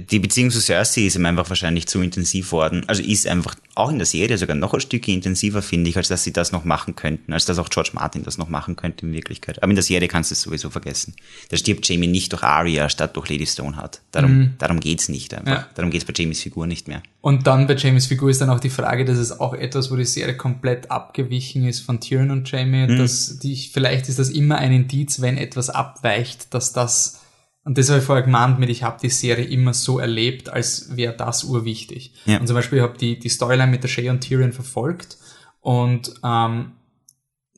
[0.09, 2.83] die Beziehung zu Cersei ist ihm einfach wahrscheinlich zu intensiv worden.
[2.87, 6.07] Also ist einfach auch in der Serie sogar noch ein Stück intensiver, finde ich, als
[6.07, 9.05] dass sie das noch machen könnten, als dass auch George Martin das noch machen könnte
[9.05, 9.61] in Wirklichkeit.
[9.61, 11.15] Aber in der Serie kannst du es sowieso vergessen.
[11.49, 14.01] Da stirbt Jamie nicht durch Arya statt durch Lady Stoneheart.
[14.11, 14.53] Darum, mhm.
[14.57, 15.51] darum geht's nicht einfach.
[15.51, 15.69] Ja.
[15.75, 17.03] Darum geht's bei Jamies Figur nicht mehr.
[17.21, 19.97] Und dann bei Jamies Figur ist dann auch die Frage, dass es auch etwas, wo
[19.97, 22.97] die Serie komplett abgewichen ist von Tyrion und Jamie, mhm.
[22.97, 27.19] dass die, vielleicht ist das immer ein Indiz, wenn etwas abweicht, dass das
[27.65, 30.95] und das habe ich vorher gemeint mit, ich habe die Serie immer so erlebt, als
[30.95, 32.13] wäre das urwichtig.
[32.25, 32.39] Ja.
[32.39, 35.17] Und zum Beispiel, ich habe die, die Storyline mit der Shay und Tyrion verfolgt
[35.59, 36.71] und ähm,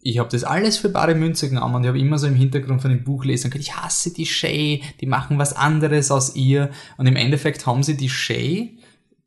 [0.02, 2.82] ich habe das alles für bare Münze genommen und ich habe immer so im Hintergrund
[2.82, 6.72] von dem Buch lesen können, ich hasse die Shay, die machen was anderes aus ihr.
[6.98, 8.80] Und im Endeffekt haben sie die Shay,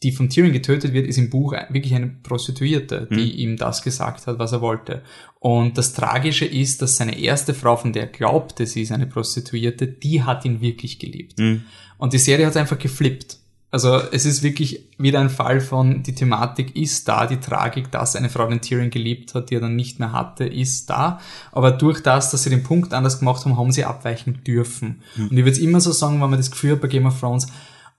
[0.05, 3.39] die von Tyrion getötet wird, ist im Buch wirklich eine Prostituierte, die mhm.
[3.39, 5.03] ihm das gesagt hat, was er wollte.
[5.41, 9.07] Und das Tragische ist, dass seine erste Frau, von der er glaubte, sie ist eine
[9.07, 11.39] Prostituierte, die hat ihn wirklich geliebt.
[11.39, 11.65] Mhm.
[11.97, 13.39] Und die Serie hat einfach geflippt.
[13.71, 18.15] Also es ist wirklich wieder ein Fall von, die Thematik ist da, die Tragik, dass
[18.15, 21.19] eine Frau den Tyrion geliebt hat, die er dann nicht mehr hatte, ist da.
[21.51, 25.03] Aber durch das, dass sie den Punkt anders gemacht haben, haben sie abweichen dürfen.
[25.17, 25.29] Mhm.
[25.29, 27.19] Und ich würde es immer so sagen, wenn man das Gefühl hat bei Game of
[27.19, 27.49] Thrones,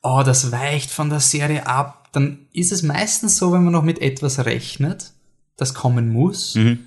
[0.05, 3.83] oh, das weicht von der Serie ab, dann ist es meistens so, wenn man noch
[3.83, 5.11] mit etwas rechnet,
[5.57, 6.79] das kommen muss, mhm.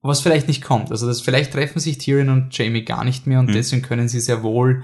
[0.00, 0.90] was vielleicht nicht kommt.
[0.90, 3.54] Also das, vielleicht treffen sich Tyrion und Jamie gar nicht mehr und mhm.
[3.54, 4.82] deswegen können sie sehr wohl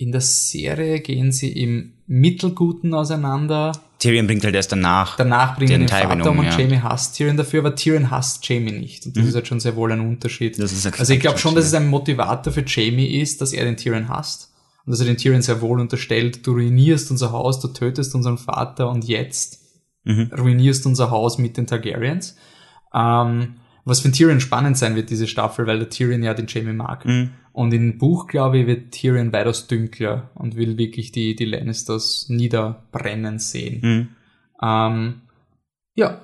[0.00, 3.72] in der Serie gehen sie im Mittelguten auseinander.
[3.98, 5.16] Tyrion bringt halt erst danach.
[5.16, 6.58] Danach bringen den, den Vater um und ja.
[6.58, 9.04] Jamie hasst Tyrion dafür, aber Tyrion hasst Jamie nicht.
[9.04, 9.28] Und das mhm.
[9.28, 10.58] ist halt schon sehr wohl ein Unterschied.
[10.58, 14.08] also ich glaube schon, dass es ein Motivator für Jamie ist, dass er den Tyrion
[14.08, 14.49] hasst.
[14.84, 18.38] Und dass er den Tyrion sehr wohl unterstellt, du ruinierst unser Haus, du tötest unseren
[18.38, 19.60] Vater und jetzt
[20.04, 20.30] mhm.
[20.36, 22.36] ruinierst unser Haus mit den Targaryens.
[22.94, 26.72] Ähm, was für Tyrion spannend sein wird, diese Staffel, weil der Tyrion ja den Jamie
[26.72, 27.04] mag.
[27.04, 27.30] Mhm.
[27.52, 32.26] Und im Buch, glaube ich, wird Tyrion weitaus dünkler und will wirklich die, die Lannisters
[32.28, 33.80] niederbrennen sehen.
[33.82, 34.08] Mhm.
[34.62, 35.20] Ähm,
[35.94, 36.20] ja.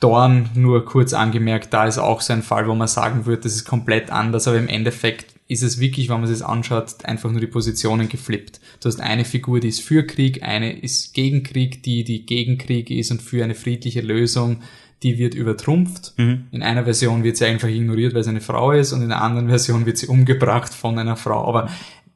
[0.00, 3.56] Dorn, nur kurz angemerkt, da ist auch so ein Fall, wo man sagen würde, das
[3.56, 7.40] ist komplett anders, aber im Endeffekt ist es wirklich, wenn man es anschaut, einfach nur
[7.40, 8.60] die Positionen geflippt.
[8.80, 12.58] Du hast eine Figur, die ist für Krieg, eine ist gegen Krieg, die, die gegen
[12.58, 14.60] Krieg ist und für eine friedliche Lösung
[15.02, 16.14] die wird übertrumpft.
[16.16, 16.46] Mhm.
[16.50, 19.22] In einer Version wird sie einfach ignoriert, weil sie eine Frau ist und in der
[19.22, 21.46] anderen Version wird sie umgebracht von einer Frau.
[21.46, 21.70] Aber,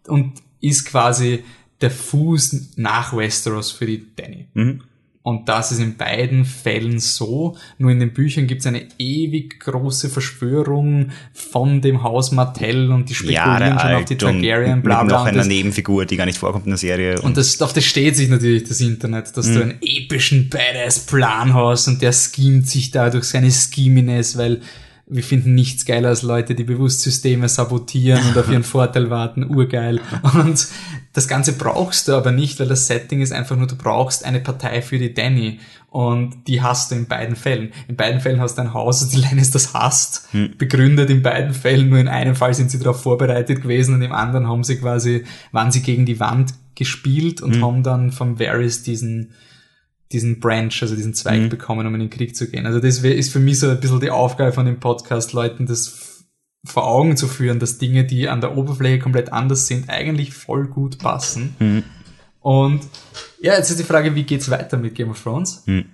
[0.08, 1.44] und ist quasi
[1.80, 4.46] der Fuß nach Westeros für die Danny.
[4.54, 4.82] Mhm.
[5.24, 7.56] Und das ist in beiden Fällen so.
[7.78, 13.08] Nur in den Büchern gibt es eine ewig große Verschwörung von dem Haus Martell und
[13.08, 15.18] die spekulieren schon auf die Targaryen, bla bla.
[15.18, 17.18] noch einer Nebenfigur, die gar nicht vorkommt in der Serie.
[17.18, 19.54] Und, und das, auf das steht sich natürlich das Internet, dass mhm.
[19.54, 24.60] du einen epischen Badass-Plan hast und der schemt sich da durch seine Scheminess, weil
[25.06, 29.44] wir finden nichts geiler als Leute, die bewusst Systeme sabotieren und auf ihren Vorteil warten,
[29.44, 30.00] urgeil.
[30.34, 30.68] Und
[31.12, 34.40] das Ganze brauchst du aber nicht, weil das Setting ist einfach nur, du brauchst eine
[34.40, 35.58] Partei für die Danny.
[35.90, 37.72] Und die hast du in beiden Fällen.
[37.88, 40.54] In beiden Fällen hast du ein Haus, die das hasst, hm.
[40.56, 41.90] begründet in beiden Fällen.
[41.90, 45.24] Nur in einem Fall sind sie darauf vorbereitet gewesen und im anderen haben sie quasi,
[45.50, 47.64] waren sie gegen die Wand gespielt und hm.
[47.64, 49.32] haben dann vom Varys diesen,
[50.12, 51.48] diesen Branch, also diesen Zweig mhm.
[51.48, 52.66] bekommen, um in den Krieg zu gehen.
[52.66, 56.12] Also das ist für mich so ein bisschen die Aufgabe von dem Podcast, Leuten das
[56.64, 60.68] vor Augen zu führen, dass Dinge, die an der Oberfläche komplett anders sind, eigentlich voll
[60.68, 61.56] gut passen.
[61.58, 61.82] Mhm.
[62.40, 62.80] Und
[63.40, 65.62] ja, jetzt ist die Frage, wie geht's weiter mit Game of Thrones?
[65.66, 65.86] Mhm.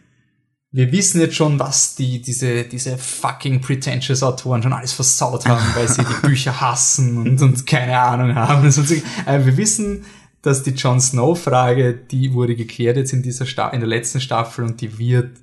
[0.70, 5.64] Wir wissen jetzt schon, was die, diese, diese fucking pretentious Autoren schon alles versaut haben,
[5.74, 8.64] weil sie die Bücher hassen und, und keine Ahnung haben.
[8.66, 10.04] Also wir wissen,
[10.42, 14.64] dass die Jon Snow-Frage, die wurde geklärt jetzt in dieser Sta in der letzten Staffel
[14.64, 15.36] und die wird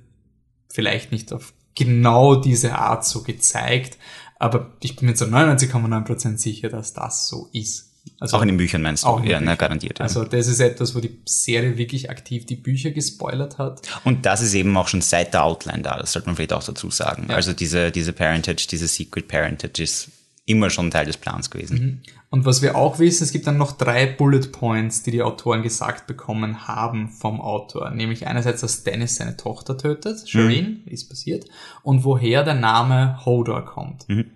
[0.68, 3.98] vielleicht nicht auf genau diese Art so gezeigt,
[4.38, 7.92] aber ich bin mir zu 99,9% sicher, dass das so ist.
[8.20, 9.20] Also auch in den Büchern meinst du?
[9.24, 9.98] Ja, na, garantiert.
[9.98, 10.04] Ja.
[10.04, 13.82] Also das ist etwas, wo die Serie wirklich aktiv die Bücher gespoilert hat.
[14.04, 16.62] Und das ist eben auch schon seit der Outline da, das sollte man vielleicht auch
[16.62, 17.26] dazu sagen.
[17.28, 17.34] Ja.
[17.34, 20.08] Also diese, diese Parentage, diese Secret Parentage ist
[20.46, 21.78] immer schon Teil des Plans gewesen.
[21.78, 22.00] Mhm.
[22.30, 25.62] Und was wir auch wissen, es gibt dann noch drei Bullet Points, die die Autoren
[25.62, 27.90] gesagt bekommen haben vom Autor.
[27.90, 30.92] Nämlich einerseits, dass Dennis seine Tochter tötet, Shireen, mhm.
[30.92, 31.46] ist passiert,
[31.82, 34.08] und woher der Name Hodor kommt.
[34.08, 34.30] Mhm.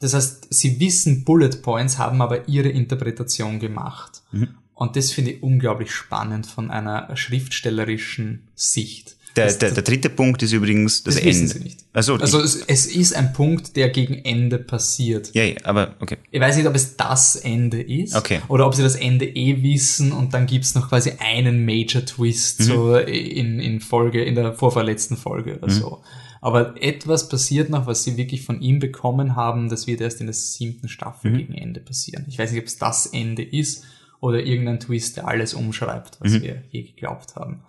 [0.00, 4.22] Das heißt, sie wissen Bullet Points, haben aber ihre Interpretation gemacht.
[4.32, 4.54] Mhm.
[4.74, 9.16] Und das finde ich unglaublich spannend von einer schriftstellerischen Sicht.
[9.36, 11.48] Der, der, der dritte Punkt ist übrigens das, das Ende.
[11.48, 11.84] Sie nicht.
[11.92, 15.34] Also, also es, es, ist ein Punkt, der gegen Ende passiert.
[15.34, 16.16] Ja, ja, aber okay.
[16.30, 18.40] Ich weiß nicht, ob es das Ende ist okay.
[18.48, 22.60] oder ob sie das Ende eh wissen und dann gibt's noch quasi einen Major Twist
[22.60, 22.64] mhm.
[22.64, 25.78] so in, in Folge, in der vorverletzten Folge oder mhm.
[25.78, 26.02] so.
[26.40, 30.26] Aber etwas passiert noch, was sie wirklich von ihm bekommen haben, das wird erst in
[30.26, 31.38] der siebten Staffel mhm.
[31.38, 32.24] gegen Ende passieren.
[32.28, 33.84] Ich weiß nicht, ob es das Ende ist
[34.20, 36.42] oder irgendein Twist, der alles umschreibt, was mhm.
[36.42, 37.60] wir je geglaubt haben.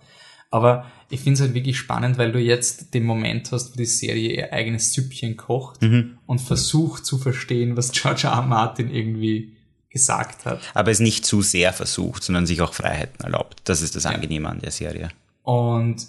[0.52, 3.86] Aber ich finde es halt wirklich spannend, weil du jetzt den Moment hast, wo die
[3.86, 6.18] Serie ihr eigenes Süppchen kocht mhm.
[6.26, 8.34] und versucht zu verstehen, was George R.
[8.34, 8.42] R.
[8.42, 9.54] Martin irgendwie
[9.90, 10.62] gesagt hat.
[10.74, 13.62] Aber es nicht zu sehr versucht, sondern sich auch Freiheiten erlaubt.
[13.64, 14.52] Das ist das Angenehme ja.
[14.52, 15.10] an der Serie.
[15.44, 16.06] Und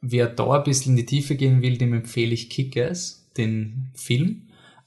[0.00, 4.43] wer da ein bisschen in die Tiefe gehen will, dem empfehle ich Kickers, den Film.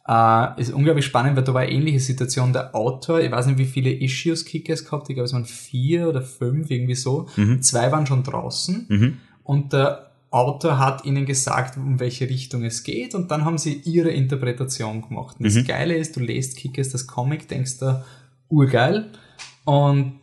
[0.08, 2.54] Äh, ist unglaublich spannend, weil da war eine ähnliche Situation.
[2.54, 6.08] Der Autor, ich weiß nicht, wie viele Issues Kickers gehabt, ich glaube, es waren vier
[6.08, 7.28] oder fünf, irgendwie so.
[7.36, 7.62] Mhm.
[7.62, 8.86] Zwei waren schon draußen.
[8.88, 9.18] Mhm.
[9.44, 13.74] Und der Autor hat ihnen gesagt, um welche Richtung es geht und dann haben sie
[13.86, 15.38] ihre Interpretation gemacht.
[15.40, 15.66] Und das Mhm.
[15.66, 18.06] Geile ist, du lest Kickers das Comic, denkst da,
[18.50, 19.08] urgeil
[19.66, 20.14] und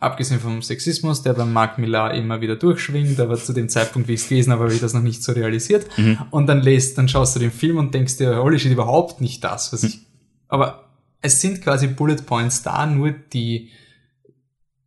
[0.00, 4.14] abgesehen vom Sexismus, der beim Mark Millar immer wieder durchschwingt, aber zu dem Zeitpunkt, wie
[4.14, 5.86] ich es gelesen habe, habe ich das noch nicht so realisiert.
[6.30, 9.44] Und dann lest, dann schaust du den Film und denkst dir, holy shit, überhaupt nicht
[9.44, 10.00] das, was ich,
[10.48, 10.84] aber
[11.20, 13.70] es sind quasi Bullet Points da, nur die,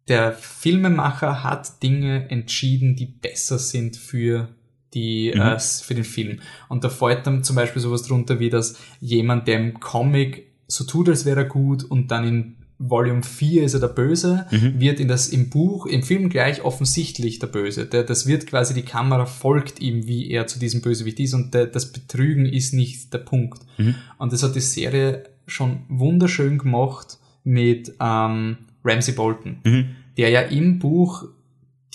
[0.08, 4.50] der Filmemacher hat Dinge entschieden, die besser sind für
[4.94, 5.42] die, Mhm.
[5.42, 6.40] äh, für den Film.
[6.70, 10.84] Und da fällt dann zum Beispiel sowas drunter, wie dass jemand, der im Comic so
[10.86, 14.80] tut, als wäre er gut und dann in Volume 4 ist er der Böse, Mhm.
[14.80, 17.86] wird in das im Buch, im Film gleich offensichtlich der Böse.
[17.86, 21.54] Der, das wird quasi, die Kamera folgt ihm, wie er zu diesem Bösewicht ist und
[21.54, 23.62] der, das Betrügen ist nicht der Punkt.
[23.78, 23.96] Mhm.
[24.18, 29.86] Und das hat die Serie schon wunderschön gemacht mit ähm, Ramsey Bolton, Mhm.
[30.18, 31.26] der ja im Buch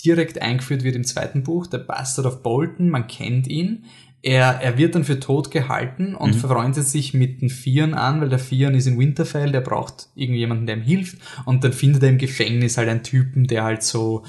[0.05, 3.83] direkt eingeführt wird im zweiten Buch, der Bastard of Bolton, man kennt ihn.
[4.23, 6.39] Er, er wird dann für tot gehalten und Mhm.
[6.39, 10.65] verfreundet sich mit den Vieren an, weil der Vieren ist in Winterfell, der braucht irgendjemanden,
[10.65, 11.17] der ihm hilft.
[11.45, 14.23] Und dann findet er im Gefängnis halt einen Typen, der halt so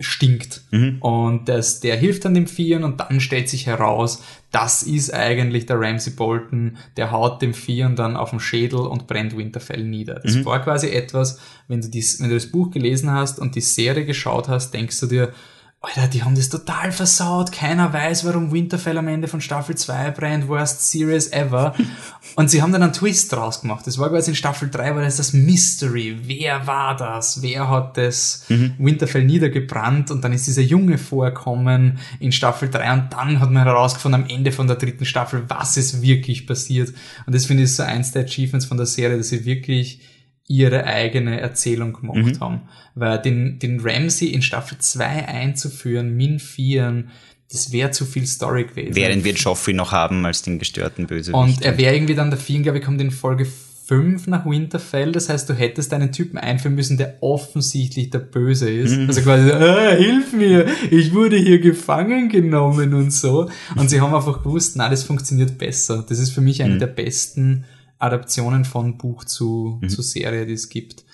[0.00, 0.62] stinkt.
[0.70, 0.98] Mhm.
[1.00, 4.22] Und das, der hilft dann dem Vieren und dann stellt sich heraus,
[4.52, 9.06] das ist eigentlich der Ramsey Bolton, der haut dem Vieren dann auf den Schädel und
[9.08, 10.20] brennt Winterfell nieder.
[10.22, 13.60] Das war quasi etwas, wenn du, dies, wenn du das Buch gelesen hast und die
[13.60, 15.32] Serie geschaut hast, denkst du dir,
[15.80, 17.52] Alter, die haben das total versaut.
[17.52, 20.48] Keiner weiß, warum Winterfell am Ende von Staffel 2 brennt.
[20.48, 21.72] Worst Series ever.
[22.34, 23.86] Und sie haben dann einen Twist draus gemacht.
[23.86, 26.18] Das war quasi in Staffel 3, war das das Mystery.
[26.24, 27.42] Wer war das?
[27.42, 30.10] Wer hat das Winterfell niedergebrannt?
[30.10, 34.28] Und dann ist dieser Junge vorkommen in Staffel 3 und dann hat man herausgefunden am
[34.28, 36.92] Ende von der dritten Staffel, was ist wirklich passiert.
[37.24, 40.00] Und das finde ich so eins der Achievements von der Serie, dass sie wirklich
[40.48, 42.62] ihre eigene Erzählung gemacht haben.
[42.94, 47.04] Weil den, den Ramsey in Staffel 2 einzuführen, Min 4,
[47.50, 48.96] das wäre zu viel Story gewesen.
[48.96, 51.38] Während wir Joffrey noch haben als den gestörten Bösewicht.
[51.38, 53.46] Und er wäre irgendwie dann der Vieren, glaube ich, kommt in Folge
[53.86, 55.12] 5 nach Winterfell.
[55.12, 58.98] Das heißt, du hättest einen Typen einführen müssen, der offensichtlich der Böse ist.
[59.08, 63.48] Also quasi, ah, hilf mir, ich wurde hier gefangen genommen und so.
[63.76, 66.04] Und sie haben einfach gewusst, na, das funktioniert besser.
[66.06, 67.64] Das ist für mich eine der besten
[67.98, 71.04] Adaptionen von Buch zu, zu Serie, die es gibt.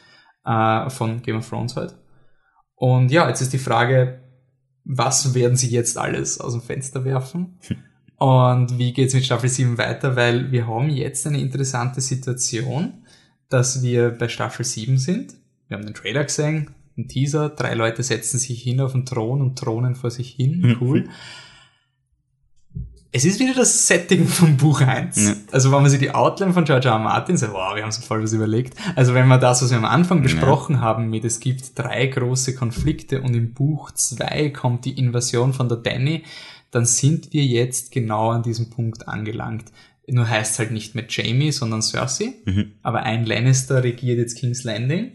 [0.44, 1.96] Äh, von Game of Thrones halt.
[2.76, 4.20] Und ja, jetzt ist die Frage,
[4.84, 7.58] was werden sie jetzt alles aus dem Fenster werfen?
[8.16, 10.16] Und wie geht's mit Staffel 7 weiter?
[10.16, 13.04] Weil wir haben jetzt eine interessante Situation,
[13.48, 15.34] dass wir bei Staffel 7 sind.
[15.68, 19.40] Wir haben den Trailer gesehen, einen Teaser, drei Leute setzen sich hin auf den Thron
[19.40, 20.76] und thronen vor sich hin.
[20.80, 21.08] Cool.
[23.16, 25.24] Es ist wieder das Setting vom Buch 1.
[25.24, 25.34] Ja.
[25.52, 26.94] Also wenn man sich die Outline von George R.
[26.94, 26.98] R.
[26.98, 28.74] Martin sagt, wow, wir haben so voll was überlegt.
[28.96, 32.56] Also wenn wir das, was wir am Anfang besprochen haben, mit es gibt drei große
[32.56, 36.24] Konflikte und im Buch 2 kommt die Invasion von der Danny,
[36.72, 39.66] dann sind wir jetzt genau an diesem Punkt angelangt.
[40.08, 42.34] Nur heißt halt nicht mehr Jamie, sondern Cersei.
[42.82, 45.12] Aber ein Lannister regiert jetzt King's Landing.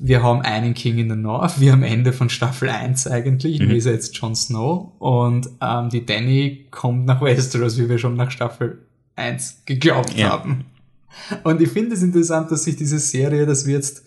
[0.00, 3.72] Wir haben einen King in the North, wie am Ende von Staffel 1 eigentlich, nur
[3.72, 4.92] ist er jetzt Jon Snow.
[5.00, 8.86] Und ähm, die Danny kommt nach Westeros, wie wir schon nach Staffel
[9.16, 10.30] 1 geglaubt Ja.
[10.30, 10.66] haben.
[11.42, 14.04] Und ich finde es interessant, dass sich diese Serie, dass wir jetzt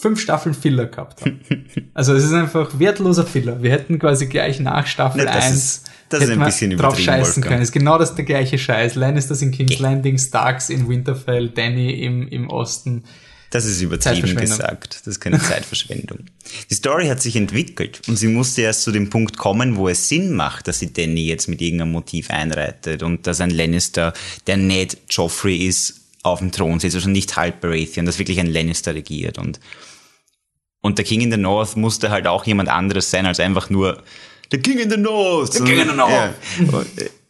[0.00, 1.40] fünf Staffeln Filler gehabt haben.
[1.92, 3.62] Also es ist einfach wertloser Filler.
[3.62, 7.46] Wir hätten quasi gleich nach Staffel das 1 ist- das hätten wir drauf scheißen Wolfgang.
[7.46, 7.62] können.
[7.62, 8.94] Es ist genau das der gleiche Scheiß.
[8.94, 13.04] Lannisters in King's Landing, Starks in Winterfell, Danny im, im Osten.
[13.50, 15.00] Das ist übertrieben gesagt.
[15.00, 16.20] Das ist keine Zeitverschwendung.
[16.70, 20.08] Die Story hat sich entwickelt und sie musste erst zu dem Punkt kommen, wo es
[20.08, 24.12] Sinn macht, dass sie Danny jetzt mit irgendeinem Motiv einreitet und dass ein Lannister,
[24.46, 28.46] der nicht Joffrey ist, auf dem Thron sitzt, also nicht halb Baratheon, dass wirklich ein
[28.52, 29.58] Lannister regiert und
[30.82, 34.02] und der King in the North musste halt auch jemand anderes sein als einfach nur
[34.50, 35.52] der King in the North.
[35.52, 36.10] The King in the North.
[36.10, 36.78] Ja.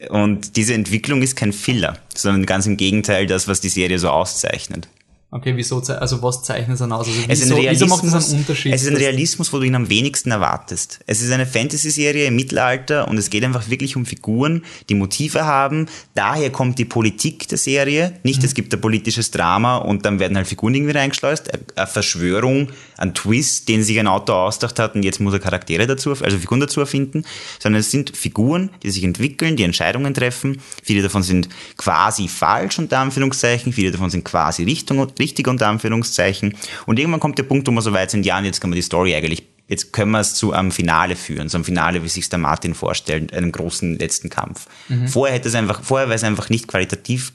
[0.08, 3.98] Und, und diese Entwicklung ist kein Filler, sondern ganz im Gegenteil das, was die Serie
[3.98, 4.88] so auszeichnet.
[5.32, 7.06] Okay, wieso, also was zeichnet es dann aus?
[7.06, 8.74] Also Es ist, wieso, ein wieso macht Realismus, es einen Unterschied?
[8.74, 10.98] es ist ein Realismus, wo du ihn am wenigsten erwartest.
[11.06, 15.44] Es ist eine Fantasy-Serie im Mittelalter und es geht einfach wirklich um Figuren, die Motive
[15.44, 15.86] haben.
[16.16, 18.14] Daher kommt die Politik der Serie.
[18.24, 21.50] Nicht, es gibt ein politisches Drama und dann werden halt Figuren irgendwie reingeschleust.
[21.76, 22.70] Eine Verschwörung,
[23.00, 26.38] ein Twist, den sich ein Autor ausgedacht hat und jetzt muss er Charaktere dazu, also
[26.38, 27.24] Figuren dazu erfinden.
[27.58, 30.60] Sondern es sind Figuren, die sich entwickeln, die Entscheidungen treffen.
[30.82, 33.72] Viele davon sind quasi falsch, unter Anführungszeichen.
[33.72, 36.54] Viele davon sind quasi Richtung, richtig, unter Anführungszeichen.
[36.86, 38.76] Und irgendwann kommt der Punkt, wo wir so weit sind, ja, und jetzt können wir
[38.76, 42.08] die Story eigentlich, jetzt können wir es zu einem Finale führen, so einem Finale, wie
[42.08, 44.66] sich der Martin vorstellt, einem großen letzten Kampf.
[45.06, 47.32] Vorher hätte es einfach, vorher wäre es einfach nicht qualitativ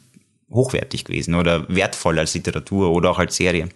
[0.52, 3.70] hochwertig gewesen oder wertvoll als Literatur oder auch als Serie.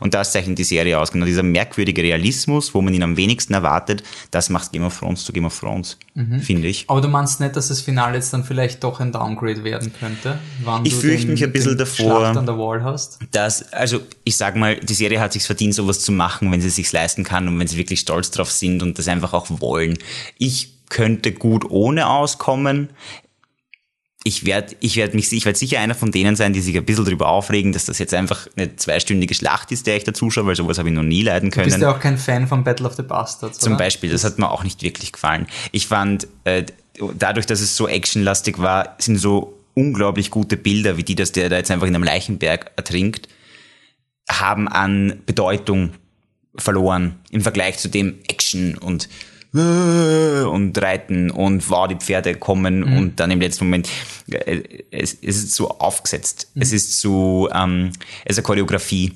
[0.00, 1.12] Und das zeichnet die Serie aus.
[1.12, 5.24] Genau dieser merkwürdige Realismus, wo man ihn am wenigsten erwartet, das macht Game of Thrones
[5.24, 6.40] zu Game of Thrones, mhm.
[6.40, 6.84] finde ich.
[6.88, 10.38] Aber du meinst nicht, dass das Finale jetzt dann vielleicht doch ein Downgrade werden könnte?
[10.62, 13.18] Wann ich fürchte mich ein bisschen davor, an der Wall hast?
[13.30, 16.70] dass, also ich sag mal, die Serie hat sich verdient, sowas zu machen, wenn sie
[16.70, 19.98] sich leisten kann und wenn sie wirklich stolz drauf sind und das einfach auch wollen.
[20.36, 22.90] Ich könnte gut ohne auskommen
[24.22, 26.84] ich werde ich werd mich ich werd sicher einer von denen sein, die sich ein
[26.84, 30.46] bisschen darüber aufregen, dass das jetzt einfach eine zweistündige Schlacht ist, der ich da zuschaue,
[30.46, 31.68] weil sowas habe ich noch nie leiden können.
[31.68, 33.84] Du bist ja auch kein Fan von Battle of the Bastards, Zum oder?
[33.84, 35.46] Beispiel, das hat mir auch nicht wirklich gefallen.
[35.72, 36.64] Ich fand, äh,
[37.16, 41.48] dadurch, dass es so actionlastig war, sind so unglaublich gute Bilder, wie die, dass der
[41.48, 43.28] da jetzt einfach in einem Leichenberg ertrinkt,
[44.28, 45.92] haben an Bedeutung
[46.56, 49.08] verloren im Vergleich zu dem Action und
[49.52, 52.96] und reiten und wow, die Pferde kommen mhm.
[52.96, 53.88] und dann im letzten Moment,
[54.30, 56.50] äh, es, es ist so aufgesetzt.
[56.54, 56.62] Mhm.
[56.62, 57.90] Es ist so, ähm,
[58.24, 59.12] es ist eine Choreografie.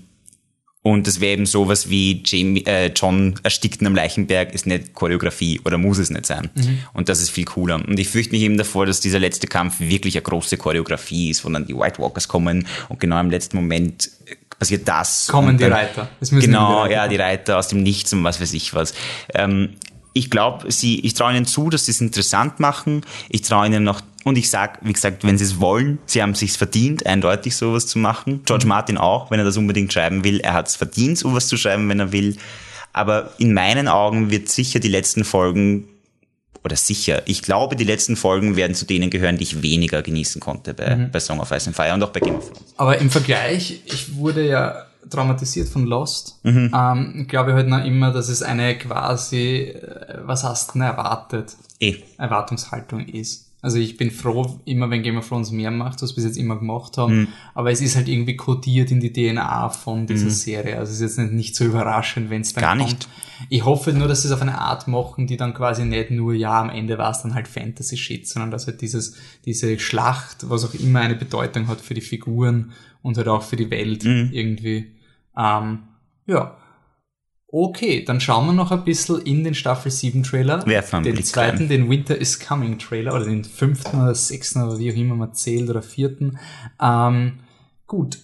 [0.86, 4.92] Und das wäre eben sowas wie Jamie, äh, John erstickt in einem Leichenberg, ist nicht
[4.92, 6.50] Choreografie oder muss es nicht sein.
[6.54, 6.80] Mhm.
[6.92, 7.76] Und das ist viel cooler.
[7.76, 11.42] Und ich fürchte mich eben davor, dass dieser letzte Kampf wirklich eine große Choreografie ist,
[11.42, 14.10] wo dann die White Walkers kommen und genau im letzten Moment
[14.58, 15.28] passiert das.
[15.28, 16.10] Kommen die Reiter.
[16.20, 18.92] genau, die Reiter ja, die Reiter aus dem Nichts und was weiß ich was.
[19.32, 19.70] Ähm,
[20.14, 23.02] ich glaube, sie, ich traue ihnen zu, dass sie es interessant machen.
[23.28, 26.30] Ich traue ihnen noch, und ich sag, wie gesagt, wenn sie es wollen, sie haben
[26.30, 28.40] es sich verdient, eindeutig sowas zu machen.
[28.46, 28.70] George mhm.
[28.70, 30.40] Martin auch, wenn er das unbedingt schreiben will.
[30.40, 32.36] Er hat es verdient, sowas zu schreiben, wenn er will.
[32.92, 35.88] Aber in meinen Augen wird sicher die letzten Folgen
[36.62, 40.40] oder sicher, ich glaube, die letzten Folgen werden zu denen gehören, die ich weniger genießen
[40.40, 41.10] konnte bei, mhm.
[41.10, 42.74] bei Song of Ice and Fire und auch bei Game of Thrones.
[42.78, 46.40] Aber im Vergleich, ich wurde ja traumatisiert von Lost.
[46.42, 46.72] Mhm.
[46.74, 51.56] Ähm, glaube halt noch immer, dass es eine quasi, äh, was hast du denn erwartet?
[51.80, 51.96] Eh.
[52.18, 53.44] Erwartungshaltung ist.
[53.64, 56.36] Also ich bin froh, immer wenn Game of Thrones mehr macht, was wir bis jetzt
[56.36, 57.20] immer gemacht haben.
[57.20, 57.28] Mhm.
[57.54, 60.30] Aber es ist halt irgendwie kodiert in die DNA von dieser mhm.
[60.30, 60.78] Serie.
[60.78, 62.90] Also es ist jetzt nicht, nicht so überraschend, wenn es dann Gar kommt.
[62.90, 63.08] nicht.
[63.48, 66.34] Ich hoffe nur, dass sie es auf eine Art machen, die dann quasi nicht nur,
[66.34, 70.66] ja, am Ende war es dann halt Fantasy-Shit, sondern dass halt dieses, diese Schlacht, was
[70.66, 72.72] auch immer eine Bedeutung hat für die Figuren
[73.04, 74.30] und halt auch für die Welt mhm.
[74.32, 74.94] irgendwie
[75.36, 75.80] ähm,
[76.26, 76.56] ja.
[77.46, 80.66] Okay, dann schauen wir noch ein bisschen in den Staffel 7 Trailer.
[80.66, 81.68] Werfen den zweiten, rein.
[81.68, 85.34] den Winter is Coming Trailer oder den fünften oder sechsten oder wie auch immer man
[85.34, 86.38] zählt oder vierten.
[86.82, 87.34] Ähm,
[87.86, 88.18] gut.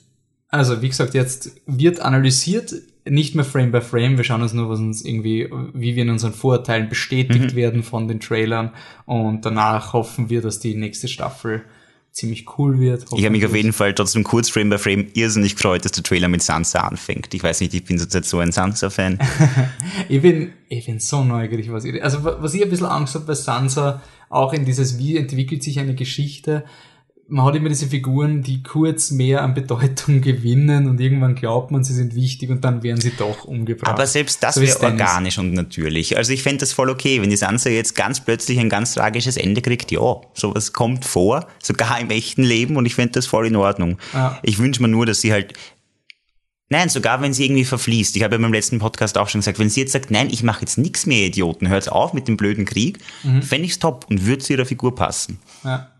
[0.48, 2.74] Also, wie gesagt, jetzt wird analysiert,
[3.04, 4.16] nicht mehr Frame by Frame.
[4.16, 7.56] Wir schauen uns nur, was uns irgendwie, wie wir in unseren Vorurteilen bestätigt mhm.
[7.56, 8.72] werden von den Trailern.
[9.06, 11.62] Und danach hoffen wir, dass die nächste Staffel
[12.12, 13.06] ziemlich cool wird.
[13.12, 16.02] Ich habe mich auf jeden Fall trotzdem kurz Frame by Frame irrsinnig gefreut, dass der
[16.02, 17.32] Trailer mit Sansa anfängt.
[17.32, 19.18] Ich weiß nicht, ich bin zurzeit so ein Sansa-Fan.
[20.08, 23.26] ich bin, ich bin so neugierig, was ich, also was ich ein bisschen Angst habe
[23.26, 26.64] bei Sansa, auch in dieses, wie entwickelt sich eine Geschichte,
[27.30, 31.84] man hat immer diese Figuren, die kurz mehr an Bedeutung gewinnen und irgendwann glaubt man,
[31.84, 33.92] sie sind wichtig und dann werden sie doch umgebracht.
[33.92, 36.16] Aber selbst das so wäre organisch und natürlich.
[36.16, 39.36] Also ich fände das voll okay, wenn die Sansa jetzt ganz plötzlich ein ganz tragisches
[39.36, 39.90] Ende kriegt.
[39.92, 43.98] Ja, sowas kommt vor, sogar im echten Leben und ich fände das voll in Ordnung.
[44.12, 44.38] Ja.
[44.42, 45.54] Ich wünsche mir nur, dass sie halt
[46.72, 48.14] Nein, sogar wenn sie irgendwie verfließt.
[48.14, 50.44] Ich habe ja beim letzten Podcast auch schon gesagt, wenn sie jetzt sagt, nein, ich
[50.44, 53.42] mache jetzt nichts mehr, Idioten, hört auf mit dem blöden Krieg, mhm.
[53.42, 55.40] fände ich's top und würde zu ihrer Figur passen.
[55.64, 55.90] Ja.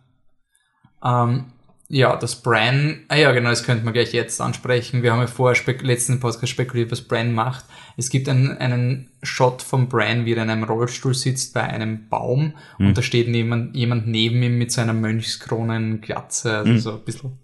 [1.04, 1.46] Ähm,
[1.92, 5.02] ja, das Bran, ah ja genau, das könnte man gleich jetzt ansprechen.
[5.02, 7.64] Wir haben ja vorher letzten Podcast spekuliert, was Bran macht.
[7.96, 12.08] Es gibt einen, einen Shot von Bran, wie er in einem Rollstuhl sitzt bei einem
[12.08, 12.86] Baum mhm.
[12.86, 16.78] und da steht jemand, jemand neben ihm mit so einer Mönchskronenglatze, also mhm.
[16.78, 17.38] so ein bisschen,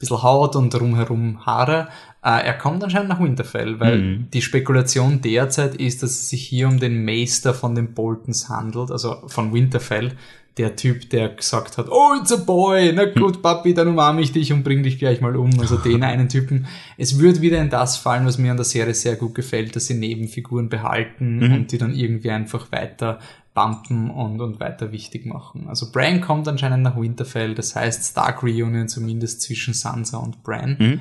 [0.00, 1.86] bisschen Haut und drumherum Haare.
[2.24, 4.30] Äh, er kommt anscheinend nach Winterfell, weil mhm.
[4.32, 8.90] die Spekulation derzeit ist, dass es sich hier um den Meister von den Boltons handelt,
[8.90, 10.16] also von Winterfell,
[10.58, 14.32] der Typ, der gesagt hat, oh, it's a boy, na gut, Papi, dann umarme ich
[14.32, 15.50] dich und bring dich gleich mal um.
[15.58, 16.66] Also den einen Typen.
[16.98, 19.86] Es wird wieder in das fallen, was mir an der Serie sehr gut gefällt, dass
[19.86, 21.54] sie Nebenfiguren behalten mhm.
[21.54, 23.18] und die dann irgendwie einfach weiter
[23.54, 25.66] bumpen und, und weiter wichtig machen.
[25.68, 30.76] Also Bran kommt anscheinend nach Winterfell, das heißt Stark Reunion zumindest zwischen Sansa und Bran.
[30.78, 31.00] Mhm.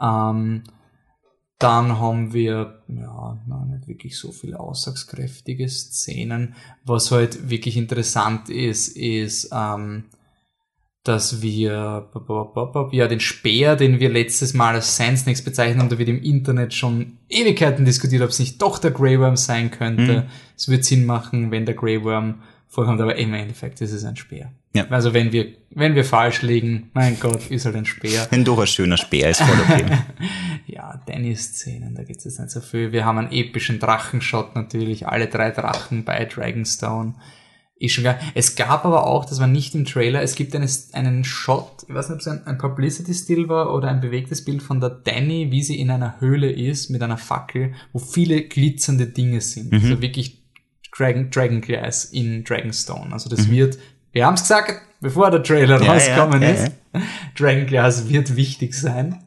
[0.00, 0.62] Ähm,
[1.64, 6.56] dann haben wir, ja, noch nicht wirklich so viele aussagskräftige Szenen.
[6.84, 10.04] Was halt wirklich interessant ist, ist, ähm,
[11.04, 12.10] dass wir
[12.92, 16.22] ja den Speer, den wir letztes Mal als Sand Snakes bezeichnen haben, da wird im
[16.22, 20.22] Internet schon Ewigkeiten diskutiert, ob es nicht doch der Grey Worm sein könnte.
[20.22, 20.28] Mhm.
[20.58, 24.16] Es wird Sinn machen, wenn der Grey Worm vorkommt, aber im Endeffekt ist es ein
[24.16, 24.52] Speer.
[24.74, 24.88] Ja.
[24.90, 28.26] Also wenn wir, wenn wir falsch liegen, mein Gott, ist halt ein Speer.
[28.32, 29.84] Ein durchaus schöner Speer ist voll okay.
[30.66, 32.90] ja, Danny-Szenen, da gibt es jetzt nicht so viel.
[32.90, 37.14] Wir haben einen epischen Drachenshot natürlich, alle drei Drachen bei Dragonstone.
[37.78, 38.18] ist schon geil.
[38.34, 41.94] Es gab aber auch, das war nicht im Trailer, es gibt einen, einen Shot, ich
[41.94, 45.52] weiß nicht, ob es ein, ein Publicity-Still war oder ein bewegtes Bild von der Danny,
[45.52, 49.70] wie sie in einer Höhle ist mit einer Fackel, wo viele glitzernde Dinge sind.
[49.70, 49.78] Mhm.
[49.78, 50.44] Also wirklich
[50.96, 53.12] Dragon, Dragon Glass in Dragonstone.
[53.12, 53.52] Also das mhm.
[53.52, 53.78] wird,
[54.14, 57.02] wir haben es gesagt, bevor der Trailer ja, rausgekommen ja, ist, ja,
[57.36, 59.22] Dragon Glass wird wichtig sein.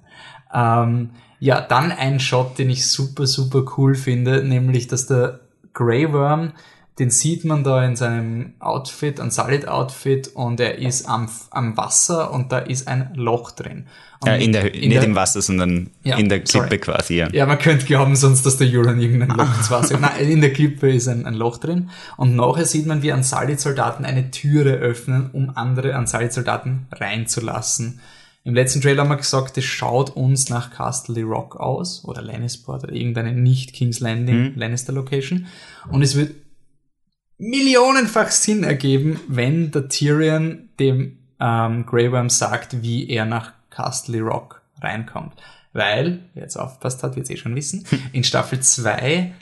[0.51, 5.41] Ähm, ja, dann ein Shot, den ich super, super cool finde, nämlich, dass der
[5.73, 6.53] Grey Worm
[6.99, 12.31] den sieht man da in seinem Outfit, ein Solid-Outfit und er ist am, am Wasser
[12.31, 13.85] und da ist ein Loch drin.
[14.25, 16.77] Ja, in der, in nicht der, im Wasser, sondern ja, in der Klippe sorry.
[16.79, 17.29] quasi, ja.
[17.31, 20.53] Ja, man könnte glauben sonst, dass der Juran irgendein Loch ins Wasser Nein, in der
[20.53, 21.91] Klippe ist ein, ein Loch drin.
[22.17, 27.99] Und nachher sieht man, wie Ansalid-Soldaten eine Türe öffnen, um andere Ansalid-Soldaten reinzulassen.
[28.43, 32.85] Im letzten Trailer haben wir gesagt, es schaut uns nach Castle Rock aus oder Lannisport
[32.85, 34.53] oder irgendeine nicht King's Landing, mhm.
[34.55, 35.45] Lannister Location.
[35.91, 36.31] Und es wird
[37.37, 44.21] millionenfach Sinn ergeben, wenn der Tyrion dem ähm, Grey Worm sagt, wie er nach Castle
[44.21, 45.33] Rock reinkommt.
[45.73, 49.33] Weil, wer jetzt aufpasst hat, wird es eh schon wissen, in Staffel 2,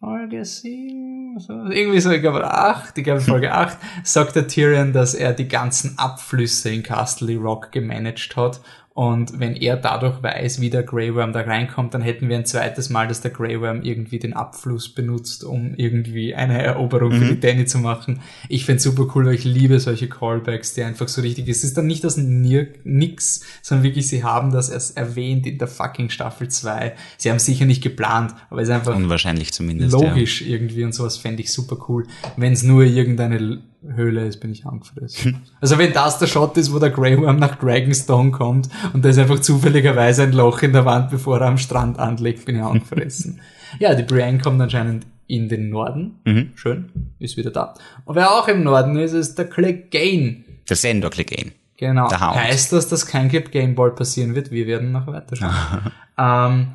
[0.00, 4.92] Folge 7, so, irgendwie so, ich glaube 8, ich glaube Folge 8, sagt der Tyrion,
[4.92, 8.60] dass er die ganzen Abflüsse in Castle Rock gemanagt hat
[8.94, 12.44] und wenn er dadurch weiß, wie der Grey Worm da reinkommt, dann hätten wir ein
[12.44, 17.18] zweites Mal, dass der Grey Worm irgendwie den Abfluss benutzt, um irgendwie eine Eroberung mhm.
[17.18, 18.20] für die Danny zu machen.
[18.50, 21.58] Ich find's super cool, weil ich liebe solche Callbacks, die einfach so richtig ist.
[21.58, 25.68] Es ist dann nicht aus nix, sondern wirklich, sie haben das erst erwähnt in der
[25.68, 26.94] fucking Staffel 2.
[27.16, 30.48] Sie haben sicher nicht geplant, aber es ist einfach unwahrscheinlich zumindest logisch ja.
[30.48, 32.06] irgendwie und sowas fände ich super cool.
[32.36, 35.42] Wenn es nur irgendeine Höhle ist, bin ich angefressen.
[35.60, 39.08] also wenn das der Shot ist, wo der Grey Worm nach Dragonstone kommt und da
[39.08, 42.62] ist einfach zufälligerweise ein Loch in der Wand, bevor er am Strand anlegt, bin ich
[42.62, 43.40] angefressen.
[43.78, 46.20] ja, die Brienne kommt anscheinend in den Norden.
[46.24, 46.52] Mhm.
[46.54, 47.74] Schön, ist wieder da.
[48.04, 50.44] Und wer auch im Norden ist, ist der Clegane.
[50.68, 51.52] Der Sendor Clegane.
[51.76, 52.08] Genau.
[52.10, 54.52] Heißt das, dass kein Clip Game Ball passieren wird?
[54.52, 55.90] Wir werden noch weiter schauen.
[56.18, 56.68] ähm,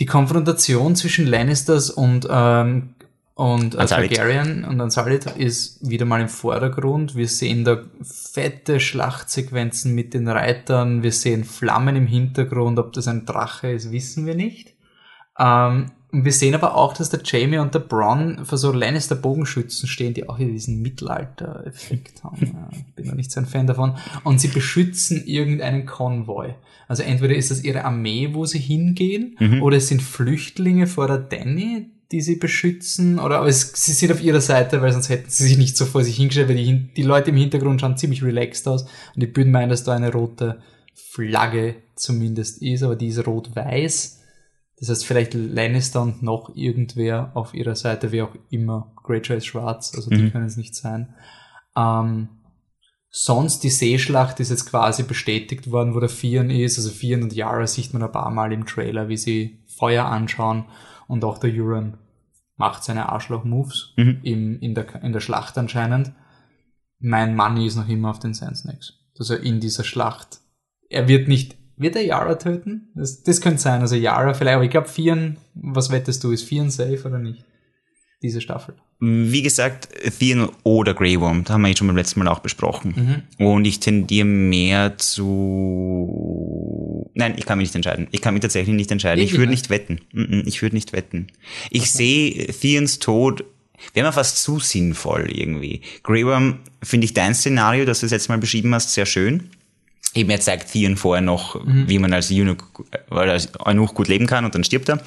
[0.00, 2.94] die Konfrontation zwischen Lannisters und ähm,
[3.38, 7.14] und äh, Targaryen und Unsullied ist wieder mal im Vordergrund.
[7.14, 11.04] Wir sehen da fette Schlachtsequenzen mit den Reitern.
[11.04, 12.80] Wir sehen Flammen im Hintergrund.
[12.80, 14.74] Ob das ein Drache ist, wissen wir nicht.
[15.38, 19.88] Ähm, wir sehen aber auch, dass der Jamie und der Bronn für so Lannister Bogenschützen
[19.88, 22.44] stehen, die auch hier diesen Mittelalter-Effekt haben.
[22.44, 23.94] Ja, bin noch nicht so ein Fan davon.
[24.24, 26.56] Und sie beschützen irgendeinen Konvoi.
[26.88, 29.62] Also entweder ist das ihre Armee, wo sie hingehen, mhm.
[29.62, 34.12] oder es sind Flüchtlinge vor der Danny, die sie beschützen, oder aber es, sie sind
[34.12, 36.92] auf ihrer Seite, weil sonst hätten sie sich nicht so vor sich hingestellt, weil die,
[36.94, 40.12] die Leute im Hintergrund schauen ziemlich relaxed aus und ich bin meinen, dass da eine
[40.12, 40.62] rote
[40.94, 44.22] Flagge zumindest ist, aber die ist rot-weiß.
[44.78, 48.92] Das heißt, vielleicht Lannister und noch irgendwer auf ihrer Seite, wie auch immer.
[49.02, 50.32] Greyjoy ist schwarz, also die mhm.
[50.32, 51.14] können es nicht sein.
[51.76, 52.28] Ähm,
[53.10, 56.78] sonst die Seeschlacht ist jetzt quasi bestätigt worden, wo der Fian ist.
[56.78, 60.64] Also Fian und Yara sieht man ein paar Mal im Trailer, wie sie Feuer anschauen
[61.08, 61.94] und auch der Euron
[62.56, 64.20] macht seine Arschloch-Moves mhm.
[64.22, 66.12] in, der, in der Schlacht anscheinend.
[67.00, 68.94] Mein Money ist noch immer auf den Sand Snakes.
[69.18, 70.40] Also in dieser Schlacht.
[70.90, 72.90] Er wird nicht, wird er Yara töten?
[72.94, 73.80] Das, das könnte sein.
[73.80, 77.44] Also Yara vielleicht, aber ich glaube Vieren, was wettest du, ist Vieren safe oder nicht?
[78.22, 78.74] Diese Staffel.
[79.00, 82.40] Wie gesagt, Theon oder Grey Worm, da haben wir jetzt schon beim letzten Mal auch
[82.40, 83.22] besprochen.
[83.38, 83.46] Mhm.
[83.46, 86.57] Und ich tendiere mehr zu.
[87.18, 88.06] Nein, ich kann mich nicht entscheiden.
[88.12, 89.22] Ich kann mich tatsächlich nicht entscheiden.
[89.22, 90.00] Ich, ich würde nicht wetten.
[90.46, 91.26] Ich würde nicht wetten.
[91.68, 91.90] Ich okay.
[91.90, 93.44] sehe Theons Tod
[93.92, 95.82] wäre mir fast zu sinnvoll irgendwie.
[96.04, 99.50] Grey Worm finde ich dein Szenario, das du das letzte Mal beschrieben hast, sehr schön.
[100.14, 101.88] Eben, er zeigt Theon vorher noch, mhm.
[101.88, 102.62] wie man als Eunuch,
[103.08, 105.02] weil er Eunuch gut leben kann und dann stirbt er.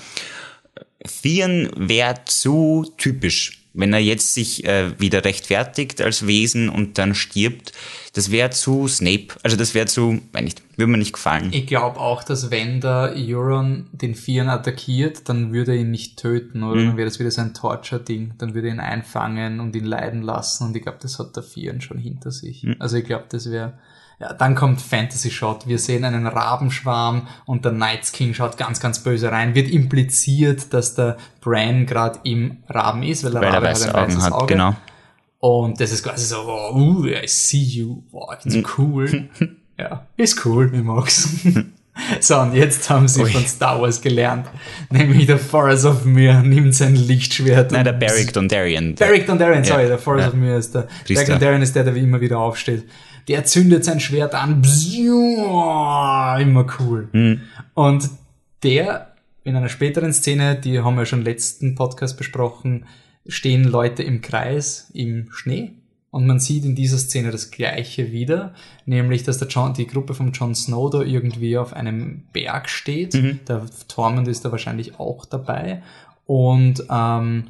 [1.22, 7.16] Theon wäre zu typisch wenn er jetzt sich äh, wieder rechtfertigt als Wesen und dann
[7.16, 7.72] stirbt,
[8.14, 9.28] das wäre zu Snape.
[9.44, 11.50] Also das wäre zu, weiß nicht, würde mir nicht gefallen.
[11.54, 16.18] Ich glaube auch, dass wenn der Euron den Vieren attackiert, dann würde er ihn nicht
[16.18, 16.82] töten, oder?
[16.82, 16.88] Mhm.
[16.88, 18.34] Dann wäre das wieder so ein Torture-Ding.
[18.38, 20.66] Dann würde er ihn einfangen und ihn leiden lassen.
[20.66, 22.64] Und ich glaube, das hat der Vieren schon hinter sich.
[22.64, 22.76] Mhm.
[22.80, 23.74] Also ich glaube, das wäre
[24.22, 25.68] ja, dann kommt Fantasy Shot.
[25.68, 29.56] Wir sehen einen Rabenschwarm und der Night's King schaut ganz, ganz böse rein.
[29.56, 34.10] Wird impliziert, dass der Bran gerade im Raben ist, weil der weil Rabe hat ein
[34.10, 34.54] weißes hat, Auge.
[34.54, 34.76] Genau.
[35.40, 38.04] Und das ist quasi so, oh, uh, I see you.
[38.12, 38.66] Wow, so hm.
[38.78, 39.30] cool.
[39.80, 41.28] ja, ist cool, ich mag's.
[42.20, 43.32] so, und jetzt haben sie Ui.
[43.32, 44.46] von Star Wars gelernt.
[44.92, 47.72] Nämlich der Forest of Mir nimmt sein Lichtschwert.
[47.72, 48.94] Nein, der Beric Dondarrion.
[48.94, 49.88] Beric Dondarrion, sorry, ja.
[49.88, 50.32] der Forest ja.
[50.32, 50.88] of Mir ist der.
[51.08, 52.84] Beric Dondarrion ist der, der wie immer wieder aufsteht
[53.28, 54.62] der zündet sein Schwert an,
[56.40, 57.10] immer cool.
[57.12, 57.42] Mhm.
[57.74, 58.10] Und
[58.64, 59.14] der,
[59.44, 62.86] in einer späteren Szene, die haben wir schon letzten Podcast besprochen,
[63.28, 65.72] stehen Leute im Kreis im Schnee
[66.10, 68.54] Und man sieht in dieser Szene das Gleiche wieder,
[68.86, 73.14] nämlich, dass der John, die Gruppe von Jon Snow da irgendwie auf einem Berg steht.
[73.14, 73.40] Mhm.
[73.48, 75.82] Der Tormund ist da wahrscheinlich auch dabei.
[76.26, 77.46] Und ähm,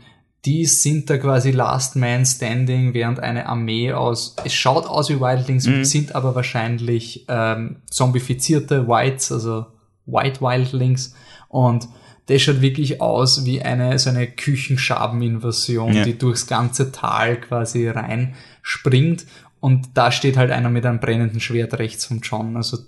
[0.45, 5.19] die sind da quasi Last Man Standing, während eine Armee aus, es schaut aus wie
[5.19, 5.85] Wildlings, Mhm.
[5.85, 9.67] sind aber wahrscheinlich ähm, zombifizierte Whites, also
[10.07, 11.13] White Wildlings.
[11.47, 11.87] Und
[12.25, 16.03] das schaut wirklich aus wie eine, so eine Küchenschabeninvasion, Ja.
[16.03, 19.25] die durchs ganze Tal quasi rein springt.
[19.59, 22.57] Und da steht halt einer mit einem brennenden Schwert rechts vom John.
[22.57, 22.79] Also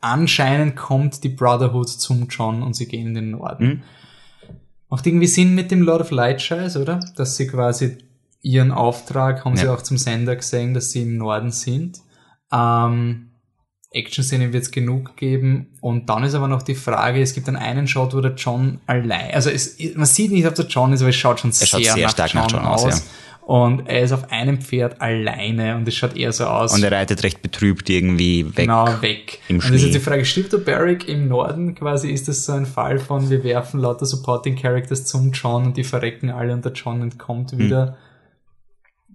[0.00, 3.64] anscheinend kommt die Brotherhood zum John und sie gehen in den Norden.
[3.66, 3.82] Mhm.
[4.90, 7.00] Macht irgendwie Sinn mit dem Lord of Light Scheiß, oder?
[7.16, 7.98] Dass sie quasi
[8.40, 9.74] ihren Auftrag, haben sie Ja.
[9.74, 11.98] auch zum Sender gesehen, dass sie im Norden sind.
[12.52, 13.24] Ähm,
[13.90, 15.78] Action-Szene wird es genug geben.
[15.80, 18.80] Und dann ist aber noch die Frage, es gibt dann einen Shot, wo der John
[18.86, 21.82] allein, also es, man sieht nicht, ob der John ist, aber es schaut schon schaut
[21.82, 23.02] sehr, sehr nach, stark John nach John aus, ja.
[23.48, 26.74] Und er ist auf einem Pferd alleine und es schaut eher so aus.
[26.74, 28.66] Und er reitet recht betrübt irgendwie weg.
[28.66, 29.38] Genau, weg.
[29.48, 29.86] im und das ist Schnee.
[29.86, 32.10] jetzt die Frage, stirbt der Barrick im Norden quasi?
[32.10, 35.84] Ist das so ein Fall von, wir werfen lauter Supporting Characters zum John und die
[35.84, 37.96] verrecken alle und der John entkommt wieder?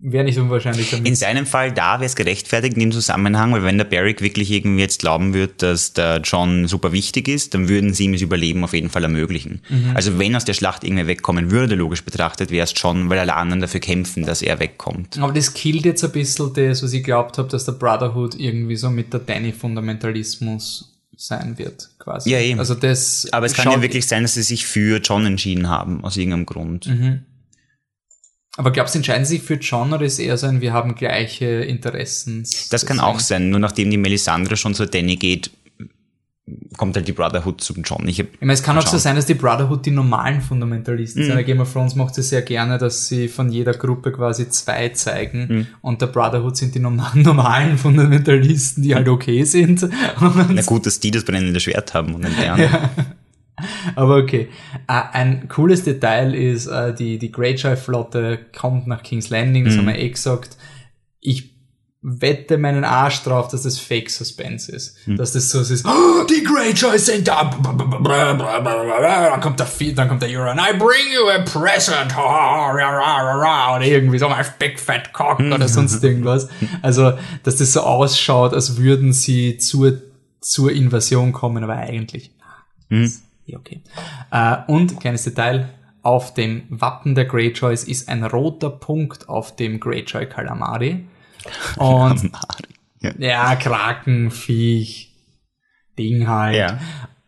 [0.05, 1.07] Wäre nicht unwahrscheinlich damit.
[1.07, 4.51] In seinem Fall, da wäre es gerechtfertigt in dem Zusammenhang, weil wenn der Barrick wirklich
[4.51, 8.21] irgendwie jetzt glauben wird, dass der John super wichtig ist, dann würden sie ihm das
[8.21, 9.61] Überleben auf jeden Fall ermöglichen.
[9.69, 9.91] Mhm.
[9.93, 13.33] Also wenn aus der Schlacht irgendwie wegkommen würde, logisch betrachtet, wäre es John, weil alle
[13.33, 15.17] anderen dafür kämpfen, dass er wegkommt.
[15.19, 18.75] Aber das killt jetzt ein bisschen das, was ich glaubt habe, dass der Brotherhood irgendwie
[18.75, 22.29] so mit der Danny-Fundamentalismus sein wird, quasi.
[22.29, 22.59] Ja, eben.
[22.59, 26.03] Also das Aber es kann ja wirklich sein, dass sie sich für John entschieden haben,
[26.03, 26.87] aus irgendeinem Grund.
[26.87, 27.21] Mhm.
[28.55, 30.93] Aber glaubst du, entscheiden sie sich für John oder ist eher so ein, wir haben
[30.95, 32.45] gleiche Interessen?
[32.69, 35.49] Das kann auch sein, nur nachdem die Melisandre schon zur Danny geht,
[36.77, 38.05] kommt halt die Brotherhood zum John.
[38.07, 41.27] Ich Ich meine, es kann auch so sein, dass die Brotherhood die normalen Fundamentalisten Mhm.
[41.31, 41.45] sind.
[41.45, 45.47] Game of Thrones macht es sehr gerne, dass sie von jeder Gruppe quasi zwei zeigen.
[45.49, 45.67] Mhm.
[45.81, 49.83] Und der Brotherhood sind die norma- normalen Fundamentalisten, die halt okay sind.
[49.83, 49.91] Und,
[50.53, 52.89] na gut, dass die das brennende Schwert haben und nicht der andere.
[53.95, 54.49] aber okay.
[54.87, 59.67] Äh, ein cooles Detail ist, äh, die, die Greyjoy-Flotte kommt nach King's Landing, Mhm.
[59.67, 60.57] das haben wir eh gesagt.
[61.19, 61.53] Ich
[62.05, 64.97] wette meinen Arsch drauf, dass das Fake Suspense ist.
[65.07, 65.15] Mhm.
[65.15, 67.49] Dass das so ist, oh, die Greyjoys sind da.
[67.49, 72.13] Dann kommt der, Fi- dann kommt der Euron, I bring you a present.
[72.17, 75.53] Oder irgendwie so, my big fat cock Mhm.
[75.53, 76.49] oder sonst irgendwas.
[76.81, 80.01] Also, dass das so ausschaut, als würden sie zur,
[80.41, 82.31] zur Invasion kommen, aber eigentlich
[82.89, 83.11] Mhm.
[83.45, 83.81] Ja, okay.
[84.31, 85.69] Äh, und, kleines Detail,
[86.01, 91.07] auf dem Wappen der Greyjoys ist ein roter Punkt auf dem Greyjoy Calamari.
[91.77, 92.31] Und
[92.99, 93.11] Ja.
[93.17, 95.13] ja, Kraken, Viech,
[95.97, 96.55] Ding halt.
[96.55, 96.79] Ja.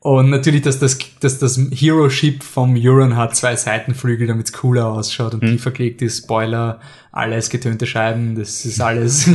[0.06, 4.86] Und natürlich, dass das, dass das Hero-Ship vom Euron hat zwei Seitenflügel, damit es cooler
[4.92, 6.80] ausschaut und die verklebt ist, Spoiler,
[7.12, 9.28] alles getönte Scheiben, das ist alles.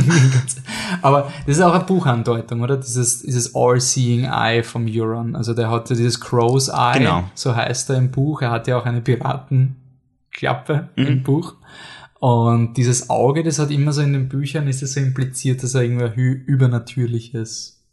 [1.01, 2.77] Aber das ist auch eine Buchandeutung, oder?
[2.77, 5.35] Dieses, dieses All-Seeing Eye vom Euron.
[5.35, 7.29] Also der hat ja dieses Crow's Eye, Genau.
[7.33, 8.41] so heißt er im Buch.
[8.41, 11.55] Er hat ja auch eine Piratenklappe im Buch.
[12.21, 15.73] Und dieses Auge, das hat immer so in den Büchern, ist es so impliziert, dass
[15.75, 17.83] er hü- übernatürliches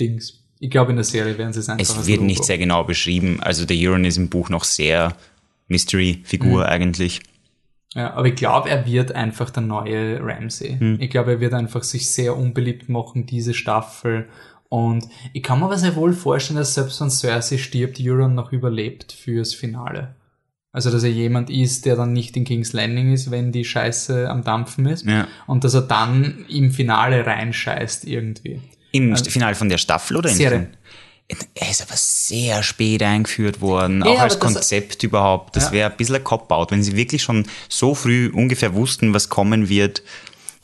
[0.00, 0.38] Dings.
[0.64, 2.26] Ich glaube, in der Serie werden sie es einfach Es wird Logo.
[2.26, 3.40] nicht sehr genau beschrieben.
[3.42, 5.16] Also der Euron ist im Buch noch sehr
[5.66, 6.66] Mystery-Figur Mhm.
[6.66, 7.20] eigentlich.
[7.94, 10.76] Ja, aber ich glaube, er wird einfach der neue Ramsey.
[10.78, 10.98] Hm.
[11.00, 14.28] Ich glaube, er wird einfach sich sehr unbeliebt machen, diese Staffel.
[14.68, 18.52] Und ich kann mir aber sehr wohl vorstellen, dass selbst wenn Cersei stirbt, Euron noch
[18.52, 20.14] überlebt fürs Finale.
[20.70, 24.30] Also, dass er jemand ist, der dann nicht in King's Landing ist, wenn die Scheiße
[24.30, 25.04] am Dampfen ist.
[25.04, 25.26] Ja.
[25.46, 28.60] Und dass er dann im Finale reinscheißt irgendwie.
[28.92, 30.28] Im Finale von der Staffel oder?
[30.28, 30.68] in- Also Serie.
[31.54, 35.56] Er ist aber sehr spät eingeführt worden, Ja, auch als das- Konzept überhaupt.
[35.56, 35.72] Das Ja.
[35.72, 39.68] wäre ein bisschen ein Cop-Out, wenn sie wirklich schon so früh ungefähr wussten, was kommen
[39.70, 40.02] wird.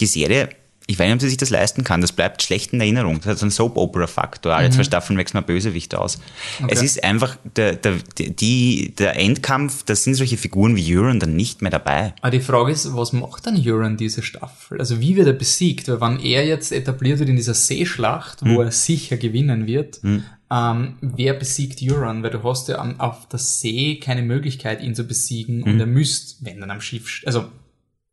[0.01, 0.51] Die Serie,
[0.91, 3.19] ich weiß nicht, ob sie sich das leisten kann, das bleibt schlecht in Erinnerung.
[3.19, 4.55] Das hat so einen Soap-Opera-Faktor.
[4.55, 6.19] Alle zwei Staffeln wächst mal Bösewicht aus.
[6.67, 11.37] Es ist einfach, der, der, die, der Endkampf, da sind solche Figuren wie Euron dann
[11.37, 12.15] nicht mehr dabei.
[12.23, 14.81] Aber die Frage ist, was macht dann Euron diese Staffel?
[14.81, 15.89] Also wie wird er besiegt?
[15.89, 20.95] Weil wenn er jetzt etabliert wird in dieser Seeschlacht, wo er sicher gewinnen wird, ähm,
[21.03, 22.23] wer besiegt Euron?
[22.23, 26.43] Weil du hast ja auf der See keine Möglichkeit, ihn zu besiegen und er müsst,
[26.47, 27.45] wenn dann am Schiff, also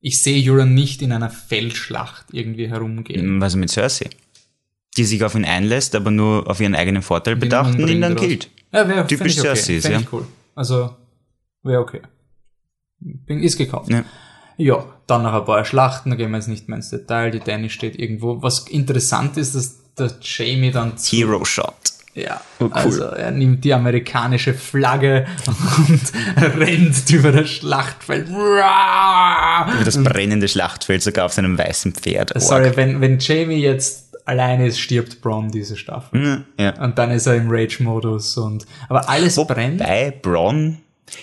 [0.05, 3.41] ich sehe Euron nicht in einer Feldschlacht irgendwie herumgehen.
[3.41, 4.07] Was mit Cersei?
[4.97, 8.15] Die sich auf ihn einlässt, aber nur auf ihren eigenen Vorteil bedacht und ihn dann
[8.15, 8.51] killt.
[8.71, 9.55] Ja, wär, Typisch okay.
[9.55, 9.99] Cersei ja.
[9.99, 10.27] ich cool.
[10.53, 10.95] Also,
[11.63, 12.01] wäre okay.
[12.99, 13.89] Bin, ist gekauft.
[13.89, 14.05] Ja.
[14.57, 17.31] Ja, dann noch ein paar Schlachten, da gehen wir jetzt nicht mehr ins Detail.
[17.31, 18.43] Die Danny steht irgendwo.
[18.43, 21.73] Was interessant ist, dass der Jamie dann Hero Shot.
[22.15, 22.71] Ja, oh, cool.
[22.71, 25.25] also er nimmt die amerikanische Flagge
[25.89, 26.01] und
[26.57, 28.29] rennt über das Schlachtfeld.
[28.29, 32.31] Über das brennende Schlachtfeld, sogar auf seinem weißen Pferd.
[32.41, 36.45] Sorry, wenn, wenn Jamie jetzt alleine ist, stirbt Bronn diese Staffel.
[36.57, 36.81] Ja.
[36.81, 39.79] Und dann ist er im Rage-Modus und, aber alles Wobei brennt.
[39.79, 40.77] Bei Bronn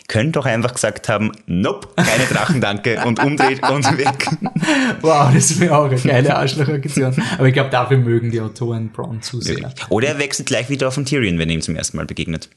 [0.08, 4.26] könnte doch einfach gesagt haben, nope, keine Drachen, danke, und umdreht und weg.
[5.00, 7.14] Wow, das wäre auch eine geile Arschlochaktion.
[7.38, 9.72] Aber ich glaube, dafür mögen die Autoren Braun zu sehr.
[9.88, 12.48] Oder er wechselt gleich wieder auf den Tyrion, wenn er ihm zum ersten Mal begegnet.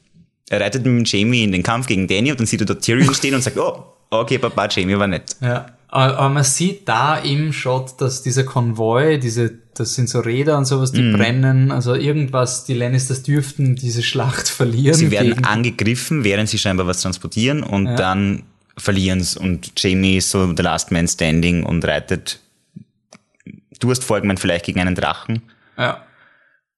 [0.48, 3.14] Er reitet mit Jamie in den Kampf gegen Danny und dann sieht er dort Tyrion
[3.14, 5.36] stehen und sagt, oh, okay, Papa, Jamie war nett.
[5.40, 10.56] Ja, aber man sieht da im Shot, dass dieser Konvoi, diese, das sind so Räder
[10.58, 11.12] und sowas, die mm.
[11.16, 14.94] brennen, also irgendwas, die Lannisters dürften diese Schlacht verlieren.
[14.94, 17.96] Sie werden angegriffen, während sie scheinbar was transportieren und ja.
[17.96, 18.42] dann
[18.78, 22.40] verlieren es und Jamie ist so the last man standing und reitet,
[23.80, 25.42] du hast vorgemeint, vielleicht gegen einen Drachen.
[25.78, 26.02] Ja.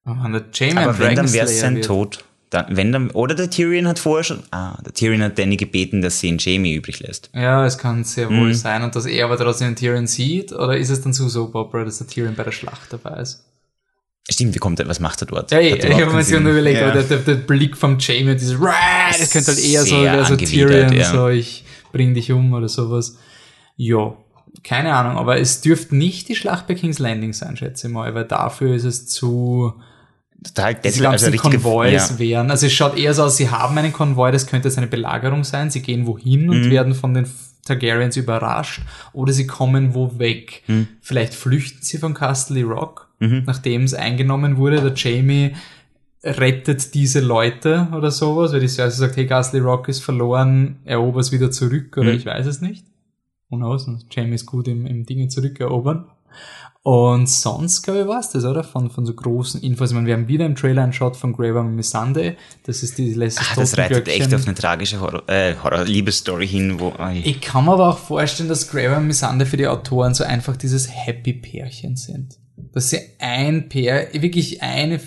[0.04, 0.14] Oh,
[0.52, 2.24] Jamie Aber wenn, dann wäre es sein Tod.
[2.50, 6.00] Dann, wenn dann, oder der Tyrion hat vorher schon, ah, der Tyrion hat Danny gebeten,
[6.00, 7.30] dass sie ihn Jamie übrig lässt.
[7.34, 8.54] Ja, es kann sehr wohl mhm.
[8.54, 8.82] sein.
[8.82, 11.84] Und dass er aber trotzdem den Tyrion sieht, oder ist es dann so so Opera,
[11.84, 13.44] dass der Tyrion bei der Schlacht dabei ist?
[14.30, 15.50] Stimmt, wie kommt er, was macht er dort?
[15.50, 16.90] Ja, ich, habe mir schon überlegt, ja.
[16.90, 21.10] der, der, der, Blick vom Jamie, dieses, das könnte halt eher so, so Tyrion, ja.
[21.10, 23.16] so, ich bring dich um oder sowas.
[23.76, 24.14] Ja,
[24.62, 28.14] keine Ahnung, aber es dürfte nicht die Schlacht bei King's Landing sein, schätze ich mal,
[28.14, 29.72] weil dafür ist es zu,
[30.42, 32.18] total die ganzen also Konvois ja.
[32.18, 32.50] wären.
[32.50, 35.44] Also es schaut eher so aus, sie haben einen Konvoi, das könnte jetzt eine Belagerung
[35.44, 36.70] sein, sie gehen wohin und mhm.
[36.70, 37.26] werden von den
[37.64, 38.82] Targaryens überrascht
[39.12, 40.62] oder sie kommen wo weg.
[40.66, 40.88] Mhm.
[41.00, 43.42] Vielleicht flüchten sie von Castle Rock, mhm.
[43.46, 44.80] nachdem es eingenommen wurde.
[44.80, 45.54] Der Jamie
[46.22, 51.20] rettet diese Leute oder sowas, weil die Cersei sagt, hey, Castle Rock ist verloren, erober
[51.20, 52.16] es wieder zurück oder mhm.
[52.16, 52.86] ich weiß es nicht.
[53.50, 53.64] Und
[54.10, 56.06] Jamie ist gut im, im Dinge zurückerobern.
[56.82, 58.62] Und sonst, glaube ich, war es das, oder?
[58.62, 59.90] Von, von so großen Infos.
[59.90, 62.36] Ich meine, wir haben wieder im Trailer einen Shot von Graver und Missande.
[62.64, 66.46] Das ist die letzte Ach, das reitet echt auf eine tragische Horror, äh, Horror Liebesstory
[66.46, 66.94] hin, wo.
[66.98, 70.24] Oh ich kann mir aber auch vorstellen, dass Graver und Missande für die Autoren so
[70.24, 72.38] einfach dieses Happy-Pärchen sind.
[72.72, 75.00] Dass sie ein Pär, wirklich eine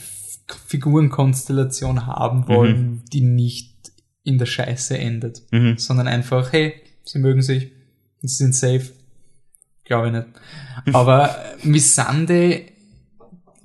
[0.68, 3.02] Figurenkonstellation haben wollen, mhm.
[3.12, 3.92] die nicht
[4.24, 5.42] in der Scheiße endet.
[5.52, 5.78] Mhm.
[5.78, 6.74] Sondern einfach, hey,
[7.06, 7.72] sie mögen sich,
[8.22, 8.92] sie sind safe
[9.92, 10.28] Glaube ich nicht.
[10.96, 12.62] Aber Missande,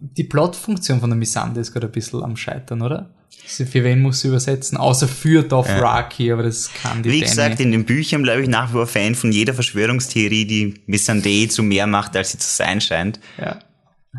[0.00, 3.10] die Plotfunktion von der Missande ist gerade ein bisschen am Scheitern, oder?
[3.44, 4.76] Für wen muss sie übersetzen?
[4.76, 6.34] Außer für Dothraki, ja.
[6.34, 7.30] aber das kann die Wie Danny.
[7.30, 11.46] gesagt, in den Büchern bleibe ich nach wie vor Fan von jeder Verschwörungstheorie, die Missande
[11.46, 13.20] zu mehr macht, als sie zu sein scheint.
[13.38, 13.60] Ja.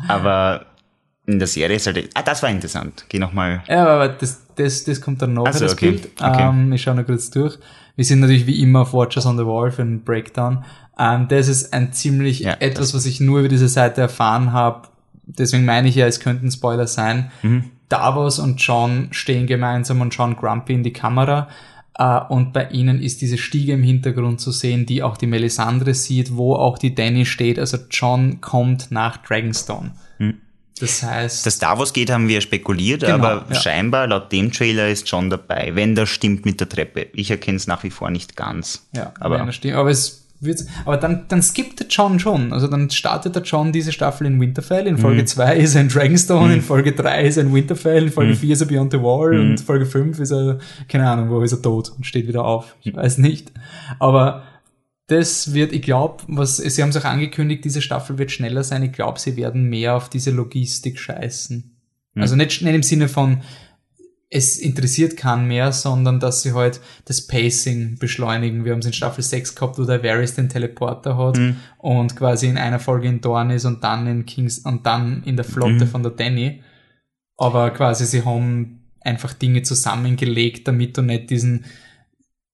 [0.08, 0.64] Aber
[1.26, 3.04] in der Serie ist halt, ah, das war interessant.
[3.10, 3.62] Geh nochmal.
[3.68, 5.90] Ja, aber das, das, das kommt dann noch, also, das okay.
[5.90, 6.08] Bild.
[6.18, 6.48] Okay.
[6.48, 7.58] Ähm, ich schaue noch kurz durch.
[7.96, 10.64] Wir sind natürlich wie immer auf Watchers on the Wall für einen Breakdown.
[10.98, 14.88] Ähm, das ist ein ziemlich ja, etwas, was ich nur über diese Seite erfahren habe.
[15.24, 17.30] Deswegen meine ich ja, es könnten Spoiler sein.
[17.42, 17.70] Mhm.
[17.88, 21.48] Davos und John stehen gemeinsam und schauen Grumpy in die Kamera.
[22.00, 25.94] Uh, und bei ihnen ist diese Stiege im Hintergrund zu sehen, die auch die Melisandre
[25.94, 27.58] sieht, wo auch die Danny steht.
[27.58, 29.90] Also John kommt nach Dragonstone.
[30.18, 30.34] Mhm.
[30.78, 31.44] Das heißt.
[31.44, 33.60] Dass Davos geht, haben wir spekuliert, genau, aber ja.
[33.60, 37.08] scheinbar laut dem Trailer ist John dabei, wenn das stimmt mit der Treppe.
[37.14, 38.86] Ich erkenne es nach wie vor nicht ganz.
[38.94, 39.74] Ja, aber, wenn das stimmt.
[39.74, 42.52] aber es wird's, aber dann, dann skippt der John schon.
[42.52, 44.86] Also dann startet der John diese Staffel in Winterfell.
[44.86, 45.60] In Folge 2 mhm.
[45.60, 46.54] ist er in Dragonstone, mhm.
[46.54, 48.52] in Folge 3 ist er in Winterfell, in Folge 4 mhm.
[48.52, 49.50] ist er Beyond the Wall mhm.
[49.50, 50.58] und Folge 5 ist er,
[50.88, 52.76] keine Ahnung, wo ist er tot und steht wieder auf.
[52.82, 52.96] Ich mhm.
[52.96, 53.52] weiß nicht.
[53.98, 54.44] Aber
[55.08, 58.82] das wird, ich glaube, was, sie haben es auch angekündigt, diese Staffel wird schneller sein.
[58.82, 61.74] Ich glaube, sie werden mehr auf diese Logistik scheißen.
[62.20, 63.42] Also nicht, nicht im Sinne von,
[64.30, 68.64] es interessiert kann mehr, sondern dass sie halt das Pacing beschleunigen.
[68.64, 71.56] Wir haben es in Staffel 6 gehabt, wo der Varys den Teleporter hat mhm.
[71.78, 75.36] und quasi in einer Folge in Dorn ist und dann in Kings und dann in
[75.36, 75.88] der Flotte mhm.
[75.88, 76.62] von der Danny.
[77.38, 81.64] Aber quasi sie haben einfach Dinge zusammengelegt, damit du nicht diesen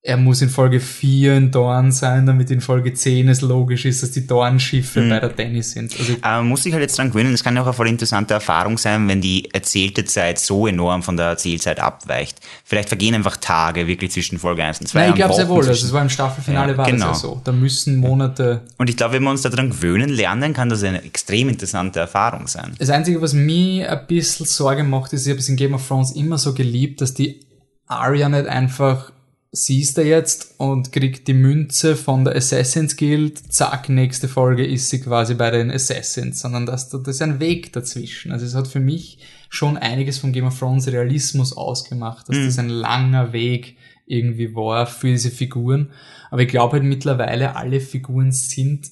[0.07, 4.03] er muss in Folge 4 in Dorn sein, damit in Folge 10 es logisch ist,
[4.03, 5.09] dass die Dornschiffe mhm.
[5.09, 5.99] bei der Danny sind.
[5.99, 7.89] Also Aber man muss sich halt jetzt dran gewöhnen, es kann ja auch eine voll
[7.89, 12.39] interessante Erfahrung sein, wenn die erzählte Zeit so enorm von der Erzählzeit abweicht.
[12.65, 15.01] Vielleicht vergehen einfach Tage wirklich zwischen Folge 1 und 2.
[15.01, 17.09] Nein, ich glaube sehr wohl, also es war im Staffelfinale ja, war genau.
[17.09, 17.41] das ja so.
[17.43, 18.61] Da müssen Monate...
[18.77, 22.47] Und ich glaube, wenn wir uns daran gewöhnen lernen, kann das eine extrem interessante Erfahrung
[22.47, 22.75] sein.
[22.79, 25.89] Das Einzige, was mir ein bisschen Sorge macht, ist, ich habe es in Game of
[25.89, 27.41] Thrones immer so geliebt, dass die
[27.87, 29.15] Arya nicht einfach
[29.55, 34.91] siehst du jetzt und kriegt die Münze von der Assassin's Guild, zack, nächste Folge ist
[34.91, 38.33] sie quasi bei den Assassins, sondern dass das ist ein Weg dazwischen.
[38.33, 42.47] Also es hat für mich schon einiges von Game of Thrones Realismus ausgemacht, dass mhm.
[42.47, 43.77] das ein langer Weg
[44.07, 45.93] irgendwie war für diese Figuren.
[46.31, 48.91] Aber ich glaube halt mittlerweile, alle Figuren sind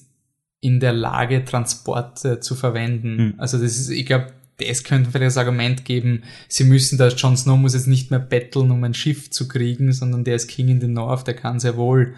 [0.61, 3.15] in der Lage, Transporte zu verwenden.
[3.15, 3.33] Mhm.
[3.37, 4.27] Also das ist, ich glaube,
[4.67, 8.19] das könnte vielleicht das Argument geben, sie müssen da, Jon Snow muss jetzt nicht mehr
[8.19, 11.59] betteln, um ein Schiff zu kriegen, sondern der ist King in the North, der kann
[11.59, 12.13] sehr wohl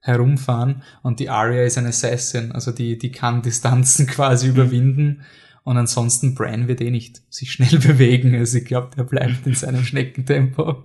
[0.00, 4.52] herumfahren und die Arya ist ein Assassin, also die, die kann Distanzen quasi mhm.
[4.52, 5.22] überwinden
[5.64, 9.54] und ansonsten Bran wird eh nicht sich schnell bewegen, also ich glaube, der bleibt in
[9.54, 10.84] seinem Schneckentempo.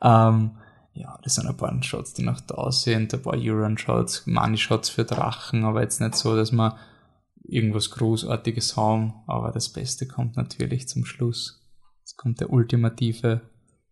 [0.00, 0.50] Ähm,
[0.94, 5.04] ja, das sind ein paar Shots, die nach da aussehen, ein paar Euron-Shots, Money-Shots für
[5.04, 6.74] Drachen, aber jetzt nicht so, dass man
[7.44, 11.62] irgendwas Großartiges haben, aber das Beste kommt natürlich zum Schluss.
[12.04, 13.42] Es kommt der ultimative,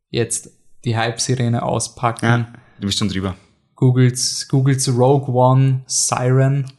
[0.09, 0.51] jetzt
[0.85, 2.25] die Hype-Sirene auspacken.
[2.25, 3.37] Ja, du bist schon drüber.
[3.77, 6.71] Googles, Googles Rogue One Siren.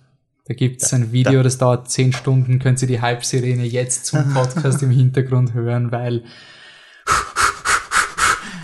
[0.46, 1.44] Da gibt's ein Video, da.
[1.44, 6.24] das dauert zehn Stunden, könnt ihr die Hype-Sirene jetzt zum Podcast im Hintergrund hören, weil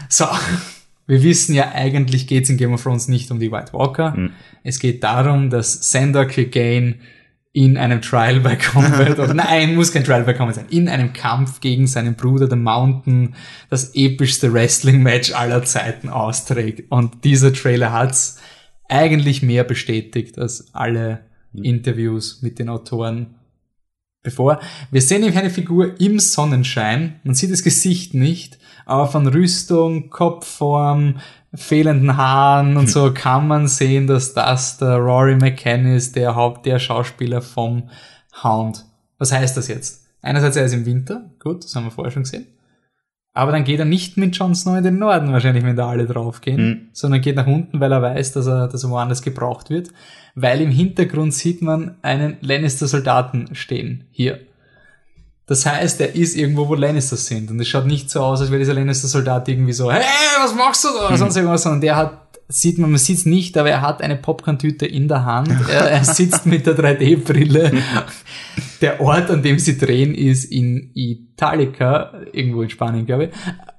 [0.09, 0.25] so,
[1.05, 4.11] wir wissen ja, eigentlich geht's in Game of Thrones nicht um die White Walker.
[4.11, 4.31] Mhm.
[4.63, 6.95] Es geht darum, dass Sandor Clegane
[7.51, 11.13] in einem Trial by Combat, oder nein, muss kein Trial by Combat sein, in einem
[11.13, 13.35] Kampf gegen seinen Bruder, The Mountain,
[13.69, 16.91] das epischste Wrestling-Match aller Zeiten austrägt.
[16.91, 18.39] Und dieser Trailer hat's
[18.87, 21.63] eigentlich mehr bestätigt als alle mhm.
[21.63, 23.35] Interviews mit den Autoren
[24.21, 24.59] bevor.
[24.91, 27.19] Wir sehen nämlich eine Figur im Sonnenschein.
[27.23, 28.58] Man sieht das Gesicht nicht,
[28.89, 31.19] aber von Rüstung, Kopfform,
[31.53, 36.65] fehlenden Haaren und so kann man sehen, dass das der Rory McCann ist, der Haupt,
[36.65, 37.89] der Schauspieler vom
[38.43, 38.85] Hound.
[39.17, 40.07] Was heißt das jetzt?
[40.21, 42.47] Einerseits er ist im Winter, gut, das haben wir vorher schon gesehen.
[43.33, 46.07] Aber dann geht er nicht mit Jon Snow in den Norden wahrscheinlich, wenn da alle
[46.07, 46.89] draufgehen, mhm.
[46.91, 49.89] sondern geht nach unten, weil er weiß, dass er, dass er woanders gebraucht wird.
[50.35, 54.05] Weil im Hintergrund sieht man einen Lannister-Soldaten stehen.
[54.11, 54.39] Hier.
[55.49, 57.49] Das heißt, er ist irgendwo, wo Lannisters sind.
[57.49, 60.03] Und es schaut nicht so aus, als wäre dieser Lannister-Soldat irgendwie so, hey,
[60.39, 61.07] was machst du da?
[61.07, 64.03] Oder sonst irgendwas, sondern der hat, sieht man, man sieht es nicht, aber er hat
[64.03, 65.49] eine Popcorn-Tüte in der Hand.
[65.67, 67.81] Er, er sitzt mit der 3D-Brille.
[68.81, 73.29] Der Ort, an dem sie drehen, ist in Italica, irgendwo in Spanien, glaube ich.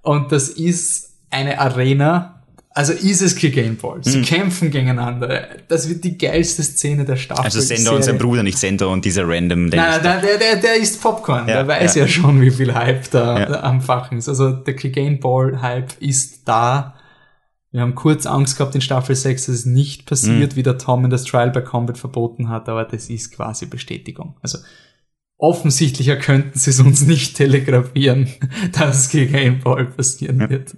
[0.03, 2.40] Und das ist eine Arena,
[2.73, 3.99] also ist es kein Gameball.
[4.03, 4.23] Sie mhm.
[4.23, 5.49] kämpfen gegeneinander.
[5.67, 7.45] Das wird die geilste Szene der Staffel.
[7.45, 9.67] Also Sender und sein Bruder, nicht Sender und dieser random.
[9.67, 11.49] Nein, der, der, der, der ist Popcorn.
[11.49, 12.03] Ja, der weiß ja.
[12.03, 12.09] ja.
[12.09, 13.63] schon, wie viel Hype da ja.
[13.65, 14.29] am Fachen ist.
[14.29, 16.95] Also der Gameball-Hype ist da.
[17.73, 20.57] Wir haben kurz Angst gehabt in Staffel 6, dass es nicht passiert, mhm.
[20.57, 24.37] wie der Tom in das Trial by Combat verboten hat, aber das ist quasi Bestätigung.
[24.43, 24.59] Also
[25.39, 28.29] offensichtlicher könnten sie es uns nicht telegrafieren,
[28.73, 30.77] dass gegen Gameball passieren wird.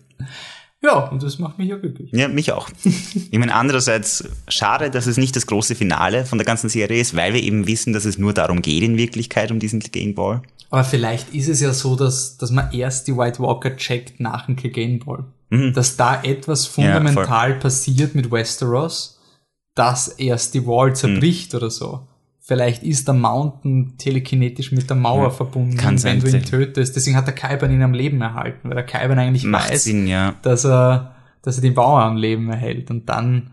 [0.85, 2.11] Ja, und das macht mich ja glücklich.
[2.13, 2.69] Ja, mich auch.
[2.85, 7.15] Ich meine, andererseits schade, dass es nicht das große Finale von der ganzen Serie ist,
[7.15, 10.43] weil wir eben wissen, dass es nur darum geht in Wirklichkeit, um diesen Game Ball.
[10.71, 14.47] Aber vielleicht ist es ja so, dass, dass man erst die White Walker checkt nach
[14.47, 15.25] dem Game Ball.
[15.51, 15.73] Mhm.
[15.73, 19.21] Dass da etwas fundamental ja, passiert mit Westeros,
[19.75, 21.57] dass erst die Wall zerbricht mhm.
[21.59, 22.09] oder so.
[22.44, 26.97] Vielleicht ist der Mountain telekinetisch mit der Mauer ja, verbunden, wenn sein, du ihn tötest.
[26.97, 30.09] Deswegen hat der Kaiban ihn am Leben erhalten, weil der Kaiban eigentlich Macht weiß, Sinn,
[30.09, 30.35] ja.
[30.43, 32.90] dass er, dass er die Mauer am Leben erhält.
[32.90, 33.52] Und dann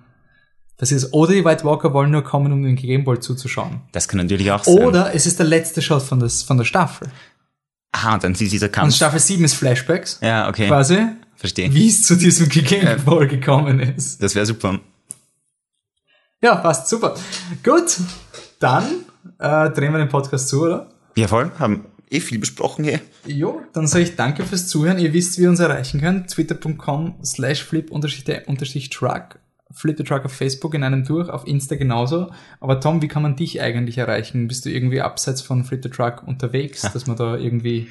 [0.77, 3.81] das ist, oder die White Walker wollen nur kommen, um den Game Ball zuzuschauen.
[3.91, 4.79] Das kann natürlich auch sein.
[4.79, 7.09] Oder es ist der letzte Shot von, des, von der Staffel.
[7.91, 8.85] Ah, und dann sieht dieser Kampf.
[8.85, 10.19] Und Staffel 7 ist Flashbacks.
[10.23, 10.67] Ja, okay.
[10.67, 10.99] Quasi.
[11.35, 11.73] Verstehe.
[11.73, 14.23] Wie es zu diesem Game Ball gekommen ist.
[14.23, 14.79] Das wäre super.
[16.41, 17.15] Ja, passt super.
[17.63, 17.97] Gut,
[18.59, 18.85] dann
[19.39, 20.89] äh, drehen wir den Podcast zu, oder?
[21.15, 21.51] Ja, voll.
[21.57, 22.99] Haben eh viel besprochen hier.
[23.25, 24.99] Jo, dann sage ich danke fürs Zuhören.
[24.99, 26.29] Ihr wisst, wie ihr uns erreichen könnt.
[26.29, 29.38] Twitter.com slash flip-truck
[29.71, 32.31] Flip the Truck auf Facebook in einem durch, auf Insta genauso.
[32.59, 34.47] Aber Tom, wie kann man dich eigentlich erreichen?
[34.47, 36.89] Bist du irgendwie abseits von Flip the Truck unterwegs, ja.
[36.89, 37.87] dass man da irgendwie...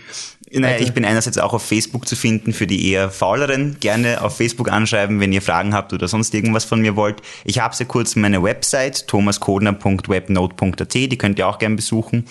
[0.50, 3.76] Naja, ich bin einerseits auch auf Facebook zu finden für die eher fauleren.
[3.78, 7.22] Gerne auf Facebook anschreiben, wenn ihr Fragen habt oder sonst irgendwas von mir wollt.
[7.44, 12.24] Ich habe sehr kurz meine Website, thomaskodner.webnote.at, die könnt ihr auch gerne besuchen.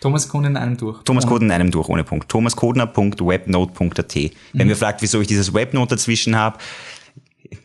[0.00, 1.02] Thomas Kodner in einem durch.
[1.04, 2.28] Thomas Kodner in einem durch, ohne Punkt.
[2.30, 4.14] thomaskodner.webnote.at.
[4.14, 4.70] Wenn mhm.
[4.70, 6.58] ihr fragt, wieso ich dieses Webnote dazwischen habe,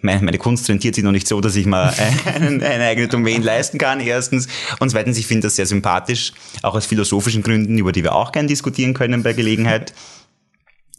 [0.01, 1.93] meine, Kunst rentiert sich noch nicht so, dass ich mal
[2.25, 4.47] einen, eine eigene Domain leisten kann, erstens.
[4.79, 8.31] Und zweitens, ich finde das sehr sympathisch, auch aus philosophischen Gründen, über die wir auch
[8.31, 9.93] gern diskutieren können bei Gelegenheit.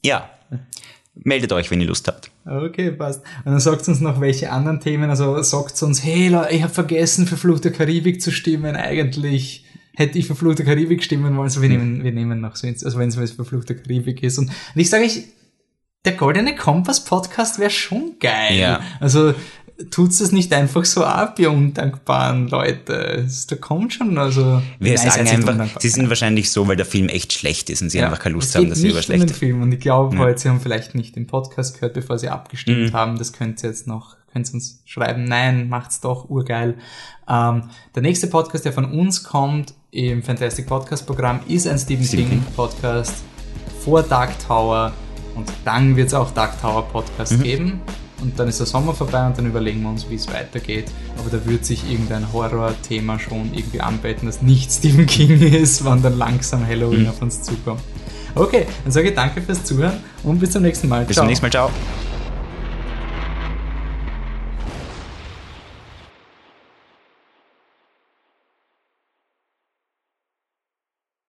[0.04, 0.30] Ja,
[1.14, 2.30] meldet euch, wenn ihr Lust habt.
[2.44, 3.22] Okay, passt.
[3.44, 7.26] Und dann sagt uns noch, welche anderen Themen, also sagt uns, hey, ich habe vergessen,
[7.26, 9.64] für Fluch der Karibik zu stimmen, eigentlich
[9.94, 12.66] hätte ich für Fluch der Karibik stimmen wollen, so wir nehmen, wir nehmen noch so,
[12.66, 14.38] also wenn es für Fluch der Karibik ist.
[14.38, 15.24] Und, und ich sage, ich,
[16.06, 18.56] der Goldene Kompass Podcast wäre schon geil.
[18.56, 18.80] Ja.
[19.00, 19.34] Also
[19.90, 23.26] tut's es nicht einfach so ab, ihr undankbaren Leute.
[23.48, 24.62] Da kommt schon, also.
[24.78, 27.98] Wir sagen einfach, sie sind wahrscheinlich so, weil der Film echt schlecht ist und sie
[27.98, 29.22] ja, einfach keine Lust haben, dass sie über schlecht.
[29.22, 30.22] Um den Film und ich glaube ja.
[30.22, 32.96] heute, sie haben vielleicht nicht den Podcast gehört, bevor sie abgestimmt mhm.
[32.96, 33.18] haben.
[33.18, 35.24] Das könnt ihr jetzt noch, könnt ihr uns schreiben.
[35.24, 36.76] Nein, macht's doch urgeil.
[37.28, 37.64] Ähm,
[37.94, 42.28] der nächste Podcast, der von uns kommt, im Fantastic Podcast Programm ist ein Stephen, Stephen
[42.28, 43.24] King Podcast
[43.80, 44.92] vor Dark Tower
[45.36, 47.42] und dann wird es auch Dark Tower Podcast mhm.
[47.42, 47.80] geben.
[48.22, 50.86] Und dann ist der Sommer vorbei und dann überlegen wir uns, wie es weitergeht.
[51.18, 56.02] Aber da wird sich irgendein Horror-Thema schon irgendwie anbieten, das nicht Stephen King ist, wann
[56.02, 57.08] dann langsam Halloween mhm.
[57.10, 57.82] auf uns zukommt.
[58.34, 61.04] Okay, dann sage ich danke fürs Zuhören und bis zum nächsten Mal.
[61.04, 61.24] Bis ciao.
[61.24, 61.70] zum nächsten Mal, ciao.